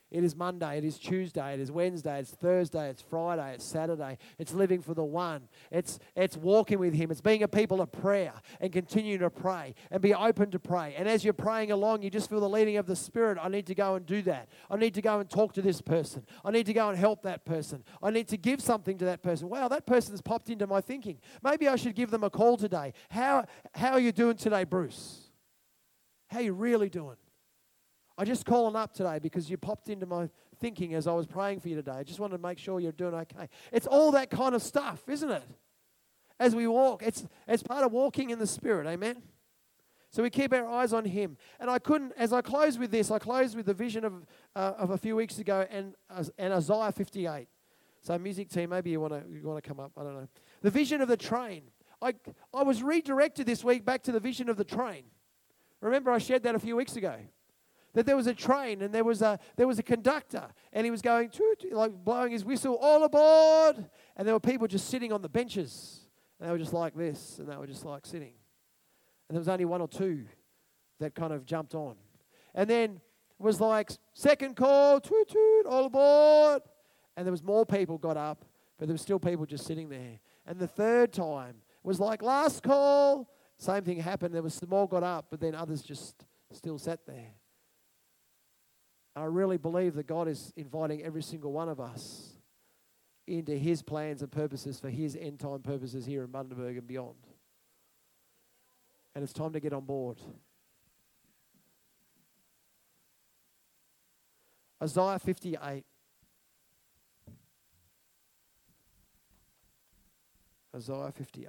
It 0.10 0.24
is 0.24 0.38
Monday, 0.38 0.78
it 0.78 0.86
is 0.86 0.98
Tuesday, 0.98 1.54
it 1.54 1.60
is 1.60 1.70
Wednesday, 1.70 2.20
it's 2.20 2.32
Thursday, 2.32 2.90
it's 2.90 3.02
Friday, 3.02 3.56
it's 3.56 3.66
Saturday. 3.66 4.18
It's 4.40 4.54
living 4.54 4.82
for 4.82 4.94
the 4.94 5.04
one. 5.04 5.50
It's, 5.70 6.00
it's 6.16 6.38
walking 6.38 6.80
with 6.80 6.94
Him. 6.94 7.12
It's 7.12 7.20
being 7.20 7.44
a 7.44 7.48
people 7.48 7.82
of 7.82 7.92
prayer 7.92 8.32
and 8.62 8.72
continue 8.72 9.18
to 9.18 9.30
pray 9.30 9.76
and 9.92 10.02
be 10.02 10.14
open 10.14 10.50
to 10.52 10.60
pray. 10.60 10.96
And 10.98 11.10
as 11.10 11.26
you're 11.26 11.34
praying 11.34 11.72
along, 11.72 12.04
you 12.04 12.10
just 12.10 12.30
feel 12.30 12.40
the 12.40 12.48
leading 12.48 12.78
of 12.78 12.86
the 12.86 12.96
Spirit. 12.96 13.38
I 13.42 13.50
need 13.50 13.68
to 13.68 13.76
go 13.76 13.96
and 13.96 14.06
do 14.06 14.22
that. 14.22 14.48
I 14.72 14.78
need 14.78 14.94
to 14.94 15.02
go 15.02 15.20
and 15.20 15.30
talk 15.30 15.52
to 15.54 15.62
this 15.62 15.82
person. 15.82 16.26
I 16.46 16.52
need 16.52 16.68
to 16.68 16.74
go 16.74 16.88
and 16.88 16.98
help 16.98 17.24
that 17.24 17.44
person. 17.44 17.84
I 18.02 18.10
need 18.10 18.30
to 18.30 18.38
give 18.38 18.62
something 18.62 18.98
to 19.00 19.06
that 19.06 19.22
person. 19.22 19.50
Wow, 19.50 19.68
that 19.68 19.86
person's 19.86 20.22
popped 20.22 20.50
into 20.50 20.68
my 20.68 20.80
thinking. 20.80 21.18
Maybe 21.44 21.68
I 21.68 21.76
should 21.76 21.96
give 21.96 22.12
them 22.12 22.24
a 22.24 22.30
call 22.30 22.56
today. 22.56 22.94
How, 23.10 23.44
how 23.76 23.92
are 23.92 24.00
you 24.00 24.14
doing 24.14 24.38
today, 24.38 24.64
Bruce? 24.64 25.28
How 26.30 26.40
are 26.40 26.44
you 26.44 26.54
really 26.54 26.88
doing? 26.88 27.18
I 28.18 28.26
just 28.26 28.46
calling 28.46 28.76
up 28.76 28.94
today 28.94 29.20
because 29.20 29.50
you 29.50 29.58
popped 29.58 29.90
into 29.90 30.08
my 30.08 30.30
thinking 30.60 30.96
as 30.96 31.06
I 31.06 31.14
was 31.14 31.28
praying 31.28 31.60
for 31.60 31.70
you 31.70 31.76
today. 31.76 31.92
I 31.92 32.04
just 32.04 32.20
wanted 32.20 32.38
to 32.38 32.42
make 32.42 32.58
sure 32.58 32.80
you're 32.80 32.92
doing 32.92 33.14
okay. 33.14 33.48
It's 33.72 33.86
all 33.86 34.12
that 34.12 34.32
kind 34.32 34.56
of 34.56 34.64
stuff, 34.64 35.04
isn't 35.08 35.30
it? 35.30 35.44
As 36.40 36.56
we 36.56 36.68
walk, 36.68 37.04
it's 37.04 37.26
it's 37.48 37.62
part 37.62 37.84
of 37.84 37.92
walking 37.92 38.32
in 38.32 38.40
the 38.40 38.48
Spirit. 38.48 38.88
Amen. 38.88 39.22
So 40.10 40.24
we 40.24 40.30
keep 40.30 40.54
our 40.54 40.68
eyes 40.68 40.94
on 40.94 41.06
Him. 41.06 41.38
And 41.60 41.70
I 41.70 41.80
couldn't, 41.80 42.14
as 42.18 42.32
I 42.34 42.42
close 42.42 42.80
with 42.80 42.92
this, 42.92 43.12
I 43.12 43.20
close 43.20 43.56
with 43.56 43.66
the 43.66 43.74
vision 43.74 44.04
of 44.04 44.26
uh, 44.56 44.74
of 44.78 44.92
a 44.92 44.98
few 44.98 45.16
weeks 45.16 45.38
ago 45.38 45.68
and 45.70 45.94
and 46.38 46.54
Isaiah 46.54 46.92
58. 46.92 47.48
So 48.02 48.18
music 48.18 48.50
team, 48.50 48.70
maybe 48.70 48.90
you 48.90 49.00
want 49.00 49.14
to 49.14 49.24
you 49.32 49.44
want 49.44 49.64
to 49.64 49.68
come 49.68 49.80
up. 49.80 49.92
I 49.96 50.04
don't 50.04 50.16
know. 50.16 50.28
The 50.62 50.72
vision 50.72 51.02
of 51.02 51.08
the 51.08 51.18
train. 51.18 51.64
I 52.02 52.14
I 52.54 52.64
was 52.64 52.82
redirected 52.82 53.46
this 53.46 53.64
week 53.64 53.86
back 53.86 54.02
to 54.04 54.12
the 54.12 54.20
vision 54.20 54.50
of 54.50 54.58
the 54.58 54.64
train. 54.64 55.04
Remember, 55.82 56.12
I 56.12 56.18
shared 56.18 56.42
that 56.44 56.56
a 56.56 56.60
few 56.60 56.76
weeks 56.76 56.96
ago 56.96 57.18
that 57.94 58.06
there 58.06 58.16
was 58.16 58.28
a 58.28 58.34
train 58.34 58.82
and 58.82 58.94
there 58.94 59.04
was 59.04 59.22
a 59.22 59.40
there 59.56 59.68
was 59.68 59.80
a 59.80 59.84
conductor 59.84 60.48
and 60.74 60.86
he 60.86 60.92
was 60.92 61.02
going 61.02 61.32
like 61.72 61.92
blowing 62.04 62.32
his 62.32 62.46
whistle 62.46 62.76
all 62.76 63.04
aboard. 63.04 63.90
And 64.16 64.28
there 64.28 64.36
were 64.36 64.40
people 64.40 64.68
just 64.68 64.90
sitting 64.90 65.12
on 65.12 65.22
the 65.22 65.30
benches. 65.30 66.02
And 66.40 66.48
they 66.48 66.52
were 66.52 66.60
just 66.60 66.74
like 66.74 66.96
this 66.96 67.40
and 67.40 67.50
they 67.50 67.56
were 67.56 67.68
just 67.68 67.86
like 67.86 68.06
sitting. 68.06 68.34
And 69.28 69.36
there 69.36 69.40
was 69.40 69.48
only 69.48 69.66
one 69.66 69.82
or 69.82 69.88
two 69.88 70.26
that 71.00 71.16
kind 71.16 71.34
of 71.34 71.46
jumped 71.46 71.76
on. 71.76 71.96
And 72.54 72.70
then 72.70 73.02
it 73.40 73.44
was 73.44 73.60
like 73.60 73.92
second 74.14 74.56
call 74.56 75.00
toot 75.00 75.30
toot 75.30 75.66
all 75.66 75.86
aboard. 75.86 76.62
And 77.16 77.26
there 77.26 77.32
was 77.32 77.44
more 77.44 77.66
people 77.66 77.98
got 77.98 78.18
up 78.18 78.46
but 78.78 78.88
there 78.88 78.94
were 78.94 79.00
still 79.00 79.20
people 79.20 79.48
just 79.48 79.66
sitting 79.66 79.90
there. 79.90 80.20
And 80.46 80.60
the 80.60 80.68
third 80.68 81.12
time 81.12 81.56
was 81.82 82.00
like 82.00 82.22
last 82.22 82.62
call. 82.62 83.28
Same 83.58 83.84
thing 83.84 84.00
happened. 84.00 84.36
There 84.36 84.44
was 84.44 84.54
some 84.54 84.70
more 84.70 84.88
got 84.88 85.02
up 85.02 85.28
but 85.32 85.40
then 85.40 85.56
others 85.56 85.82
just 85.82 86.26
still 86.52 86.78
sat 86.78 87.00
there 87.08 87.37
I 89.18 89.26
really 89.26 89.58
believe 89.58 89.96
that 89.96 90.06
God 90.06 90.28
is 90.28 90.54
inviting 90.56 91.02
every 91.02 91.24
single 91.24 91.52
one 91.52 91.70
of 91.70 91.80
us 91.80 92.34
into 93.26 93.54
His 93.54 93.82
plans 93.82 94.22
and 94.22 94.32
purposes 94.32 94.80
for 94.80 94.90
His 94.90 95.16
end 95.16 95.40
time 95.40 95.62
purposes 95.62 96.06
here 96.06 96.24
in 96.24 96.30
Bundaberg 96.30 96.78
and 96.78 96.88
beyond. 96.88 97.16
And 99.16 99.24
it's 99.24 99.34
time 99.34 99.54
to 99.54 99.60
get 99.60 99.74
on 99.74 99.86
board. 99.86 100.22
Isaiah 104.82 105.18
58. 105.18 105.84
Isaiah 110.76 111.12
58. 111.12 111.48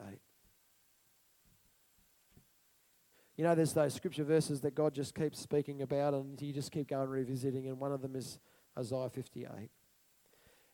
You 3.38 3.44
know, 3.44 3.54
there's 3.54 3.72
those 3.72 3.94
scripture 3.94 4.24
verses 4.24 4.60
that 4.62 4.74
God 4.74 4.92
just 4.92 5.14
keeps 5.14 5.38
speaking 5.38 5.80
about, 5.80 6.12
and 6.12 6.42
you 6.42 6.52
just 6.52 6.72
keep 6.72 6.88
going 6.88 7.08
revisiting, 7.08 7.68
and 7.68 7.78
one 7.78 7.92
of 7.92 8.02
them 8.02 8.16
is 8.16 8.40
Isaiah 8.76 9.08
58. 9.08 9.70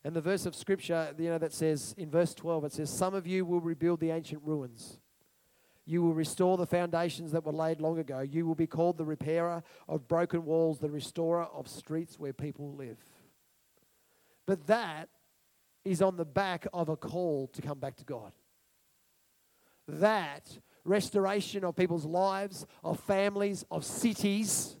And 0.03 0.15
the 0.15 0.21
verse 0.21 0.47
of 0.47 0.55
scripture, 0.55 1.13
you 1.15 1.29
know, 1.29 1.37
that 1.37 1.53
says 1.53 1.93
in 1.95 2.09
verse 2.09 2.33
12, 2.33 2.65
it 2.65 2.73
says, 2.73 2.89
Some 2.89 3.13
of 3.13 3.27
you 3.27 3.45
will 3.45 3.61
rebuild 3.61 3.99
the 3.99 4.09
ancient 4.09 4.41
ruins. 4.43 4.99
You 5.85 6.01
will 6.01 6.15
restore 6.15 6.57
the 6.57 6.65
foundations 6.65 7.31
that 7.33 7.45
were 7.45 7.51
laid 7.51 7.81
long 7.81 7.99
ago. 7.99 8.21
You 8.21 8.47
will 8.47 8.55
be 8.55 8.65
called 8.65 8.97
the 8.97 9.05
repairer 9.05 9.61
of 9.87 10.07
broken 10.07 10.43
walls, 10.43 10.79
the 10.79 10.89
restorer 10.89 11.43
of 11.43 11.67
streets 11.67 12.17
where 12.17 12.33
people 12.33 12.73
live. 12.73 12.97
But 14.47 14.65
that 14.65 15.09
is 15.83 16.01
on 16.01 16.17
the 16.17 16.25
back 16.25 16.65
of 16.73 16.89
a 16.89 16.97
call 16.97 17.47
to 17.53 17.61
come 17.61 17.77
back 17.77 17.95
to 17.97 18.05
God. 18.05 18.31
That 19.87 20.57
restoration 20.85 21.65
of 21.65 21.75
people's 21.75 22.05
lives, 22.05 22.65
of 22.83 22.99
families, 23.01 23.65
of 23.69 23.83
cities, 23.83 24.77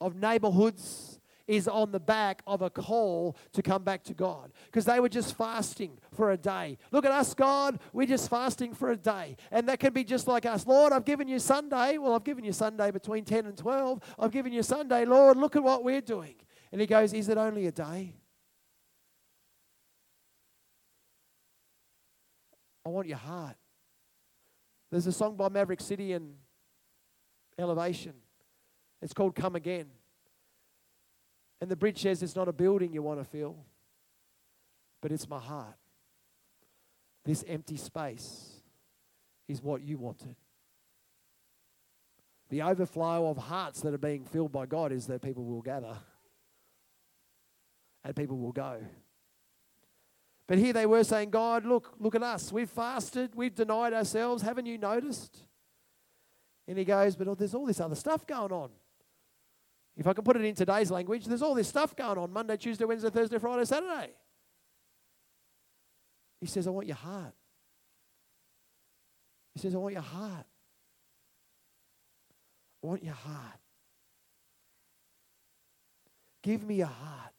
of 0.00 0.16
neighborhoods 0.16 1.20
is 1.46 1.68
on 1.68 1.92
the 1.92 2.00
back 2.00 2.42
of 2.46 2.60
a 2.62 2.70
call 2.70 3.36
to 3.52 3.62
come 3.62 3.84
back 3.84 4.02
to 4.04 4.14
God 4.14 4.52
because 4.66 4.84
they 4.84 5.00
were 5.00 5.08
just 5.08 5.36
fasting 5.36 5.98
for 6.12 6.32
a 6.32 6.36
day. 6.36 6.76
Look 6.90 7.04
at 7.04 7.12
us, 7.12 7.34
God, 7.34 7.78
we're 7.92 8.06
just 8.06 8.28
fasting 8.28 8.74
for 8.74 8.90
a 8.90 8.96
day. 8.96 9.36
And 9.50 9.68
that 9.68 9.78
can 9.78 9.92
be 9.92 10.04
just 10.04 10.26
like 10.26 10.44
us. 10.44 10.66
Lord, 10.66 10.92
I've 10.92 11.04
given 11.04 11.28
you 11.28 11.38
Sunday. 11.38 11.98
Well, 11.98 12.14
I've 12.14 12.24
given 12.24 12.44
you 12.44 12.52
Sunday 12.52 12.90
between 12.90 13.24
10 13.24 13.46
and 13.46 13.56
12. 13.56 14.00
I've 14.18 14.32
given 14.32 14.52
you 14.52 14.62
Sunday. 14.62 15.04
Lord, 15.04 15.36
look 15.36 15.56
at 15.56 15.62
what 15.62 15.84
we're 15.84 16.00
doing. 16.00 16.34
And 16.72 16.80
he 16.80 16.86
goes, 16.86 17.12
Is 17.12 17.28
it 17.28 17.38
only 17.38 17.66
a 17.66 17.72
day? 17.72 18.14
I 22.84 22.88
want 22.88 23.08
your 23.08 23.18
heart. 23.18 23.56
There's 24.90 25.06
a 25.06 25.12
song 25.12 25.36
by 25.36 25.48
Maverick 25.48 25.80
City 25.80 26.12
and 26.12 26.34
Elevation. 27.58 28.14
It's 29.02 29.12
called 29.12 29.34
Come 29.34 29.56
Again. 29.56 29.86
And 31.60 31.70
the 31.70 31.76
bridge 31.76 32.02
says 32.02 32.22
it's 32.22 32.36
not 32.36 32.48
a 32.48 32.52
building 32.52 32.92
you 32.92 33.02
want 33.02 33.18
to 33.18 33.24
fill, 33.24 33.56
but 35.00 35.10
it's 35.10 35.28
my 35.28 35.38
heart. 35.38 35.76
This 37.24 37.44
empty 37.48 37.76
space 37.76 38.60
is 39.48 39.62
what 39.62 39.82
you 39.82 39.98
wanted. 39.98 40.36
The 42.50 42.62
overflow 42.62 43.28
of 43.28 43.36
hearts 43.36 43.80
that 43.80 43.92
are 43.92 43.98
being 43.98 44.24
filled 44.24 44.52
by 44.52 44.66
God 44.66 44.92
is 44.92 45.06
that 45.06 45.22
people 45.22 45.44
will 45.44 45.62
gather 45.62 45.96
and 48.04 48.14
people 48.14 48.38
will 48.38 48.52
go. 48.52 48.78
But 50.46 50.58
here 50.58 50.72
they 50.72 50.86
were 50.86 51.02
saying, 51.02 51.30
God, 51.30 51.64
look, 51.64 51.94
look 51.98 52.14
at 52.14 52.22
us. 52.22 52.52
We've 52.52 52.70
fasted, 52.70 53.34
we've 53.34 53.54
denied 53.54 53.92
ourselves. 53.92 54.42
Haven't 54.42 54.66
you 54.66 54.78
noticed? 54.78 55.44
And 56.68 56.78
he 56.78 56.84
goes, 56.84 57.16
But 57.16 57.38
there's 57.38 57.54
all 57.54 57.66
this 57.66 57.80
other 57.80 57.94
stuff 57.94 58.26
going 58.26 58.52
on. 58.52 58.70
If 59.96 60.06
I 60.06 60.12
can 60.12 60.24
put 60.24 60.36
it 60.36 60.44
in 60.44 60.54
today's 60.54 60.90
language, 60.90 61.24
there's 61.24 61.42
all 61.42 61.54
this 61.54 61.68
stuff 61.68 61.96
going 61.96 62.18
on 62.18 62.32
Monday, 62.32 62.56
Tuesday, 62.56 62.84
Wednesday, 62.84 63.10
Thursday, 63.10 63.38
Friday, 63.38 63.64
Saturday. 63.64 64.10
He 66.40 66.46
says, 66.46 66.66
I 66.66 66.70
want 66.70 66.86
your 66.86 66.96
heart. 66.96 67.32
He 69.54 69.60
says, 69.60 69.74
I 69.74 69.78
want 69.78 69.94
your 69.94 70.02
heart. 70.02 70.46
I 72.84 72.86
want 72.86 73.02
your 73.02 73.14
heart. 73.14 73.58
Give 76.42 76.62
me 76.62 76.76
your 76.76 76.86
heart. 76.86 77.32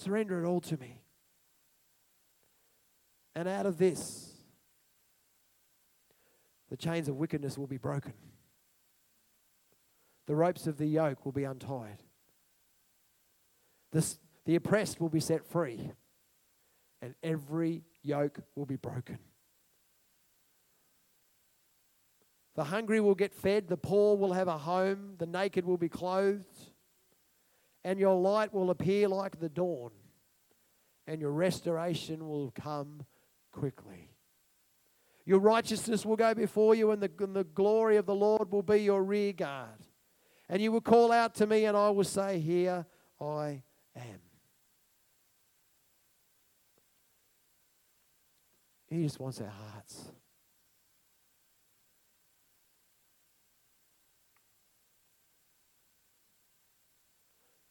Surrender 0.00 0.42
it 0.42 0.48
all 0.48 0.62
to 0.62 0.78
me. 0.78 1.02
And 3.34 3.46
out 3.46 3.66
of 3.66 3.76
this, 3.76 4.32
the 6.70 6.76
chains 6.78 7.06
of 7.06 7.16
wickedness 7.16 7.58
will 7.58 7.66
be 7.66 7.76
broken. 7.76 8.14
The 10.26 10.34
ropes 10.34 10.66
of 10.66 10.78
the 10.78 10.86
yoke 10.86 11.26
will 11.26 11.32
be 11.32 11.44
untied. 11.44 12.02
This, 13.92 14.18
the 14.46 14.56
oppressed 14.56 15.02
will 15.02 15.10
be 15.10 15.20
set 15.20 15.44
free. 15.44 15.90
And 17.02 17.14
every 17.22 17.82
yoke 18.02 18.40
will 18.54 18.64
be 18.64 18.76
broken. 18.76 19.18
The 22.54 22.64
hungry 22.64 23.00
will 23.00 23.14
get 23.14 23.34
fed, 23.34 23.68
the 23.68 23.76
poor 23.76 24.16
will 24.16 24.32
have 24.32 24.48
a 24.48 24.56
home, 24.56 25.16
the 25.18 25.26
naked 25.26 25.66
will 25.66 25.76
be 25.76 25.90
clothed 25.90 26.70
and 27.84 27.98
your 27.98 28.20
light 28.20 28.52
will 28.52 28.70
appear 28.70 29.08
like 29.08 29.40
the 29.40 29.48
dawn, 29.48 29.90
and 31.06 31.20
your 31.20 31.32
restoration 31.32 32.28
will 32.28 32.50
come 32.50 33.04
quickly. 33.52 34.10
Your 35.24 35.38
righteousness 35.38 36.04
will 36.04 36.16
go 36.16 36.34
before 36.34 36.74
you, 36.74 36.90
and 36.90 37.02
the, 37.02 37.10
and 37.20 37.34
the 37.34 37.44
glory 37.44 37.96
of 37.96 38.06
the 38.06 38.14
Lord 38.14 38.50
will 38.50 38.62
be 38.62 38.78
your 38.78 39.02
rear 39.02 39.32
guard. 39.32 39.68
And 40.48 40.60
you 40.60 40.72
will 40.72 40.80
call 40.80 41.12
out 41.12 41.34
to 41.36 41.46
me, 41.46 41.66
and 41.66 41.76
I 41.76 41.90
will 41.90 42.04
say, 42.04 42.40
Here 42.40 42.84
I 43.20 43.62
am. 43.94 44.20
He 48.88 49.04
just 49.04 49.20
wants 49.20 49.40
our 49.40 49.46
hearts. 49.46 50.10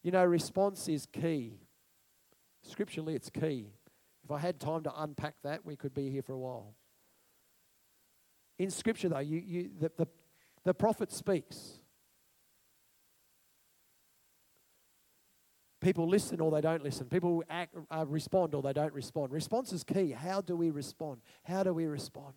You 0.02 0.10
know, 0.12 0.24
response 0.24 0.88
is 0.88 1.06
key. 1.06 1.58
Scripturally, 2.62 3.14
it's 3.14 3.30
key. 3.30 3.66
If 4.24 4.30
I 4.30 4.38
had 4.38 4.60
time 4.60 4.82
to 4.84 5.02
unpack 5.02 5.34
that, 5.42 5.64
we 5.64 5.76
could 5.76 5.94
be 5.94 6.10
here 6.10 6.22
for 6.22 6.32
a 6.32 6.38
while. 6.38 6.74
In 8.58 8.70
Scripture, 8.70 9.08
though, 9.08 9.18
you, 9.18 9.42
you, 9.44 9.70
the, 9.78 9.90
the, 9.96 10.06
the 10.64 10.74
prophet 10.74 11.10
speaks. 11.10 11.80
People 15.80 16.06
listen 16.06 16.40
or 16.40 16.50
they 16.50 16.60
don't 16.60 16.82
listen. 16.82 17.06
People 17.06 17.42
act, 17.48 17.74
uh, 17.90 18.04
respond 18.06 18.54
or 18.54 18.60
they 18.60 18.74
don't 18.74 18.92
respond. 18.92 19.32
Response 19.32 19.72
is 19.72 19.82
key. 19.82 20.10
How 20.10 20.42
do 20.42 20.54
we 20.54 20.70
respond? 20.70 21.22
How 21.42 21.62
do 21.62 21.72
we 21.72 21.86
respond? 21.86 22.34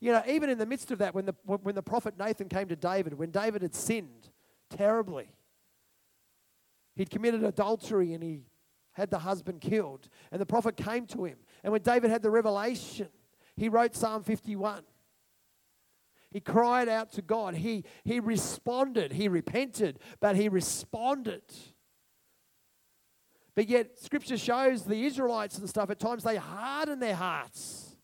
You 0.00 0.12
know, 0.12 0.22
even 0.26 0.48
in 0.48 0.58
the 0.58 0.66
midst 0.66 0.90
of 0.90 0.98
that, 0.98 1.14
when 1.14 1.26
the, 1.26 1.34
when 1.44 1.74
the 1.74 1.82
prophet 1.82 2.14
Nathan 2.18 2.48
came 2.48 2.68
to 2.68 2.76
David, 2.76 3.14
when 3.18 3.30
David 3.30 3.62
had 3.62 3.74
sinned 3.74 4.30
terribly, 4.70 5.28
he'd 6.94 7.10
committed 7.10 7.42
adultery 7.44 8.12
and 8.12 8.22
he 8.22 8.42
had 8.92 9.10
the 9.10 9.20
husband 9.20 9.60
killed. 9.60 10.08
And 10.30 10.40
the 10.40 10.46
prophet 10.46 10.76
came 10.76 11.06
to 11.08 11.24
him. 11.24 11.38
And 11.64 11.72
when 11.72 11.82
David 11.82 12.10
had 12.10 12.22
the 12.22 12.30
revelation, 12.30 13.08
he 13.56 13.68
wrote 13.68 13.94
Psalm 13.94 14.22
51. 14.22 14.82
He 16.30 16.40
cried 16.40 16.88
out 16.88 17.12
to 17.12 17.22
God. 17.22 17.54
He, 17.54 17.84
he 18.04 18.20
responded. 18.20 19.12
He 19.12 19.28
repented, 19.28 19.98
but 20.20 20.36
he 20.36 20.48
responded. 20.48 21.42
But 23.54 23.68
yet, 23.68 23.98
scripture 23.98 24.38
shows 24.38 24.84
the 24.84 25.04
Israelites 25.04 25.58
and 25.58 25.68
stuff, 25.68 25.90
at 25.90 25.98
times 25.98 26.24
they 26.24 26.36
harden 26.36 27.00
their 27.00 27.14
hearts. 27.14 27.96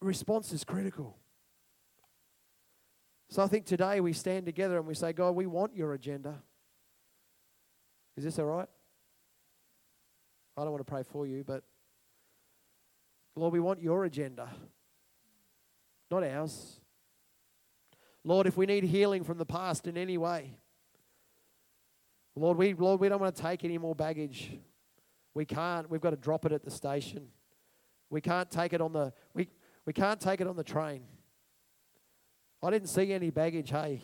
Response 0.00 0.52
is 0.52 0.64
critical. 0.64 1.17
So 3.30 3.42
I 3.42 3.46
think 3.46 3.66
today 3.66 4.00
we 4.00 4.12
stand 4.12 4.46
together 4.46 4.78
and 4.78 4.86
we 4.86 4.94
say, 4.94 5.12
God, 5.12 5.32
we 5.32 5.46
want 5.46 5.74
your 5.74 5.92
agenda. 5.92 6.42
Is 8.16 8.24
this 8.24 8.38
all 8.38 8.46
right? 8.46 8.68
I 10.56 10.62
don't 10.62 10.70
want 10.72 10.84
to 10.84 10.90
pray 10.90 11.02
for 11.02 11.26
you, 11.26 11.44
but 11.44 11.62
Lord, 13.36 13.52
we 13.52 13.60
want 13.60 13.80
your 13.80 14.04
agenda, 14.04 14.48
not 16.10 16.24
ours. 16.24 16.80
Lord, 18.24 18.46
if 18.46 18.56
we 18.56 18.66
need 18.66 18.82
healing 18.82 19.22
from 19.22 19.38
the 19.38 19.46
past 19.46 19.86
in 19.86 19.96
any 19.96 20.18
way, 20.18 20.56
Lord, 22.34 22.56
we, 22.56 22.74
Lord, 22.74 23.00
we 23.00 23.08
don't 23.08 23.20
want 23.20 23.34
to 23.36 23.42
take 23.42 23.64
any 23.64 23.78
more 23.78 23.94
baggage. 23.94 24.58
We 25.34 25.44
can't. 25.44 25.88
We've 25.88 26.00
got 26.00 26.10
to 26.10 26.16
drop 26.16 26.44
it 26.44 26.52
at 26.52 26.64
the 26.64 26.70
station. 26.70 27.28
We 28.10 28.20
can't 28.20 28.50
take 28.50 28.72
it 28.72 28.80
on 28.80 28.92
the 28.92 29.12
we, 29.34 29.48
we 29.86 29.92
can't 29.92 30.18
take 30.18 30.40
it 30.40 30.46
on 30.46 30.56
the 30.56 30.64
train. 30.64 31.02
I 32.62 32.70
didn't 32.70 32.88
see 32.88 33.12
any 33.12 33.30
baggage. 33.30 33.70
Hey, 33.70 34.02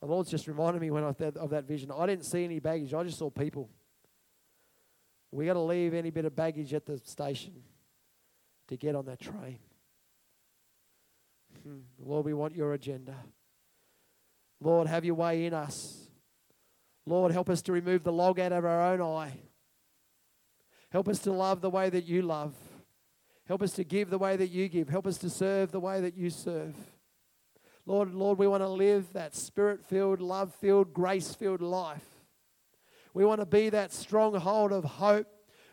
the 0.00 0.06
Lord's 0.06 0.30
just 0.30 0.46
reminded 0.46 0.80
me 0.80 0.90
when 0.90 1.04
I 1.04 1.12
th- 1.12 1.36
of 1.36 1.50
that 1.50 1.64
vision. 1.64 1.90
I 1.90 2.06
didn't 2.06 2.24
see 2.24 2.44
any 2.44 2.58
baggage. 2.58 2.94
I 2.94 3.02
just 3.02 3.18
saw 3.18 3.30
people. 3.30 3.68
We 5.30 5.46
got 5.46 5.54
to 5.54 5.60
leave 5.60 5.94
any 5.94 6.10
bit 6.10 6.24
of 6.24 6.36
baggage 6.36 6.74
at 6.74 6.84
the 6.84 6.98
station 6.98 7.54
to 8.68 8.76
get 8.76 8.94
on 8.94 9.06
that 9.06 9.20
train. 9.20 9.58
Hmm. 11.62 11.80
Lord, 11.98 12.24
we 12.26 12.34
want 12.34 12.54
your 12.54 12.72
agenda. 12.74 13.14
Lord, 14.60 14.86
have 14.86 15.04
your 15.04 15.14
way 15.14 15.46
in 15.46 15.54
us. 15.54 16.08
Lord, 17.06 17.32
help 17.32 17.50
us 17.50 17.62
to 17.62 17.72
remove 17.72 18.04
the 18.04 18.12
log 18.12 18.38
out 18.38 18.52
of 18.52 18.64
our 18.64 18.92
own 18.92 19.00
eye. 19.00 19.38
Help 20.90 21.08
us 21.08 21.18
to 21.20 21.32
love 21.32 21.60
the 21.60 21.70
way 21.70 21.90
that 21.90 22.04
you 22.04 22.22
love. 22.22 22.54
Help 23.46 23.62
us 23.62 23.72
to 23.72 23.84
give 23.84 24.10
the 24.10 24.18
way 24.18 24.36
that 24.36 24.48
you 24.48 24.68
give. 24.68 24.88
Help 24.88 25.06
us 25.06 25.18
to 25.18 25.30
serve 25.30 25.72
the 25.72 25.80
way 25.80 26.00
that 26.00 26.16
you 26.16 26.30
serve. 26.30 26.74
Lord, 27.86 28.14
Lord, 28.14 28.38
we 28.38 28.46
want 28.46 28.62
to 28.62 28.68
live 28.68 29.12
that 29.12 29.34
spirit 29.34 29.84
filled, 29.84 30.20
love 30.20 30.54
filled, 30.54 30.92
grace 30.92 31.34
filled 31.34 31.60
life. 31.60 32.04
We 33.14 33.24
want 33.24 33.40
to 33.40 33.46
be 33.46 33.68
that 33.70 33.92
stronghold 33.92 34.72
of 34.72 34.84
hope 34.84 35.26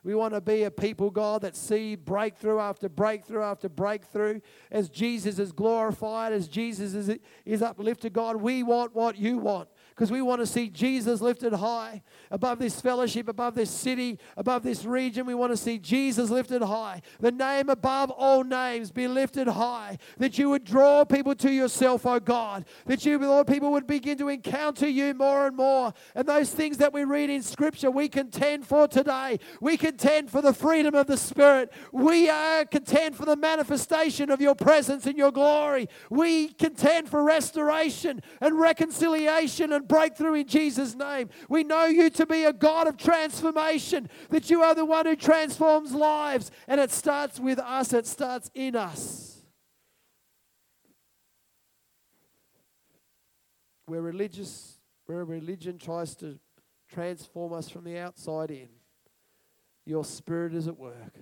we 0.03 0.15
want 0.15 0.33
to 0.33 0.41
be 0.41 0.63
a 0.63 0.71
people, 0.71 1.09
God, 1.09 1.41
that 1.41 1.55
see 1.55 1.95
breakthrough 1.95 2.59
after 2.59 2.87
breakthrough 2.87 3.43
after 3.43 3.67
breakthrough. 3.67 4.39
As 4.71 4.89
Jesus 4.89 5.39
is 5.39 5.51
glorified, 5.51 6.31
as 6.31 6.47
Jesus 6.47 6.93
is, 6.93 7.17
is 7.45 7.61
uplifted, 7.61 8.13
God, 8.13 8.37
we 8.37 8.63
want 8.63 8.95
what 8.95 9.17
you 9.17 9.37
want 9.37 9.67
because 9.99 10.13
we 10.13 10.21
want 10.21 10.39
to 10.39 10.47
see 10.47 10.69
Jesus 10.69 11.19
lifted 11.19 11.51
high 11.51 12.01
above 12.31 12.57
this 12.57 12.79
fellowship, 12.79 13.27
above 13.27 13.53
this 13.53 13.69
city, 13.69 14.17
above 14.37 14.63
this 14.63 14.85
region. 14.85 15.25
We 15.25 15.35
want 15.35 15.51
to 15.51 15.57
see 15.57 15.77
Jesus 15.77 16.29
lifted 16.29 16.61
high. 16.61 17.01
The 17.19 17.33
name 17.33 17.67
above 17.67 18.09
all 18.09 18.45
names 18.45 18.93
be 18.93 19.09
lifted 19.09 19.49
high. 19.49 19.97
That 20.17 20.37
you 20.37 20.49
would 20.51 20.63
draw 20.63 21.03
people 21.03 21.35
to 21.35 21.51
yourself, 21.51 22.05
oh 22.05 22.21
God. 22.21 22.63
That 22.85 23.05
you, 23.05 23.19
Lord, 23.19 23.47
people 23.47 23.73
would 23.73 23.87
begin 23.87 24.17
to 24.19 24.29
encounter 24.29 24.87
you 24.87 25.13
more 25.13 25.47
and 25.47 25.57
more. 25.57 25.93
And 26.15 26.25
those 26.25 26.49
things 26.49 26.77
that 26.77 26.93
we 26.93 27.03
read 27.03 27.29
in 27.29 27.43
Scripture, 27.43 27.91
we 27.91 28.07
contend 28.07 28.65
for 28.65 28.87
today. 28.87 29.37
We 29.59 29.75
contend 29.75 30.31
for 30.31 30.41
the 30.41 30.53
freedom 30.53 30.95
of 30.95 31.07
the 31.07 31.17
Spirit. 31.17 31.73
We 31.91 32.29
are 32.29 32.63
contend 32.63 33.17
for 33.17 33.25
the 33.25 33.35
manifestation 33.35 34.29
of 34.29 34.39
your 34.39 34.55
presence 34.55 35.05
and 35.07 35.17
your 35.17 35.33
glory. 35.33 35.89
We 36.09 36.53
contend 36.53 37.09
for 37.09 37.21
restoration 37.21 38.21
and 38.39 38.57
reconciliation 38.57 39.73
and 39.73 39.88
breakthrough 39.89 40.35
in 40.35 40.47
Jesus' 40.47 40.95
name. 40.95 41.29
We 41.49 41.65
know 41.65 41.85
you 41.85 42.09
to 42.11 42.25
be 42.25 42.45
a 42.45 42.53
God 42.53 42.87
of 42.87 42.95
transformation, 42.95 44.07
that 44.29 44.49
you 44.49 44.61
are 44.61 44.73
the 44.73 44.85
one 44.85 45.05
who 45.05 45.17
transforms 45.17 45.91
lives. 45.91 46.51
And 46.69 46.79
it 46.79 46.91
starts 46.91 47.37
with 47.37 47.59
us, 47.59 47.91
it 47.91 48.07
starts 48.07 48.49
in 48.53 48.77
us. 48.77 49.41
Where 53.87 54.01
religious, 54.01 54.77
where 55.07 55.25
religion 55.25 55.77
tries 55.77 56.15
to 56.17 56.39
transform 56.89 57.51
us 57.51 57.67
from 57.67 57.83
the 57.83 57.97
outside 57.97 58.51
in, 58.51 58.69
your 59.85 60.05
spirit 60.05 60.53
is 60.53 60.67
at 60.67 60.77
work, 60.77 61.17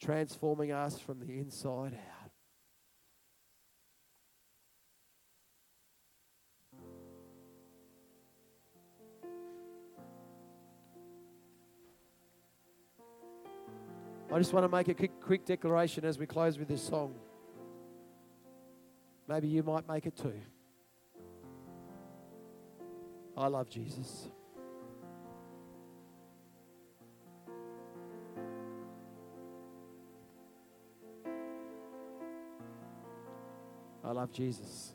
transforming 0.00 0.72
us 0.72 0.98
from 0.98 1.20
the 1.20 1.38
inside 1.38 1.94
out. 1.94 2.15
I 14.32 14.38
just 14.38 14.52
want 14.52 14.64
to 14.64 14.68
make 14.68 14.88
a 14.88 14.94
quick, 14.94 15.20
quick 15.20 15.44
declaration 15.44 16.04
as 16.04 16.18
we 16.18 16.26
close 16.26 16.58
with 16.58 16.68
this 16.68 16.82
song. 16.82 17.14
Maybe 19.28 19.48
you 19.48 19.62
might 19.62 19.88
make 19.88 20.04
it 20.06 20.16
too. 20.16 20.34
I 23.36 23.46
love 23.46 23.68
Jesus. 23.68 24.28
I 34.04 34.12
love 34.12 34.32
Jesus. 34.32 34.92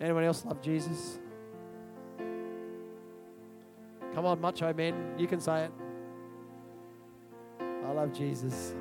Anyone 0.00 0.24
else 0.24 0.44
love 0.44 0.62
Jesus? 0.62 1.18
Come 4.18 4.26
on, 4.26 4.40
macho 4.40 4.72
men, 4.72 5.14
you 5.16 5.28
can 5.28 5.38
say 5.38 5.66
it. 5.66 5.72
I 7.60 7.92
love 7.92 8.12
Jesus. 8.12 8.74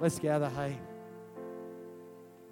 Let's 0.00 0.20
gather, 0.20 0.48
hey. 0.50 0.78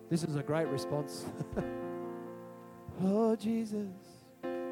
This 0.09 0.25
is 0.25 0.35
a 0.35 0.43
great 0.43 0.67
response. 0.67 1.27
oh, 3.05 3.37
Jesus. 3.37 3.87